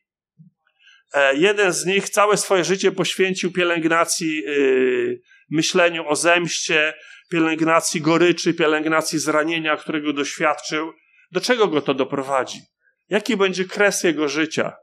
e, 1.15 1.35
jeden 1.37 1.73
z 1.73 1.87
nich 1.87 2.09
całe 2.09 2.37
swoje 2.37 2.65
życie 2.65 2.93
poświęcił 2.93 3.53
pielęgnacji, 3.53 4.37
yy, 4.37 5.21
myśleniu 5.51 6.09
o 6.09 6.17
zemście, 6.17 6.95
pielęgnacji 7.31 8.01
goryczy, 8.01 8.55
pielęgnacji 8.55 9.19
zranienia, 9.19 9.77
którego 9.77 10.13
doświadczył. 10.13 10.93
Do 11.33 11.41
czego 11.41 11.69
go 11.69 11.83
to 11.83 11.95
doprowadzi? 11.95 12.61
Jaki 13.09 13.37
będzie 13.37 13.65
kres 13.65 14.05
jego 14.05 14.29
życia? 14.29 14.77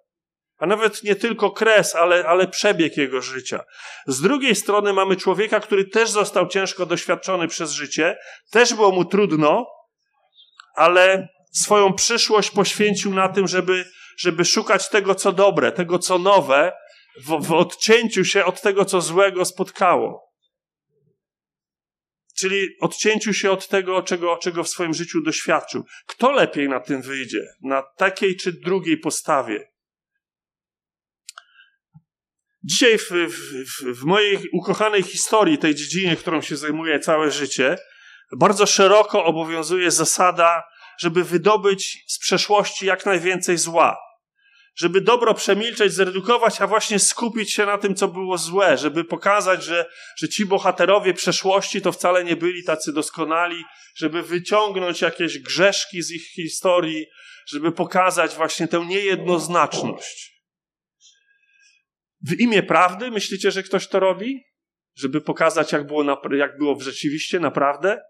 a 0.58 0.66
nawet 0.66 1.04
nie 1.04 1.16
tylko 1.16 1.52
kres, 1.52 1.96
ale, 1.96 2.26
ale 2.28 2.48
przebieg 2.48 2.98
jego 2.98 3.22
życia. 3.22 3.64
Z 4.08 4.22
drugiej 4.22 4.56
strony 4.56 4.94
mamy 4.94 5.16
człowieka, 5.16 5.60
który 5.60 5.86
też 5.86 6.10
został 6.10 6.48
ciężko 6.48 6.86
doświadczony 6.86 7.48
przez 7.48 7.72
życie, 7.72 8.18
też 8.52 8.74
było 8.74 8.92
mu 8.92 9.06
trudno, 9.06 9.66
ale 10.76 11.28
swoją 11.54 11.94
przyszłość 11.94 12.52
poświęcił 12.52 13.14
na 13.14 13.30
tym, 13.30 13.48
żeby, 13.48 13.86
żeby 14.18 14.46
szukać 14.46 14.90
tego, 14.90 15.16
co 15.16 15.32
dobre, 15.32 15.72
tego, 15.72 16.00
co 16.00 16.18
nowe, 16.18 16.74
w, 17.26 17.48
w 17.48 17.54
odcięciu 17.54 18.26
się 18.26 18.46
od 18.46 18.62
tego, 18.62 18.86
co 18.86 19.02
złego 19.02 19.46
spotkało. 19.46 20.25
Czyli 22.38 22.68
odcięciu 22.82 23.34
się 23.34 23.52
od 23.52 23.68
tego, 23.68 24.02
czego, 24.02 24.38
czego 24.38 24.64
w 24.64 24.70
swoim 24.70 24.94
życiu 24.94 25.22
doświadczył. 25.22 25.86
Kto 26.06 26.32
lepiej 26.32 26.70
na 26.70 26.80
tym 26.80 27.02
wyjdzie? 27.02 27.48
Na 27.62 27.82
takiej 27.82 28.36
czy 28.36 28.52
drugiej 28.52 28.98
postawie? 28.98 29.72
Dzisiaj 32.64 32.98
w, 32.98 33.10
w, 33.10 34.00
w, 34.00 34.04
mojej 34.04 34.50
ukochanej 34.54 35.04
historii, 35.04 35.58
tej 35.58 35.76
dziedzinie, 35.76 36.16
którą 36.16 36.42
się 36.42 36.58
zajmuję 36.58 37.00
całe 37.00 37.32
życie, 37.32 37.78
bardzo 38.38 38.66
szeroko 38.66 39.26
obowiązuje 39.26 39.92
zasada, 39.92 40.64
żeby 41.00 41.24
wydobyć 41.24 42.04
z 42.08 42.20
przeszłości 42.20 42.86
jak 42.86 43.06
najwięcej 43.06 43.58
zła. 43.58 43.98
Żeby 44.76 45.02
dobro 45.02 45.34
przemilczeć, 45.34 45.94
zredukować, 45.94 46.62
a 46.62 46.68
właśnie 46.68 47.00
skupić 47.00 47.54
się 47.54 47.66
na 47.66 47.78
tym, 47.78 47.96
co 47.96 48.08
było 48.08 48.38
złe, 48.38 48.78
żeby 48.78 49.04
pokazać, 49.04 49.64
że, 49.64 49.90
że 50.18 50.30
ci 50.30 50.46
bohaterowie 50.46 51.14
przeszłości 51.14 51.82
to 51.82 51.92
wcale 51.92 52.24
nie 52.24 52.36
byli 52.36 52.64
tacy 52.64 52.94
doskonali, 52.94 53.64
żeby 53.96 54.24
wyciągnąć 54.24 55.02
jakieś 55.02 55.40
grzeszki 55.40 56.02
z 56.02 56.12
ich 56.12 56.28
historii, 56.28 57.06
żeby 57.48 57.72
pokazać 57.72 58.36
właśnie 58.36 58.68
tę 58.68 58.86
niejednoznaczność. 58.86 60.42
W 62.22 62.40
imię 62.40 62.64
prawdy 62.64 63.12
myślicie, 63.12 63.52
że 63.52 63.64
ktoś 63.64 63.88
to 63.88 64.00
robi? 64.00 64.44
Żeby 64.96 65.22
pokazać, 65.22 65.72
jak 65.72 65.88
było, 65.88 66.04
jak 66.32 66.58
było 66.58 66.80
rzeczywiście, 66.80 67.40
naprawdę? 67.40 68.02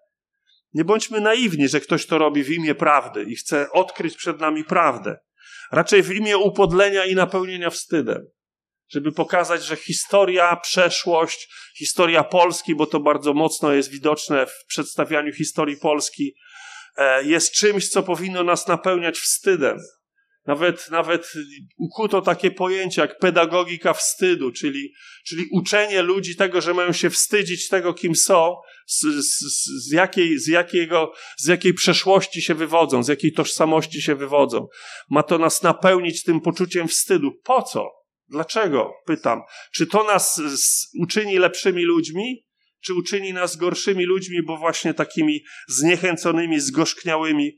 Nie 0.73 0.85
bądźmy 0.85 1.21
naiwni, 1.21 1.67
że 1.67 1.79
ktoś 1.79 2.05
to 2.05 2.17
robi 2.17 2.43
w 2.43 2.51
imię 2.51 2.75
prawdy 2.75 3.23
i 3.23 3.35
chce 3.35 3.71
odkryć 3.71 4.15
przed 4.15 4.39
nami 4.39 4.63
prawdę. 4.63 5.17
Raczej 5.71 6.03
w 6.03 6.11
imię 6.11 6.37
upodlenia 6.37 7.05
i 7.05 7.15
napełnienia 7.15 7.69
wstydem. 7.69 8.27
Żeby 8.89 9.11
pokazać, 9.11 9.63
że 9.63 9.75
historia, 9.75 10.55
przeszłość, 10.55 11.47
historia 11.77 12.23
Polski, 12.23 12.75
bo 12.75 12.85
to 12.85 12.99
bardzo 12.99 13.33
mocno 13.33 13.73
jest 13.73 13.91
widoczne 13.91 14.45
w 14.45 14.65
przedstawianiu 14.67 15.33
historii 15.33 15.77
Polski, 15.77 16.35
e, 16.97 17.23
jest 17.23 17.53
czymś, 17.53 17.89
co 17.89 18.03
powinno 18.03 18.43
nas 18.43 18.67
napełniać 18.67 19.17
wstydem. 19.17 19.77
Nawet, 20.47 20.91
nawet 20.91 21.33
ukuto 21.77 22.21
takie 22.21 22.51
pojęcie 22.51 23.01
jak 23.01 23.19
pedagogika 23.19 23.93
wstydu, 23.93 24.51
czyli, 24.51 24.93
czyli 25.27 25.45
uczenie 25.51 26.01
ludzi 26.01 26.35
tego, 26.35 26.61
że 26.61 26.73
mają 26.73 26.91
się 26.93 27.09
wstydzić 27.09 27.69
tego, 27.69 27.93
kim 27.93 28.15
są, 28.15 28.55
z, 28.87 29.01
z, 29.01 29.39
z, 29.87 29.91
jakiej, 29.91 30.39
z, 30.39 30.47
jakiego, 30.47 31.13
z 31.37 31.47
jakiej 31.47 31.73
przeszłości 31.73 32.41
się 32.41 32.55
wywodzą, 32.55 33.03
z 33.03 33.07
jakiej 33.07 33.33
tożsamości 33.33 34.01
się 34.01 34.15
wywodzą. 34.15 34.67
Ma 35.09 35.23
to 35.23 35.37
nas 35.37 35.63
napełnić 35.63 36.23
tym 36.23 36.41
poczuciem 36.41 36.87
wstydu. 36.87 37.31
Po 37.43 37.61
co? 37.61 37.91
Dlaczego? 38.29 38.91
Pytam. 39.05 39.41
Czy 39.73 39.87
to 39.87 40.03
nas 40.03 40.41
uczyni 40.99 41.37
lepszymi 41.37 41.83
ludźmi? 41.83 42.45
Czy 42.83 42.93
uczyni 42.93 43.33
nas 43.33 43.55
gorszymi 43.55 44.05
ludźmi, 44.05 44.43
bo 44.43 44.57
właśnie 44.57 44.93
takimi 44.93 45.43
zniechęconymi, 45.67 46.59
zgorzkniałymi, 46.59 47.57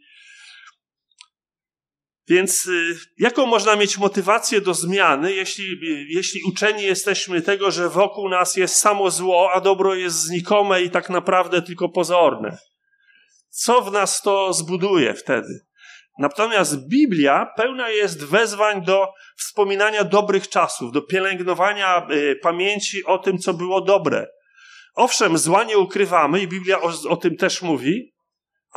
więc 2.30 2.66
y, 2.66 2.98
jaką 3.18 3.46
można 3.46 3.76
mieć 3.76 3.98
motywację 3.98 4.62
do 4.62 4.74
zmiany, 4.74 5.34
jeśli, 5.34 5.66
jeśli 6.10 6.42
uczeni 6.44 6.84
jesteśmy 6.84 7.42
tego, 7.42 7.72
że 7.72 7.90
wokół 7.90 8.30
nas 8.30 8.56
jest 8.56 8.76
samo 8.76 9.12
zło, 9.12 9.52
a 9.54 9.62
dobro 9.62 9.96
jest 9.96 10.16
znikome 10.16 10.82
i 10.82 10.90
tak 10.90 11.10
naprawdę 11.10 11.62
tylko 11.62 11.90
pozorne? 11.90 12.58
Co 13.50 13.82
w 13.82 13.92
nas 13.92 14.22
to 14.22 14.54
zbuduje 14.54 15.14
wtedy? 15.14 15.68
Natomiast 16.20 16.88
Biblia 16.88 17.48
pełna 17.58 17.90
jest 17.90 18.26
wezwań 18.26 18.86
do 18.86 19.08
wspominania 19.38 20.04
dobrych 20.04 20.50
czasów, 20.50 20.92
do 20.92 21.02
pielęgnowania 21.02 22.08
y, 22.12 22.36
pamięci 22.42 23.06
o 23.06 23.18
tym, 23.18 23.38
co 23.38 23.54
było 23.54 23.82
dobre. 23.82 24.28
Owszem, 24.96 25.38
zła 25.38 25.64
nie 25.64 25.78
ukrywamy 25.78 26.42
i 26.42 26.48
Biblia 26.48 26.82
o, 26.82 26.92
o 27.10 27.18
tym 27.18 27.38
też 27.38 27.62
mówi, 27.62 28.17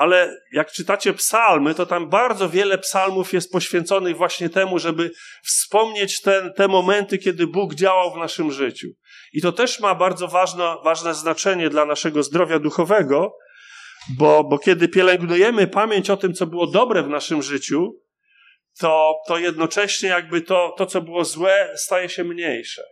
ale 0.00 0.36
jak 0.52 0.72
czytacie 0.72 1.12
psalmy, 1.12 1.74
to 1.74 1.86
tam 1.86 2.08
bardzo 2.08 2.48
wiele 2.48 2.78
psalmów 2.78 3.32
jest 3.32 3.52
poświęconych 3.52 4.16
właśnie 4.16 4.48
temu, 4.48 4.78
żeby 4.78 5.10
wspomnieć 5.44 6.20
ten, 6.20 6.52
te 6.52 6.68
momenty, 6.68 7.18
kiedy 7.18 7.46
Bóg 7.46 7.74
działał 7.74 8.14
w 8.14 8.16
naszym 8.16 8.52
życiu. 8.52 8.88
I 9.32 9.40
to 9.40 9.52
też 9.52 9.80
ma 9.80 9.94
bardzo 9.94 10.28
ważne, 10.28 10.76
ważne 10.84 11.14
znaczenie 11.14 11.70
dla 11.70 11.84
naszego 11.84 12.22
zdrowia 12.22 12.58
duchowego, 12.58 13.32
bo, 14.18 14.44
bo 14.44 14.58
kiedy 14.58 14.88
pielęgnujemy 14.88 15.66
pamięć 15.66 16.10
o 16.10 16.16
tym, 16.16 16.34
co 16.34 16.46
było 16.46 16.66
dobre 16.66 17.02
w 17.02 17.08
naszym 17.08 17.42
życiu, 17.42 18.00
to, 18.78 19.14
to 19.26 19.38
jednocześnie 19.38 20.08
jakby 20.08 20.40
to, 20.40 20.74
to, 20.78 20.86
co 20.86 21.00
było 21.00 21.24
złe, 21.24 21.72
staje 21.76 22.08
się 22.08 22.24
mniejsze. 22.24 22.82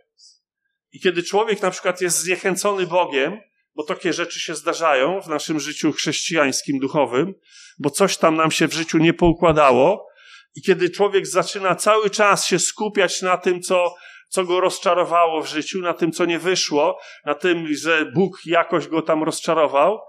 I 0.91 0.99
kiedy 0.99 1.23
człowiek 1.23 1.61
na 1.61 1.71
przykład 1.71 2.01
jest 2.01 2.19
zniechęcony 2.19 2.87
Bogiem, 2.87 3.39
bo 3.79 3.83
takie 3.83 4.13
rzeczy 4.13 4.39
się 4.39 4.55
zdarzają 4.55 5.21
w 5.21 5.27
naszym 5.27 5.59
życiu 5.59 5.91
chrześcijańskim, 5.91 6.79
duchowym, 6.79 7.33
bo 7.77 7.89
coś 7.89 8.17
tam 8.17 8.35
nam 8.35 8.51
się 8.51 8.67
w 8.67 8.73
życiu 8.73 8.97
nie 8.97 9.13
poukładało. 9.13 10.07
I 10.55 10.61
kiedy 10.61 10.89
człowiek 10.89 11.27
zaczyna 11.27 11.75
cały 11.75 12.09
czas 12.09 12.45
się 12.45 12.59
skupiać 12.59 13.21
na 13.21 13.37
tym, 13.37 13.61
co, 13.61 13.95
co 14.29 14.43
go 14.43 14.59
rozczarowało 14.59 15.43
w 15.43 15.47
życiu, 15.47 15.81
na 15.81 15.93
tym, 15.93 16.11
co 16.11 16.25
nie 16.25 16.39
wyszło, 16.39 16.99
na 17.25 17.35
tym, 17.35 17.67
że 17.75 18.05
Bóg 18.15 18.41
jakoś 18.45 18.87
go 18.87 19.01
tam 19.01 19.23
rozczarował, 19.23 19.99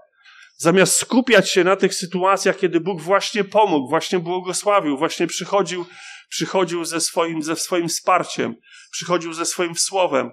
Zamiast 0.57 0.97
skupiać 0.97 1.51
się 1.51 1.63
na 1.63 1.75
tych 1.75 1.93
sytuacjach, 1.93 2.57
kiedy 2.57 2.79
Bóg 2.79 3.01
właśnie 3.01 3.43
pomógł, 3.43 3.89
właśnie 3.89 4.19
błogosławił, 4.19 4.97
właśnie 4.97 5.27
przychodził, 5.27 5.85
przychodził 6.29 6.85
ze 6.85 7.01
swoim, 7.01 7.43
ze 7.43 7.55
swoim 7.55 7.87
wsparciem, 7.87 8.55
przychodził 8.91 9.33
ze 9.33 9.45
swoim 9.45 9.75
słowem, 9.75 10.31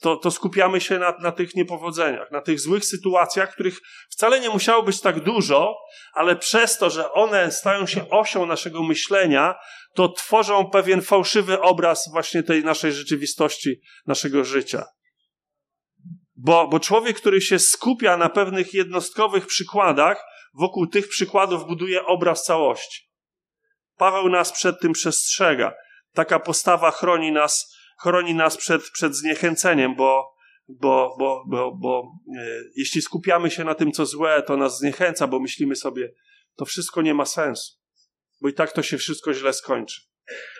to, 0.00 0.16
to 0.16 0.30
skupiamy 0.30 0.80
się 0.80 0.98
na, 0.98 1.14
na 1.18 1.32
tych 1.32 1.54
niepowodzeniach, 1.54 2.30
na 2.30 2.40
tych 2.40 2.60
złych 2.60 2.84
sytuacjach, 2.84 3.52
których 3.52 3.78
wcale 4.10 4.40
nie 4.40 4.50
musiało 4.50 4.82
być 4.82 5.00
tak 5.00 5.20
dużo, 5.20 5.76
ale 6.14 6.36
przez 6.36 6.78
to, 6.78 6.90
że 6.90 7.12
one 7.12 7.52
stają 7.52 7.86
się 7.86 8.10
osią 8.10 8.46
naszego 8.46 8.82
myślenia, 8.82 9.54
to 9.94 10.08
tworzą 10.08 10.70
pewien 10.70 11.02
fałszywy 11.02 11.60
obraz 11.60 12.08
właśnie 12.12 12.42
tej 12.42 12.64
naszej 12.64 12.92
rzeczywistości, 12.92 13.80
naszego 14.06 14.44
życia. 14.44 14.84
Bo, 16.36 16.68
bo 16.68 16.80
człowiek, 16.80 17.16
który 17.16 17.40
się 17.40 17.58
skupia 17.58 18.16
na 18.16 18.28
pewnych 18.28 18.74
jednostkowych 18.74 19.46
przykładach, 19.46 20.24
wokół 20.54 20.86
tych 20.86 21.08
przykładów 21.08 21.66
buduje 21.66 22.06
obraz 22.06 22.44
całości. 22.44 23.08
Paweł 23.96 24.28
nas 24.28 24.52
przed 24.52 24.80
tym 24.80 24.92
przestrzega. 24.92 25.72
Taka 26.14 26.38
postawa 26.38 26.90
chroni 26.90 27.32
nas, 27.32 27.74
chroni 28.02 28.34
nas 28.34 28.56
przed, 28.56 28.90
przed 28.90 29.16
zniechęceniem, 29.16 29.94
bo, 29.96 30.34
bo, 30.68 31.16
bo, 31.18 31.44
bo, 31.46 31.76
bo 31.76 32.12
e, 32.38 32.46
jeśli 32.76 33.02
skupiamy 33.02 33.50
się 33.50 33.64
na 33.64 33.74
tym, 33.74 33.92
co 33.92 34.06
złe, 34.06 34.42
to 34.42 34.56
nas 34.56 34.78
zniechęca, 34.78 35.26
bo 35.26 35.40
myślimy 35.40 35.76
sobie, 35.76 36.12
to 36.56 36.64
wszystko 36.64 37.02
nie 37.02 37.14
ma 37.14 37.26
sensu, 37.26 37.72
bo 38.40 38.48
i 38.48 38.54
tak 38.54 38.72
to 38.72 38.82
się 38.82 38.98
wszystko 38.98 39.34
źle 39.34 39.52
skończy. 39.52 40.00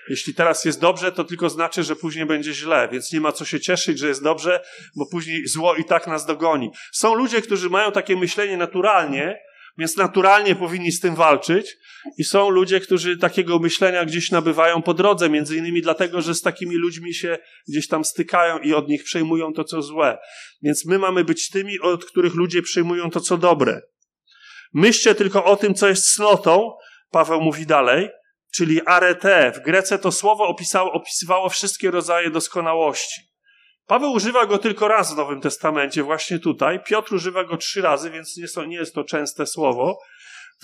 Jeśli 0.09 0.34
teraz 0.34 0.64
jest 0.64 0.80
dobrze, 0.80 1.12
to 1.12 1.24
tylko 1.24 1.51
znaczy, 1.51 1.82
że 1.82 1.97
później 1.97 2.26
będzie 2.26 2.55
źle, 2.55 2.88
więc 2.93 3.12
nie 3.12 3.20
ma 3.20 3.32
co 3.32 3.45
się 3.45 3.61
cieszyć, 3.61 3.99
że 3.99 4.09
jest 4.09 4.22
dobrze, 4.22 4.61
bo 4.97 5.07
później 5.07 5.47
zło 5.47 5.74
i 5.74 5.84
tak 5.84 6.07
nas 6.07 6.26
dogoni. 6.26 6.70
Są 6.93 7.14
ludzie, 7.14 7.43
którzy 7.43 7.70
mają 7.70 7.93
takie 7.93 8.16
myślenie 8.16 8.57
naturalnie, 8.57 9.38
więc 9.79 9.97
naturalnie 9.97 10.55
powinni 10.55 10.93
z 10.93 11.01
tym 11.01 11.14
walczyć. 11.14 11.77
I 12.18 12.25
są 12.25 12.51
ludzie, 12.51 12.81
którzy 12.81 13.18
takiego 13.18 13.59
myślenia 13.59 14.05
gdzieś 14.05 14.31
nabywają 14.31 14.83
po 14.83 14.95
drodze, 14.95 15.31
między 15.31 15.57
innymi 15.57 15.83
dlatego, 15.83 16.23
że 16.23 16.35
z 16.35 16.43
takimi 16.43 16.75
ludźmi 16.77 17.14
się 17.14 17.39
gdzieś 17.68 17.89
tam 17.89 18.05
stykają 18.05 18.59
i 18.59 18.75
od 18.75 18.89
nich 18.89 19.05
przejmują 19.05 19.53
to, 19.53 19.64
co 19.64 19.83
złe. 19.83 20.18
Więc 20.62 20.87
my 20.87 20.99
mamy 20.99 21.25
być 21.25 21.51
tymi, 21.51 21.81
od 21.81 22.05
których 22.05 22.35
ludzie 22.35 22.62
przejmują 22.62 23.11
to, 23.11 23.20
co 23.20 23.39
dobre. 23.39 23.81
Myślcie 24.75 25.14
tylko 25.14 25.45
o 25.45 25.57
tym, 25.57 25.75
co 25.75 25.89
jest 25.89 26.14
cnotą, 26.14 26.73
Paweł 27.11 27.41
mówi 27.41 27.66
dalej, 27.66 28.09
czyli 28.55 28.81
arete. 28.87 29.53
W 29.53 29.61
Grece 29.61 29.99
to 29.99 30.12
słowo 30.12 30.45
opisało, 30.49 30.93
opisywało 30.93 31.49
wszystkie 31.49 31.91
rodzaje 31.91 32.31
doskonałości. 32.31 33.32
Paweł 33.87 34.12
używa 34.12 34.47
go 34.47 34.59
tylko 34.59 34.89
raz 34.89 35.14
w 35.14 35.16
Nowym 35.16 35.41
Testamencie, 35.41 36.03
właśnie 36.03 36.39
tutaj. 36.39 36.80
Piotr 36.85 37.14
używa 37.14 37.45
go 37.45 37.57
trzy 37.57 37.83
razy, 37.83 38.11
więc 38.11 38.37
nie, 38.37 38.66
nie 38.66 38.76
jest 38.76 38.95
to 38.95 39.05
częste 39.05 39.47
słowo 39.47 39.99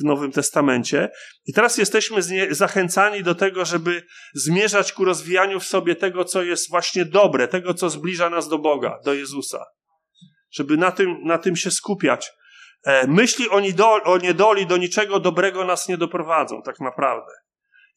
w 0.01 0.05
Nowym 0.05 0.33
Testamencie. 0.33 1.09
I 1.47 1.53
teraz 1.53 1.79
jesteśmy 1.79 2.23
zachęcani 2.51 3.23
do 3.23 3.35
tego, 3.35 3.65
żeby 3.65 4.03
zmierzać 4.35 4.93
ku 4.93 5.05
rozwijaniu 5.05 5.61
w 5.61 5.65
sobie 5.65 5.97
tego, 5.97 6.25
co 6.25 6.43
jest 6.43 6.71
właśnie 6.71 7.05
dobre, 7.05 7.49
tego, 7.49 7.75
co 7.75 7.91
zbliża 7.91 8.31
nas 8.31 8.49
do 8.49 8.59
Boga, 8.59 8.99
do 9.05 9.15
Jezusa. 9.15 9.65
Żeby 10.51 10.77
na 10.77 10.93
tym, 10.93 11.17
na 11.25 11.39
tym 11.39 11.57
się 11.57 11.71
skupiać. 11.71 12.31
E, 12.85 13.07
myśli 13.07 13.49
o, 13.49 13.61
niedoli, 13.61 14.05
o 14.05 14.19
niedoli 14.19 14.67
do 14.67 14.77
niczego 14.77 15.21
dobrego 15.21 15.65
nas 15.65 15.89
nie 15.89 15.97
doprowadzą, 15.97 16.63
tak 16.63 16.81
naprawdę. 16.81 17.33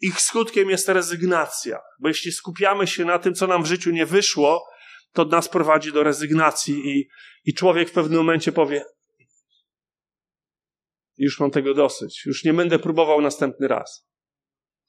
Ich 0.01 0.21
skutkiem 0.21 0.69
jest 0.69 0.89
rezygnacja, 0.89 1.79
bo 1.99 2.07
jeśli 2.07 2.31
skupiamy 2.31 2.87
się 2.87 3.05
na 3.05 3.19
tym, 3.19 3.33
co 3.33 3.47
nam 3.47 3.63
w 3.63 3.67
życiu 3.67 3.91
nie 3.91 4.05
wyszło, 4.05 4.65
to 5.13 5.25
nas 5.25 5.49
prowadzi 5.49 5.91
do 5.91 6.03
rezygnacji 6.03 6.89
i, 6.89 7.09
i 7.45 7.53
człowiek 7.53 7.89
w 7.89 7.93
pewnym 7.93 8.17
momencie 8.17 8.51
powie: 8.51 8.85
Już 11.17 11.39
mam 11.39 11.51
tego 11.51 11.73
dosyć, 11.73 12.25
już 12.25 12.43
nie 12.43 12.53
będę 12.53 12.79
próbował 12.79 13.21
następny 13.21 13.67
raz, 13.67 14.07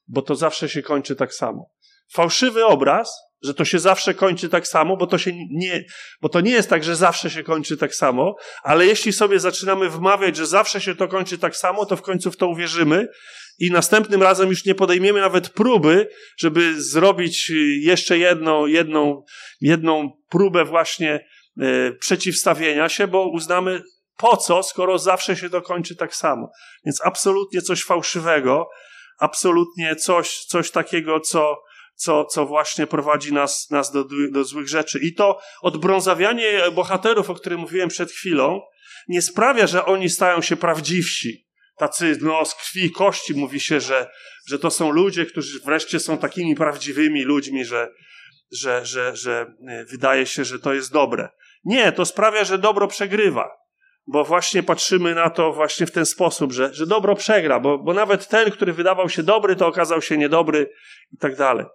bo 0.06 0.22
to 0.22 0.34
zawsze 0.34 0.68
się 0.68 0.82
kończy 0.82 1.16
tak 1.16 1.34
samo. 1.34 1.70
Fałszywy 2.12 2.64
obraz, 2.66 3.31
że 3.44 3.54
to 3.54 3.64
się 3.64 3.78
zawsze 3.78 4.14
kończy 4.14 4.48
tak 4.48 4.68
samo, 4.68 4.96
bo 4.96 5.06
to 5.06 5.18
się 5.18 5.32
nie, 5.50 5.84
bo 6.20 6.28
to 6.28 6.40
nie 6.40 6.50
jest 6.50 6.70
tak, 6.70 6.84
że 6.84 6.96
zawsze 6.96 7.30
się 7.30 7.42
kończy 7.42 7.76
tak 7.76 7.94
samo, 7.94 8.36
ale 8.62 8.86
jeśli 8.86 9.12
sobie 9.12 9.40
zaczynamy 9.40 9.90
wmawiać, 9.90 10.36
że 10.36 10.46
zawsze 10.46 10.80
się 10.80 10.94
to 10.94 11.08
kończy 11.08 11.38
tak 11.38 11.56
samo, 11.56 11.86
to 11.86 11.96
w 11.96 12.02
końcu 12.02 12.30
w 12.30 12.36
to 12.36 12.48
uwierzymy 12.48 13.08
i 13.58 13.70
następnym 13.70 14.22
razem 14.22 14.48
już 14.48 14.64
nie 14.64 14.74
podejmiemy 14.74 15.20
nawet 15.20 15.48
próby, 15.48 16.08
żeby 16.38 16.82
zrobić 16.82 17.52
jeszcze 17.80 18.18
jedną, 18.18 18.66
jedną, 18.66 19.24
jedną 19.60 20.10
próbę 20.28 20.64
właśnie 20.64 21.26
e, 21.60 21.92
przeciwstawienia 21.92 22.88
się, 22.88 23.06
bo 23.06 23.30
uznamy 23.30 23.82
po 24.16 24.36
co, 24.36 24.62
skoro 24.62 24.98
zawsze 24.98 25.36
się 25.36 25.50
to 25.50 25.62
kończy 25.62 25.96
tak 25.96 26.14
samo. 26.14 26.50
Więc 26.84 27.00
absolutnie 27.04 27.62
coś 27.62 27.84
fałszywego, 27.84 28.68
absolutnie 29.18 29.96
coś, 29.96 30.38
coś 30.38 30.70
takiego, 30.70 31.20
co, 31.20 31.56
co, 32.02 32.24
co 32.24 32.46
właśnie 32.46 32.86
prowadzi 32.86 33.32
nas, 33.32 33.70
nas 33.70 33.92
do, 33.92 34.04
do 34.30 34.44
złych 34.44 34.68
rzeczy. 34.68 34.98
I 35.02 35.14
to 35.14 35.40
odbrązawianie 35.62 36.62
bohaterów, 36.72 37.30
o 37.30 37.34
którym 37.34 37.60
mówiłem 37.60 37.88
przed 37.88 38.10
chwilą, 38.10 38.60
nie 39.08 39.22
sprawia, 39.22 39.66
że 39.66 39.84
oni 39.84 40.10
stają 40.10 40.42
się 40.42 40.56
prawdziwsi 40.56 41.52
tacy 41.78 42.18
no, 42.20 42.44
z 42.44 42.54
krwi 42.54 42.84
i 42.84 42.90
kości 42.90 43.34
mówi 43.34 43.60
się, 43.60 43.80
że, 43.80 44.10
że 44.48 44.58
to 44.58 44.70
są 44.70 44.90
ludzie, 44.90 45.26
którzy 45.26 45.60
wreszcie 45.60 46.00
są 46.00 46.18
takimi 46.18 46.54
prawdziwymi 46.54 47.22
ludźmi, 47.22 47.64
że, 47.64 47.88
że, 48.52 48.86
że, 48.86 49.16
że 49.16 49.54
e, 49.68 49.84
wydaje 49.84 50.26
się, 50.26 50.44
że 50.44 50.58
to 50.58 50.74
jest 50.74 50.92
dobre. 50.92 51.28
Nie, 51.64 51.92
to 51.92 52.04
sprawia, 52.04 52.44
że 52.44 52.58
dobro 52.58 52.88
przegrywa. 52.88 53.50
Bo 54.06 54.24
właśnie 54.24 54.62
patrzymy 54.62 55.14
na 55.14 55.30
to 55.30 55.52
właśnie 55.52 55.86
w 55.86 55.90
ten 55.90 56.06
sposób, 56.06 56.52
że, 56.52 56.74
że 56.74 56.86
dobro 56.86 57.16
przegra, 57.16 57.60
bo, 57.60 57.78
bo 57.78 57.94
nawet 57.94 58.28
ten, 58.28 58.50
który 58.50 58.72
wydawał 58.72 59.08
się 59.08 59.22
dobry, 59.22 59.56
to 59.56 59.66
okazał 59.66 60.02
się 60.02 60.18
niedobry 60.18 60.70
i 61.12 61.16
tak 61.18 61.36
dalej. 61.36 61.66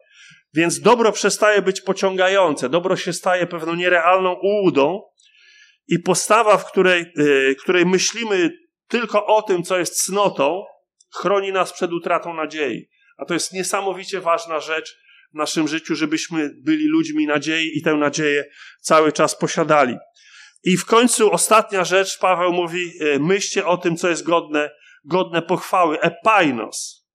Więc 0.57 0.79
dobro 0.79 1.11
przestaje 1.11 1.61
być 1.61 1.81
pociągające, 1.81 2.69
dobro 2.69 2.95
się 2.95 3.13
staje 3.13 3.47
pewną 3.47 3.75
nierealną 3.75 4.33
ułudą 4.33 5.01
i 5.87 5.99
postawa, 5.99 6.57
w 6.57 6.71
której, 6.71 7.05
yy, 7.15 7.55
której 7.55 7.85
myślimy 7.85 8.51
tylko 8.87 9.25
o 9.25 9.41
tym, 9.41 9.63
co 9.63 9.77
jest 9.77 10.05
cnotą, 10.05 10.63
chroni 11.15 11.51
nas 11.51 11.73
przed 11.73 11.91
utratą 11.91 12.33
nadziei. 12.33 12.89
A 13.17 13.25
to 13.25 13.33
jest 13.33 13.53
niesamowicie 13.53 14.21
ważna 14.21 14.59
rzecz 14.59 14.97
w 15.33 15.37
naszym 15.37 15.67
życiu, 15.67 15.95
żebyśmy 15.95 16.49
byli 16.63 16.87
ludźmi 16.87 17.27
nadziei 17.27 17.77
i 17.77 17.81
tę 17.81 17.93
nadzieję 17.93 18.45
cały 18.81 19.11
czas 19.11 19.37
posiadali. 19.37 19.95
I 20.63 20.77
w 20.77 20.85
końcu 20.85 21.31
ostatnia 21.31 21.83
rzecz, 21.83 22.19
Paweł 22.19 22.53
mówi, 22.53 22.91
e, 23.01 23.19
myślcie 23.19 23.65
o 23.65 23.77
tym, 23.77 23.97
co 23.97 24.09
jest 24.09 24.23
godne, 24.23 24.71
godne 25.05 25.41
pochwały. 25.41 25.99
Epainos. 25.99 27.07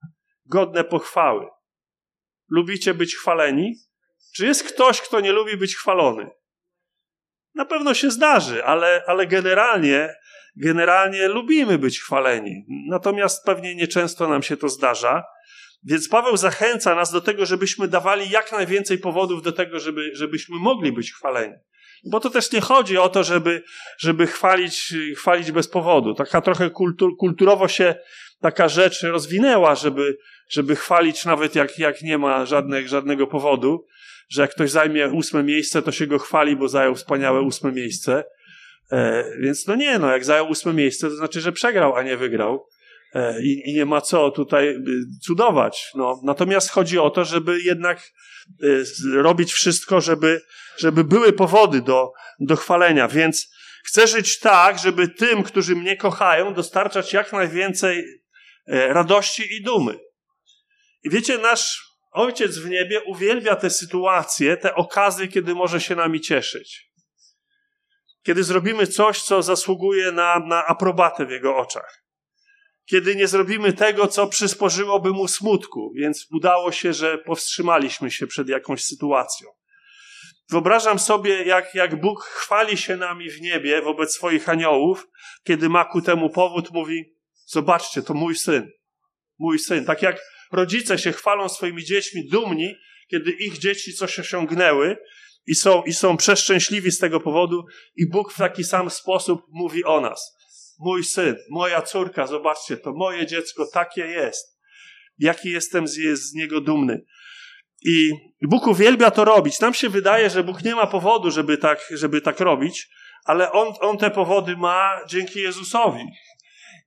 Godne 0.46 0.84
pochwały. 0.84 1.46
Lubicie 2.52 2.94
być 2.94 3.16
chwaleni? 3.16 3.74
Czy 4.34 4.46
jest 4.46 4.64
ktoś, 4.64 5.00
kto 5.00 5.20
nie 5.20 5.32
lubi 5.32 5.56
być 5.56 5.76
chwalony? 5.76 6.30
Na 7.54 7.64
pewno 7.64 7.94
się 7.94 8.10
zdarzy, 8.10 8.64
ale, 8.64 9.02
ale 9.06 9.26
generalnie 9.26 10.14
generalnie 10.56 11.28
lubimy 11.28 11.78
być 11.78 12.00
chwaleni. 12.00 12.64
Natomiast 12.88 13.44
pewnie 13.44 13.74
nieczęsto 13.74 14.28
nam 14.28 14.42
się 14.42 14.56
to 14.56 14.68
zdarza. 14.68 15.24
Więc 15.84 16.08
Paweł 16.08 16.36
zachęca 16.36 16.94
nas 16.94 17.12
do 17.12 17.20
tego, 17.20 17.46
żebyśmy 17.46 17.88
dawali 17.88 18.30
jak 18.30 18.52
najwięcej 18.52 18.98
powodów 18.98 19.42
do 19.42 19.52
tego, 19.52 19.80
żeby, 19.80 20.10
żebyśmy 20.14 20.56
mogli 20.58 20.92
być 20.92 21.12
chwaleni. 21.12 21.54
Bo 22.04 22.20
to 22.20 22.30
też 22.30 22.52
nie 22.52 22.60
chodzi 22.60 22.98
o 22.98 23.08
to, 23.08 23.24
żeby, 23.24 23.62
żeby 23.98 24.26
chwalić, 24.26 24.94
chwalić 25.16 25.52
bez 25.52 25.68
powodu. 25.68 26.14
Taka 26.14 26.40
trochę 26.40 26.70
kultur, 26.70 27.16
kulturowo 27.18 27.68
się 27.68 27.94
taka 28.42 28.68
rzecz 28.68 29.02
rozwinęła, 29.02 29.74
żeby, 29.74 30.16
żeby 30.48 30.76
chwalić 30.76 31.24
nawet 31.24 31.54
jak, 31.54 31.78
jak 31.78 32.02
nie 32.02 32.18
ma 32.18 32.46
żadnych, 32.46 32.88
żadnego 32.88 33.26
powodu, 33.26 33.86
że 34.28 34.42
jak 34.42 34.50
ktoś 34.50 34.70
zajmie 34.70 35.08
ósme 35.08 35.42
miejsce, 35.42 35.82
to 35.82 35.92
się 35.92 36.06
go 36.06 36.18
chwali, 36.18 36.56
bo 36.56 36.68
zajął 36.68 36.94
wspaniałe 36.94 37.40
ósme 37.40 37.72
miejsce. 37.72 38.24
E, 38.92 39.24
więc 39.40 39.66
no 39.66 39.74
nie, 39.74 39.98
no 39.98 40.10
jak 40.10 40.24
zajął 40.24 40.48
ósme 40.48 40.72
miejsce, 40.72 41.08
to 41.08 41.16
znaczy, 41.16 41.40
że 41.40 41.52
przegrał, 41.52 41.96
a 41.96 42.02
nie 42.02 42.16
wygrał. 42.16 42.66
E, 43.14 43.42
I, 43.42 43.70
I, 43.70 43.74
nie 43.74 43.86
ma 43.86 44.00
co 44.00 44.30
tutaj 44.30 44.68
y, 44.68 44.80
cudować. 45.22 45.90
No, 45.94 46.20
natomiast 46.24 46.70
chodzi 46.70 46.98
o 46.98 47.10
to, 47.10 47.24
żeby 47.24 47.62
jednak 47.62 48.12
y, 48.64 48.84
robić 49.12 49.52
wszystko, 49.52 50.00
żeby, 50.00 50.40
żeby 50.78 51.04
były 51.04 51.32
powody 51.32 51.80
do, 51.80 52.12
do 52.40 52.56
chwalenia. 52.56 53.08
Więc 53.08 53.52
chcę 53.84 54.06
żyć 54.06 54.38
tak, 54.38 54.78
żeby 54.78 55.08
tym, 55.08 55.42
którzy 55.42 55.76
mnie 55.76 55.96
kochają, 55.96 56.54
dostarczać 56.54 57.12
jak 57.12 57.32
najwięcej 57.32 57.98
e, 57.98 58.04
radości 58.66 59.56
i 59.56 59.62
dumy. 59.62 59.98
I 61.02 61.10
wiecie, 61.10 61.38
nasz 61.38 61.92
Ojciec 62.12 62.58
w 62.58 62.68
niebie 62.68 63.00
uwielbia 63.06 63.56
te 63.56 63.70
sytuacje, 63.70 64.56
te 64.56 64.74
okazy, 64.74 65.28
kiedy 65.28 65.54
może 65.54 65.80
się 65.80 65.96
nami 65.96 66.20
cieszyć 66.20 66.92
kiedy 68.22 68.44
zrobimy 68.44 68.86
coś, 68.86 69.22
co 69.22 69.42
zasługuje 69.42 70.12
na, 70.12 70.38
na 70.38 70.66
aprobatę 70.66 71.26
w 71.26 71.30
jego 71.30 71.56
oczach. 71.56 72.04
Kiedy 72.84 73.16
nie 73.16 73.26
zrobimy 73.26 73.72
tego, 73.72 74.08
co 74.08 74.26
przysporzyłoby 74.26 75.10
mu 75.10 75.28
smutku, 75.28 75.92
więc 75.96 76.26
udało 76.32 76.72
się, 76.72 76.92
że 76.92 77.18
powstrzymaliśmy 77.18 78.10
się 78.10 78.26
przed 78.26 78.48
jakąś 78.48 78.84
sytuacją. 78.84 79.48
Wyobrażam 80.50 80.98
sobie, 80.98 81.44
jak, 81.44 81.74
jak 81.74 82.00
Bóg 82.00 82.24
chwali 82.24 82.76
się 82.76 82.96
nami 82.96 83.30
w 83.30 83.40
niebie 83.40 83.82
wobec 83.82 84.14
swoich 84.14 84.48
aniołów, 84.48 85.08
kiedy 85.44 85.68
ma 85.68 85.84
ku 85.84 86.02
temu 86.02 86.30
powód, 86.30 86.70
mówi: 86.70 87.11
Zobaczcie, 87.52 88.02
to 88.02 88.14
mój 88.14 88.36
syn. 88.36 88.70
Mój 89.38 89.58
syn. 89.58 89.84
Tak 89.84 90.02
jak 90.02 90.20
rodzice 90.52 90.98
się 90.98 91.12
chwalą 91.12 91.48
swoimi 91.48 91.84
dziećmi 91.84 92.28
dumni, 92.28 92.74
kiedy 93.10 93.30
ich 93.30 93.58
dzieci 93.58 93.94
coś 93.94 94.18
osiągnęły 94.18 94.96
i 95.46 95.54
są, 95.54 95.82
i 95.82 95.92
są 95.92 96.16
przeszczęśliwi 96.16 96.90
z 96.90 96.98
tego 96.98 97.20
powodu, 97.20 97.64
i 97.96 98.08
Bóg 98.08 98.32
w 98.32 98.36
taki 98.36 98.64
sam 98.64 98.90
sposób 98.90 99.42
mówi 99.48 99.84
o 99.84 100.00
nas. 100.00 100.36
Mój 100.78 101.04
syn, 101.04 101.36
moja 101.50 101.82
córka, 101.82 102.26
zobaczcie, 102.26 102.76
to 102.76 102.92
moje 102.92 103.26
dziecko 103.26 103.66
takie 103.72 104.06
jest. 104.06 104.58
Jaki 105.18 105.50
jestem 105.50 105.88
z, 105.88 105.94
z 106.14 106.34
niego 106.34 106.60
dumny. 106.60 107.04
I 107.84 108.10
Bóg 108.42 108.66
uwielbia 108.66 109.10
to 109.10 109.24
robić. 109.24 109.60
Nam 109.60 109.74
się 109.74 109.88
wydaje, 109.88 110.30
że 110.30 110.44
Bóg 110.44 110.64
nie 110.64 110.74
ma 110.74 110.86
powodu, 110.86 111.30
żeby 111.30 111.58
tak, 111.58 111.86
żeby 111.90 112.20
tak 112.20 112.40
robić, 112.40 112.88
ale 113.24 113.52
on, 113.52 113.74
on 113.80 113.98
te 113.98 114.10
powody 114.10 114.56
ma 114.56 115.00
dzięki 115.08 115.40
Jezusowi. 115.40 116.04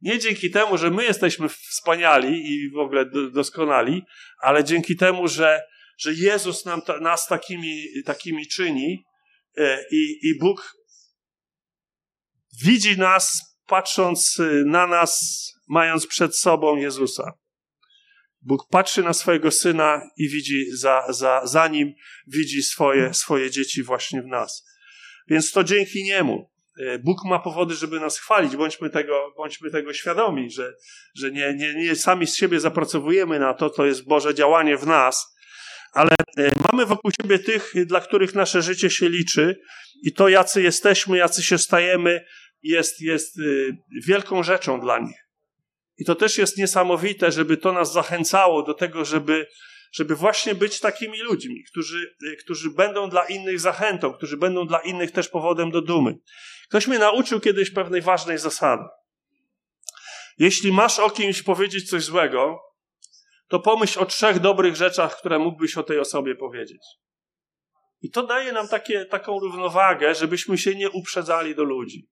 Nie 0.02 0.20
dzięki 0.20 0.52
temu, 0.52 0.78
że 0.78 0.92
my 0.92 1.04
jesteśmy 1.04 1.50
wspaniali 1.50 2.52
i 2.52 2.72
w 2.72 2.78
ogóle 2.78 3.06
doskonali, 3.34 4.04
ale 4.42 4.64
dzięki 4.64 4.96
temu, 4.96 5.28
że, 5.28 5.62
że 5.98 6.14
Jezus 6.14 6.66
nam, 6.66 6.82
nas 7.02 7.28
takimi, 7.28 7.84
takimi 8.06 8.48
czyni 8.48 9.06
e, 9.58 9.86
i, 9.92 10.20
i 10.24 10.40
Bóg 10.40 10.74
widzi 12.64 12.98
nas, 12.98 13.42
patrząc 13.68 14.42
na 14.66 14.88
nas, 14.88 15.22
mając 15.68 16.08
przed 16.08 16.38
sobą 16.38 16.76
Jezusa. 16.76 17.34
Bóg 18.42 18.68
patrzy 18.70 19.04
na 19.04 19.14
swojego 19.14 19.52
syna 19.52 20.02
i 20.18 20.30
widzi 20.30 20.66
za, 20.72 21.04
za, 21.10 21.42
za 21.46 21.68
nim, 21.68 21.94
widzi 22.28 22.64
swoje, 22.64 23.14
swoje 23.14 23.52
dzieci 23.52 23.84
właśnie 23.84 24.22
w 24.22 24.28
nas. 24.28 24.66
Więc 25.28 25.52
to 25.52 25.64
dzięki 25.64 26.04
niemu. 26.04 26.55
E, 26.80 27.00
Bóg 27.00 27.26
ma 27.26 27.40
powody, 27.40 27.74
żeby 27.74 28.00
nas 28.00 28.20
chwalić. 28.20 28.56
Bądźmy 28.56 28.90
tego, 28.90 29.34
bądźmy 29.38 29.72
tego 29.72 29.94
świadomi, 29.94 30.52
że, 30.52 30.74
że 31.16 31.32
nie, 31.32 31.54
nie, 31.54 31.74
nie 31.74 31.96
sami 31.96 32.28
z 32.28 32.36
siebie 32.36 32.60
zapracowujemy 32.60 33.40
na 33.40 33.54
to, 33.54 33.70
to 33.70 33.86
jest 33.86 34.08
Boże 34.08 34.36
działanie 34.36 34.78
w 34.78 34.88
nas, 34.88 35.36
ale 35.94 36.12
e, 36.38 36.52
mamy 36.72 36.86
wokół 36.86 37.12
siebie 37.22 37.40
tych, 37.40 37.74
dla 37.86 38.02
których 38.02 38.36
nasze 38.36 38.62
życie 38.62 38.90
się 38.90 39.10
liczy 39.10 39.60
i 40.04 40.14
to, 40.14 40.30
jacy 40.30 40.62
jesteśmy, 40.62 41.18
jacy 41.18 41.44
się 41.44 41.58
stajemy, 41.58 42.26
jest, 42.64 43.02
jest 43.02 43.40
e, 43.40 43.42
wielką 44.08 44.44
rzeczą 44.44 44.80
dla 44.82 45.00
nich. 45.00 45.26
I 45.98 46.06
to 46.06 46.16
też 46.16 46.38
jest 46.38 46.58
niesamowite, 46.58 47.32
żeby 47.32 47.58
to 47.58 47.72
nas 47.72 47.94
zachęcało 47.94 48.64
do 48.64 48.74
tego, 48.74 49.06
żeby, 49.06 49.48
żeby 49.96 50.16
właśnie 50.16 50.56
być 50.56 50.80
takimi 50.80 51.20
ludźmi, 51.20 51.64
którzy, 51.64 52.16
którzy 52.40 52.70
będą 52.70 53.10
dla 53.10 53.26
innych 53.26 53.60
zachętą, 53.60 54.14
którzy 54.14 54.38
będą 54.38 54.68
dla 54.68 54.80
innych 54.80 55.12
też 55.12 55.30
powodem 55.30 55.72
do 55.72 55.82
dumy. 55.82 56.18
Ktoś 56.70 56.88
mnie 56.88 57.00
nauczył 57.00 57.40
kiedyś 57.40 57.72
pewnej 57.72 58.02
ważnej 58.02 58.38
zasady. 58.38 58.84
Jeśli 60.38 60.72
masz 60.72 61.00
o 61.00 61.10
kimś 61.10 61.42
powiedzieć 61.42 61.90
coś 61.90 62.04
złego, 62.04 62.60
to 63.48 63.60
pomyśl 63.60 64.00
o 64.00 64.06
trzech 64.06 64.40
dobrych 64.40 64.76
rzeczach, 64.76 65.20
które 65.20 65.40
mógłbyś 65.40 65.78
o 65.78 65.84
tej 65.84 66.00
osobie 66.00 66.36
powiedzieć. 66.36 66.82
I 68.02 68.12
to 68.12 68.28
daje 68.28 68.52
nam 68.52 68.68
takie, 68.68 69.06
taką 69.06 69.40
równowagę, 69.40 70.16
żebyśmy 70.16 70.58
się 70.58 70.76
nie 70.76 70.90
uprzedzali 70.90 71.56
do 71.56 71.64
ludzi 71.64 72.10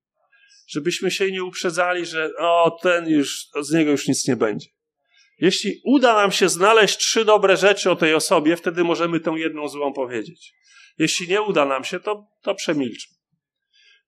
żebyśmy 0.68 1.12
się 1.12 1.32
nie 1.32 1.44
uprzedzali, 1.44 2.06
że 2.06 2.30
o, 2.40 2.80
ten 2.82 3.10
już, 3.10 3.48
z 3.62 3.72
niego 3.72 3.92
już 3.92 4.08
nic 4.08 4.28
nie 4.28 4.36
będzie. 4.36 4.68
Jeśli 5.40 5.82
uda 5.86 6.14
nam 6.14 6.32
się 6.32 6.50
znaleźć 6.50 6.98
trzy 6.98 7.26
dobre 7.26 7.58
rzeczy 7.58 7.92
o 7.92 7.96
tej 7.96 8.14
osobie, 8.14 8.56
wtedy 8.56 8.84
możemy 8.84 9.20
tą 9.20 9.36
jedną 9.36 9.68
złą 9.68 9.94
powiedzieć. 9.94 10.54
Jeśli 10.98 11.28
nie 11.28 11.42
uda 11.42 11.66
nam 11.66 11.84
się, 11.84 12.00
to, 12.00 12.28
to 12.42 12.56
przemilczmy. 12.56 13.16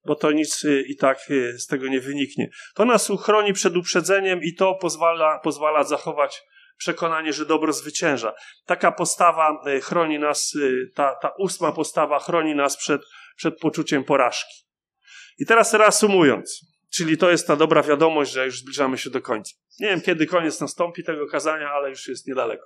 Bo 0.06 0.16
to 0.16 0.32
nic 0.32 0.64
y, 0.64 0.84
i 0.88 0.96
tak 0.96 1.18
y, 1.30 1.60
z 1.60 1.68
tego 1.68 1.88
nie 1.88 2.00
wyniknie. 2.02 2.50
To 2.76 2.86
nas 2.86 3.10
uchroni 3.10 3.54
przed 3.54 3.78
uprzedzeniem 3.78 4.44
i 4.44 4.54
to 4.54 4.76
pozwala, 4.76 5.40
pozwala 5.40 5.84
zachować 5.84 6.44
przekonanie, 6.78 7.34
że 7.34 7.46
dobro 7.46 7.74
zwycięża. 7.74 8.34
Taka 8.66 8.92
postawa 8.92 9.62
y, 9.68 9.82
chroni 9.82 10.20
nas, 10.20 10.54
ta, 10.96 11.16
ta 11.22 11.32
ósma 11.38 11.72
postawa 11.72 12.20
chroni 12.20 12.56
nas 12.56 12.78
przed, 12.78 13.02
przed 13.36 13.60
poczuciem 13.60 14.04
porażki. 14.04 14.66
I 15.38 15.46
teraz 15.46 15.74
reasumując, 15.74 16.75
czyli 16.96 17.18
to 17.18 17.32
jest 17.32 17.48
ta 17.48 17.56
dobra 17.56 17.84
wiadomość, 17.84 18.32
że 18.32 18.46
już 18.46 18.60
zbliżamy 18.60 18.98
się 18.98 19.10
do 19.10 19.22
końca. 19.22 19.52
Nie 19.80 19.88
wiem, 19.88 20.02
kiedy 20.02 20.26
koniec 20.26 20.62
nastąpi 20.62 21.04
tego 21.04 21.28
kazania, 21.28 21.70
ale 21.70 21.90
już 21.90 22.08
jest 22.08 22.28
niedaleko. 22.28 22.66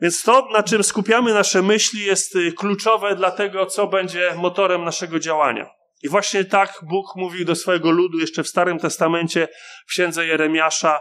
Więc 0.00 0.22
to, 0.22 0.48
na 0.52 0.62
czym 0.62 0.84
skupiamy 0.84 1.34
nasze 1.34 1.62
myśli, 1.62 2.04
jest 2.04 2.36
y, 2.36 2.52
kluczowe 2.52 3.16
dla 3.16 3.30
tego, 3.30 3.66
co 3.66 3.86
będzie 3.86 4.34
motorem 4.34 4.84
naszego 4.84 5.18
działania. 5.18 5.70
I 6.02 6.08
właśnie 6.08 6.44
tak 6.44 6.78
Bóg 6.82 7.06
mówił 7.16 7.44
do 7.44 7.54
swojego 7.54 7.90
ludu 7.90 8.18
jeszcze 8.18 8.42
w 8.42 8.48
Starym 8.48 8.78
Testamencie, 8.78 9.48
w 9.86 9.90
księdze 9.90 10.26
Jeremiasza. 10.26 11.00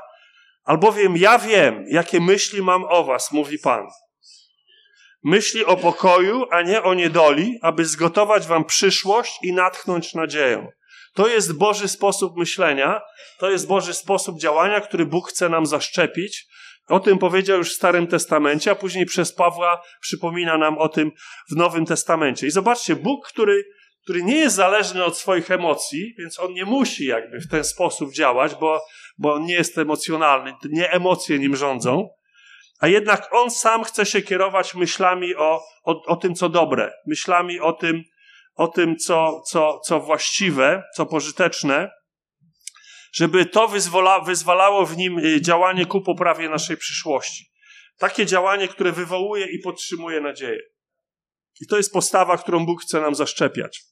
Albowiem 0.63 1.17
ja 1.17 1.39
wiem, 1.39 1.86
jakie 1.88 2.21
myśli 2.21 2.61
mam 2.61 2.84
o 2.84 3.03
was, 3.03 3.32
mówi 3.32 3.59
Pan. 3.59 3.88
Myśli 5.23 5.65
o 5.65 5.78
pokoju, 5.78 6.45
a 6.51 6.61
nie 6.61 6.84
o 6.84 6.93
niedoli, 6.93 7.59
aby 7.61 7.86
zgotować 7.86 8.47
wam 8.47 8.65
przyszłość 8.65 9.39
i 9.43 9.53
natchnąć 9.53 10.13
nadzieją. 10.13 10.67
To 11.16 11.28
jest 11.28 11.57
Boży 11.57 11.88
sposób 11.88 12.38
myślenia, 12.38 13.01
to 13.39 13.51
jest 13.51 13.68
Boży 13.68 13.93
sposób 13.93 14.39
działania, 14.39 14.82
który 14.82 15.05
Bóg 15.05 15.30
chce 15.30 15.49
nam 15.49 15.66
zaszczepić. 15.66 16.47
O 16.88 16.99
tym 16.99 17.18
powiedział 17.18 17.57
już 17.57 17.70
w 17.70 17.76
Starym 17.76 18.07
Testamencie, 18.07 18.72
a 18.72 18.76
później 18.76 19.05
przez 19.05 19.34
Pawła 19.34 19.82
przypomina 20.01 20.57
nam 20.57 20.78
o 20.78 20.89
tym 20.89 21.11
w 21.51 21.55
Nowym 21.55 21.86
Testamencie. 21.86 22.47
I 22.47 22.51
zobaczcie, 22.51 22.95
Bóg, 22.95 23.28
który, 23.28 23.63
który 24.03 24.24
nie 24.24 24.36
jest 24.36 24.55
zależny 24.55 25.03
od 25.03 25.18
swoich 25.18 25.51
emocji, 25.51 26.13
więc 26.20 26.39
on 26.39 26.53
nie 26.53 26.66
musi 26.66 27.05
jakby 27.05 27.39
w 27.39 27.49
ten 27.49 27.63
sposób 27.63 28.13
działać, 28.13 28.55
bo, 28.55 28.82
bo 29.18 29.34
on 29.34 29.45
nie 29.45 29.53
jest 29.53 29.78
emocjonalny, 29.78 30.53
nie 30.70 30.91
emocje 30.91 31.39
nim 31.39 31.55
rządzą, 31.55 32.09
a 32.80 32.88
jednak 32.88 33.30
on 33.32 33.51
sam 33.51 33.84
chce 33.84 34.05
się 34.05 34.22
kierować 34.22 34.76
myślami 34.76 35.36
o, 35.36 35.61
o, 35.84 36.01
o 36.05 36.16
tym, 36.16 36.36
co 36.36 36.49
dobre, 36.49 36.93
myślami 37.07 37.59
o 37.59 37.74
tym, 37.74 38.03
o 38.56 38.68
tym 38.68 38.97
co, 38.97 39.41
co, 39.47 39.80
co 39.80 39.99
właściwe, 39.99 40.84
co 40.95 41.06
pożyteczne, 41.06 41.91
żeby 43.14 43.45
to 43.45 43.68
wyzwalało 44.26 44.86
w 44.86 44.97
nim 44.97 45.20
y, 45.20 45.41
działanie 45.41 45.86
ku 45.86 46.01
poprawie 46.01 46.49
naszej 46.49 46.78
przyszłości. 46.78 47.51
Takie 47.97 48.26
działanie, 48.26 48.68
które 48.68 48.91
wywołuje 48.91 49.45
i 49.51 49.60
podtrzymuje 49.60 50.22
nadzieję. 50.22 50.62
I 51.62 51.68
to 51.68 51.78
jest 51.78 51.93
postawa, 51.93 52.38
którą 52.38 52.66
Bóg 52.66 52.82
chce 52.82 53.01
nam 53.01 53.16
zaszczepiać. 53.16 53.84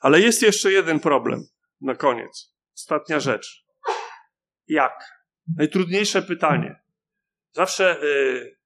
Ale 0.00 0.20
jest 0.20 0.42
jeszcze 0.42 0.72
jeden 0.72 1.00
problem 1.00 1.44
na 1.80 1.94
koniec. 1.94 2.54
Ostatnia 2.76 3.20
rzecz. 3.20 3.64
Jak? 4.68 5.22
Najtrudniejsze 5.56 6.22
pytanie. 6.22 6.80
Zawsze, 7.52 7.98
yy, 8.02 8.56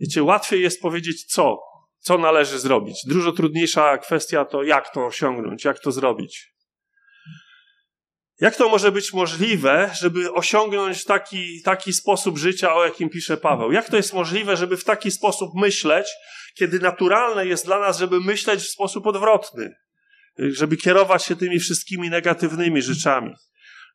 wiecie, 0.00 0.22
łatwiej 0.22 0.62
jest 0.62 0.82
powiedzieć 0.82 1.24
co, 1.24 1.58
co 2.02 2.18
należy 2.18 2.58
zrobić. 2.58 2.96
Dużo 3.06 3.32
trudniejsza 3.32 3.98
kwestia 3.98 4.44
to, 4.44 4.62
jak 4.62 4.94
to 4.94 5.06
osiągnąć, 5.06 5.64
jak 5.64 5.78
to 5.78 5.92
zrobić. 5.92 6.52
Jak 8.40 8.56
to 8.56 8.68
może 8.68 8.92
być 8.92 9.12
możliwe, 9.12 9.90
żeby 10.00 10.32
osiągnąć 10.32 11.04
taki, 11.04 11.62
taki 11.62 11.92
sposób 11.92 12.38
życia, 12.38 12.74
o 12.74 12.84
jakim 12.84 13.10
pisze 13.10 13.36
Paweł? 13.36 13.72
Jak 13.72 13.90
to 13.90 13.96
jest 13.96 14.12
możliwe, 14.12 14.56
żeby 14.56 14.76
w 14.76 14.84
taki 14.84 15.10
sposób 15.10 15.50
myśleć, 15.54 16.06
kiedy 16.54 16.78
naturalne 16.78 17.46
jest 17.46 17.64
dla 17.64 17.78
nas, 17.78 17.98
żeby 17.98 18.20
myśleć 18.20 18.60
w 18.60 18.70
sposób 18.70 19.06
odwrotny, 19.06 19.74
żeby 20.38 20.76
kierować 20.76 21.24
się 21.24 21.36
tymi 21.36 21.60
wszystkimi 21.60 22.10
negatywnymi 22.10 22.82
rzeczami? 22.82 23.34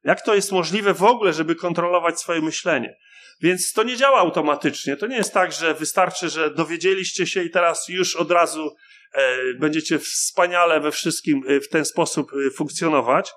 Jak 0.04 0.22
to 0.22 0.36
jest 0.36 0.52
możliwe 0.52 0.94
w 0.94 1.04
ogóle, 1.04 1.34
żeby 1.34 1.56
kontrolować 1.56 2.20
swoje 2.20 2.42
myślenie? 2.42 2.98
Więc 3.42 3.74
to 3.74 3.84
nie 3.84 3.98
działa 3.98 4.20
automatycznie. 4.20 4.98
To 4.98 5.08
nie 5.08 5.18
jest 5.18 5.34
tak, 5.34 5.52
że 5.52 5.74
wystarczy, 5.74 6.30
że 6.30 6.52
dowiedzieliście 6.52 7.28
się 7.28 7.44
i 7.44 7.50
teraz 7.50 7.90
już 7.90 8.16
od 8.16 8.32
razu 8.32 8.76
e, 9.14 9.54
będziecie 9.54 10.00
wspaniale 10.00 10.80
we 10.80 10.92
wszystkim 10.92 11.44
e, 11.48 11.60
w 11.60 11.70
ten 11.70 11.86
sposób 11.86 12.32
e, 12.48 12.52
funkcjonować. 12.52 13.32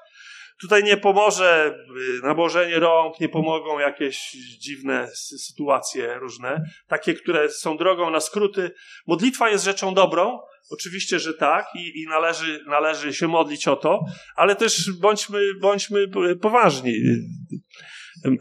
Tutaj 0.61 0.85
nie 0.85 0.97
pomoże 0.97 1.75
e, 2.23 2.27
nałożenie 2.27 2.79
rąk, 2.79 3.21
nie 3.21 3.29
pomogą 3.29 3.79
jakieś 3.79 4.31
dziwne 4.59 5.09
sytuacje 5.15 6.15
różne, 6.19 6.65
takie, 6.89 7.15
które 7.15 7.49
są 7.49 7.77
drogą 7.77 8.11
na 8.11 8.21
skróty. 8.21 8.71
Modlitwa 9.07 9.51
jest 9.51 9.65
rzeczą 9.65 9.95
dobrą, 9.95 10.41
oczywiście, 10.71 11.19
że 11.19 11.35
tak 11.35 11.67
i, 11.75 12.03
i 12.03 12.07
należy, 12.09 12.65
należy 12.67 13.15
się 13.15 13.29
modlić 13.29 13.69
o 13.69 13.77
to, 13.77 14.01
ale 14.37 14.57
też 14.57 14.93
bądźmy, 15.01 15.41
bądźmy 15.61 16.09
poważni. 16.43 16.95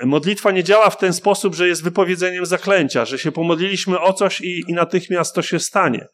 Modlitwa 0.06 0.52
nie 0.52 0.64
działa 0.64 0.90
w 0.90 0.98
ten 0.98 1.14
sposób, 1.14 1.56
że 1.56 1.68
jest 1.68 1.84
wypowiedzeniem 1.84 2.46
zaklęcia, 2.46 3.06
że 3.06 3.20
się 3.20 3.32
pomodliliśmy 3.32 4.00
o 4.00 4.14
coś 4.14 4.42
i, 4.42 4.64
i 4.68 4.74
natychmiast 4.74 5.36
to 5.36 5.42
się 5.42 5.60
stanie. 5.60 6.08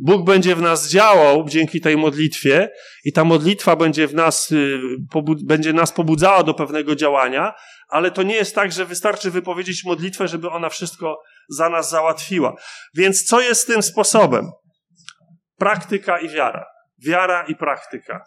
Bóg 0.00 0.24
będzie 0.26 0.56
w 0.56 0.60
nas 0.60 0.88
działał 0.90 1.48
dzięki 1.48 1.80
tej 1.80 1.96
modlitwie 1.96 2.70
i 3.04 3.12
ta 3.12 3.24
modlitwa 3.24 3.76
będzie 3.76 4.08
w 4.08 4.14
nas, 4.14 4.52
y, 4.52 4.80
będzie 5.44 5.72
nas 5.72 5.92
pobudzała 5.92 6.42
do 6.42 6.54
pewnego 6.54 6.96
działania, 6.96 7.52
ale 7.88 8.10
to 8.10 8.22
nie 8.22 8.34
jest 8.34 8.54
tak, 8.54 8.72
że 8.72 8.86
wystarczy 8.86 9.30
wypowiedzieć 9.30 9.84
modlitwę, 9.84 10.28
żeby 10.28 10.50
ona 10.50 10.68
wszystko 10.68 11.18
za 11.48 11.68
nas 11.68 11.90
załatwiła. 11.90 12.54
Więc 12.94 13.24
co 13.24 13.40
jest 13.40 13.66
tym 13.66 13.82
sposobem? 13.82 14.50
praktyka 15.58 16.18
i 16.18 16.28
wiara. 16.28 16.66
Wiara 17.06 17.44
i 17.46 17.56
praktyka. 17.56 18.24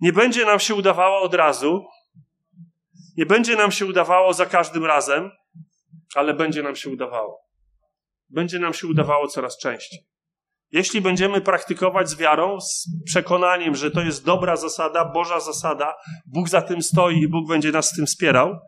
Nie 0.00 0.12
będzie 0.12 0.46
nam 0.46 0.58
się 0.58 0.74
udawało 0.74 1.22
od 1.22 1.34
razu, 1.34 1.86
nie 3.18 3.26
będzie 3.26 3.56
nam 3.56 3.72
się 3.72 3.86
udawało 3.86 4.32
za 4.32 4.46
każdym 4.46 4.84
razem, 4.84 5.30
ale 6.14 6.34
będzie 6.34 6.62
nam 6.62 6.76
się 6.76 6.90
udawało. 6.90 7.40
Będzie 8.28 8.58
nam 8.58 8.74
się 8.74 8.86
udawało 8.86 9.28
coraz 9.28 9.58
częściej. 9.58 9.98
Jeśli 10.70 11.00
będziemy 11.00 11.40
praktykować 11.40 12.10
z 12.10 12.16
wiarą, 12.16 12.60
z 12.60 12.86
przekonaniem, 13.06 13.74
że 13.74 13.90
to 13.90 14.00
jest 14.00 14.24
dobra 14.24 14.56
zasada, 14.56 15.04
Boża 15.04 15.40
zasada, 15.40 15.94
Bóg 16.26 16.48
za 16.48 16.62
tym 16.62 16.82
stoi 16.82 17.18
i 17.18 17.28
Bóg 17.28 17.48
będzie 17.48 17.72
nas 17.72 17.90
z 17.90 17.96
tym 17.96 18.06
wspierał, 18.06 18.58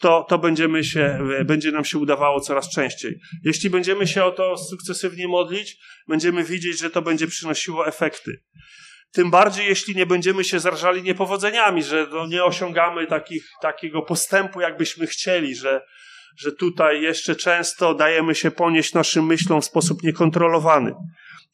to, 0.00 0.26
to 0.28 0.38
będziemy 0.38 0.84
się, 0.84 1.18
będzie 1.44 1.72
nam 1.72 1.84
się 1.84 1.98
udawało 1.98 2.40
coraz 2.40 2.70
częściej. 2.70 3.20
Jeśli 3.44 3.70
będziemy 3.70 4.06
się 4.06 4.24
o 4.24 4.30
to 4.30 4.56
sukcesywnie 4.56 5.28
modlić, 5.28 5.76
będziemy 6.08 6.44
widzieć, 6.44 6.78
że 6.78 6.90
to 6.90 7.02
będzie 7.02 7.26
przynosiło 7.26 7.86
efekty. 7.86 8.42
Tym 9.14 9.30
bardziej, 9.30 9.66
jeśli 9.66 9.96
nie 9.96 10.06
będziemy 10.06 10.44
się 10.44 10.60
zarażali 10.60 11.02
niepowodzeniami, 11.02 11.82
że 11.82 12.06
no 12.10 12.26
nie 12.26 12.44
osiągamy 12.44 13.06
takich, 13.06 13.48
takiego 13.62 14.02
postępu, 14.02 14.60
jakbyśmy 14.60 15.06
chcieli, 15.06 15.56
że, 15.56 15.84
że 16.36 16.52
tutaj 16.52 17.02
jeszcze 17.02 17.36
często 17.36 17.94
dajemy 17.94 18.34
się 18.34 18.50
ponieść 18.50 18.94
naszym 18.94 19.26
myślom 19.26 19.60
w 19.60 19.64
sposób 19.64 20.02
niekontrolowany. 20.02 20.94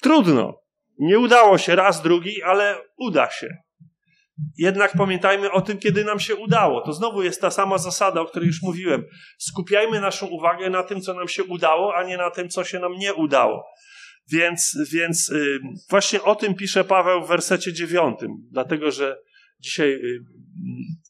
Trudno. 0.00 0.60
Nie 0.98 1.18
udało 1.18 1.58
się 1.58 1.76
raz, 1.76 2.02
drugi, 2.02 2.42
ale 2.42 2.78
uda 2.98 3.30
się. 3.30 3.48
Jednak 4.58 4.92
pamiętajmy 4.92 5.52
o 5.52 5.60
tym, 5.60 5.78
kiedy 5.78 6.04
nam 6.04 6.20
się 6.20 6.36
udało. 6.36 6.80
To 6.80 6.92
znowu 6.92 7.22
jest 7.22 7.40
ta 7.40 7.50
sama 7.50 7.78
zasada, 7.78 8.20
o 8.20 8.24
której 8.24 8.46
już 8.46 8.62
mówiłem. 8.62 9.04
Skupiajmy 9.38 10.00
naszą 10.00 10.26
uwagę 10.26 10.70
na 10.70 10.82
tym, 10.82 11.00
co 11.00 11.14
nam 11.14 11.28
się 11.28 11.44
udało, 11.44 11.94
a 11.96 12.02
nie 12.02 12.16
na 12.16 12.30
tym, 12.30 12.48
co 12.48 12.64
się 12.64 12.78
nam 12.78 12.92
nie 12.92 13.14
udało. 13.14 13.64
Więc, 14.32 14.78
więc 14.92 15.28
yy, 15.28 15.60
właśnie 15.90 16.22
o 16.22 16.34
tym 16.34 16.54
pisze 16.54 16.84
Paweł 16.84 17.24
w 17.24 17.28
wersecie 17.28 17.72
dziewiątym, 17.72 18.30
dlatego 18.50 18.90
że 18.90 19.16
dzisiaj 19.60 19.88
yy, 19.88 20.20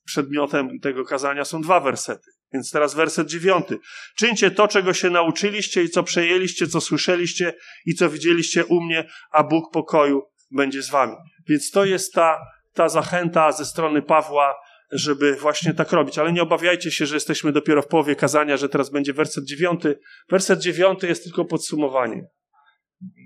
przedmiotem 0.04 0.80
tego 0.82 1.04
kazania 1.04 1.44
są 1.44 1.60
dwa 1.60 1.80
wersety. 1.80 2.30
Więc 2.52 2.70
teraz 2.70 2.94
werset 2.94 3.28
dziewiąty. 3.28 3.78
Czyńcie 4.16 4.50
to, 4.50 4.68
czego 4.68 4.94
się 4.94 5.10
nauczyliście 5.10 5.82
i 5.82 5.88
co 5.88 6.02
przejęliście, 6.02 6.66
co 6.66 6.80
słyszeliście 6.80 7.54
i 7.86 7.94
co 7.94 8.10
widzieliście 8.10 8.64
u 8.64 8.80
mnie, 8.80 9.08
a 9.32 9.44
Bóg 9.44 9.72
pokoju 9.72 10.22
będzie 10.50 10.82
z 10.82 10.90
wami. 10.90 11.16
Więc 11.48 11.70
to 11.70 11.84
jest 11.84 12.12
ta, 12.12 12.38
ta 12.74 12.88
zachęta 12.88 13.52
ze 13.52 13.64
strony 13.64 14.02
Pawła, 14.02 14.54
żeby 14.92 15.36
właśnie 15.36 15.74
tak 15.74 15.92
robić. 15.92 16.18
Ale 16.18 16.32
nie 16.32 16.42
obawiajcie 16.42 16.90
się, 16.90 17.06
że 17.06 17.16
jesteśmy 17.16 17.52
dopiero 17.52 17.82
w 17.82 17.86
połowie 17.86 18.16
kazania, 18.16 18.56
że 18.56 18.68
teraz 18.68 18.90
będzie 18.90 19.12
werset 19.12 19.44
dziewiąty. 19.44 19.98
Werset 20.30 20.60
dziewiąty 20.60 21.06
jest 21.06 21.24
tylko 21.24 21.44
podsumowanie. 21.44 22.22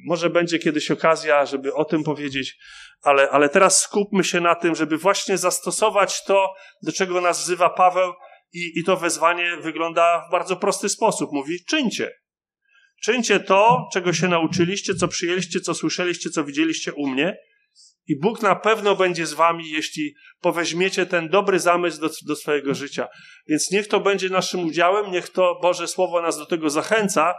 Może 0.07 0.31
będzie 0.31 0.59
kiedyś 0.59 0.91
okazja, 0.91 1.47
żeby 1.47 1.75
o 1.75 1.85
tym 1.85 2.05
powiedzieć, 2.05 2.57
ale, 3.03 3.31
ale 3.31 3.49
teraz 3.49 3.81
skupmy 3.81 4.25
się 4.25 4.41
na 4.41 4.55
tym, 4.55 4.75
żeby 4.75 4.99
właśnie 4.99 5.39
zastosować 5.39 6.25
to, 6.25 6.55
do 6.83 6.93
czego 6.93 7.21
nas 7.21 7.41
wzywa 7.41 7.71
Paweł, 7.71 8.13
i, 8.55 8.79
i 8.79 8.85
to 8.85 8.97
wezwanie 8.97 9.57
wygląda 9.57 10.25
w 10.29 10.31
bardzo 10.31 10.57
prosty 10.57 10.89
sposób. 10.89 11.33
Mówi: 11.33 11.65
czyńcie. 11.65 12.11
Czyńcie 13.03 13.41
to, 13.41 13.89
czego 13.93 14.13
się 14.13 14.29
nauczyliście, 14.29 14.95
co 14.95 15.09
przyjęliście, 15.09 15.61
co 15.61 15.75
słyszeliście, 15.75 16.31
co 16.31 16.45
widzieliście 16.45 16.93
u 16.93 17.07
mnie. 17.07 17.37
I 18.07 18.19
Bóg 18.21 18.43
na 18.43 18.57
pewno 18.57 18.97
będzie 18.97 19.27
z 19.27 19.33
wami, 19.33 19.71
jeśli 19.71 20.15
poweźmiecie 20.41 21.07
ten 21.07 21.29
dobry 21.29 21.59
zamysł 21.59 22.01
do, 22.01 22.11
do 22.27 22.37
swojego 22.37 22.75
życia. 22.75 23.09
Więc 23.49 23.71
niech 23.71 23.89
to 23.89 24.01
będzie 24.01 24.29
naszym 24.29 24.67
udziałem, 24.67 25.13
niech 25.13 25.29
to 25.29 25.59
Boże 25.63 25.89
Słowo 25.89 26.23
nas 26.23 26.39
do 26.39 26.47
tego 26.47 26.71
zachęca, 26.71 27.35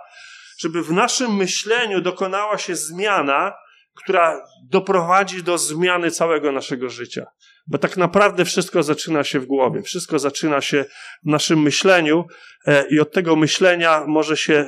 żeby 0.59 0.83
w 0.83 0.91
naszym 0.91 1.35
myśleniu 1.35 2.01
dokonała 2.01 2.57
się 2.57 2.75
zmiana, 2.75 3.53
która 3.95 4.41
doprowadzi 4.69 5.43
do 5.43 5.57
zmiany 5.57 6.11
całego 6.11 6.51
naszego 6.51 6.89
życia. 6.89 7.25
Bo 7.67 7.77
tak 7.77 7.97
naprawdę 7.97 8.45
wszystko 8.45 8.83
zaczyna 8.83 9.23
się 9.23 9.39
w 9.39 9.45
głowie, 9.45 9.81
wszystko 9.81 10.19
zaczyna 10.19 10.61
się 10.61 10.85
w 11.23 11.29
naszym 11.29 11.61
myśleniu 11.61 12.25
e, 12.65 12.87
i 12.89 12.99
od 12.99 13.11
tego 13.11 13.35
myślenia 13.35 14.03
może 14.07 14.37
się 14.37 14.53
e, 14.53 14.67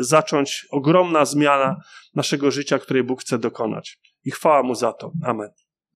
zacząć 0.00 0.66
ogromna 0.70 1.24
zmiana 1.24 1.76
naszego 2.14 2.50
życia, 2.50 2.78
której 2.78 3.02
Bóg 3.02 3.20
chce 3.20 3.38
dokonać. 3.38 3.98
I 4.24 4.30
chwała 4.30 4.62
Mu 4.62 4.74
za 4.74 4.92
to. 4.92 5.12
Amen. 5.24 5.63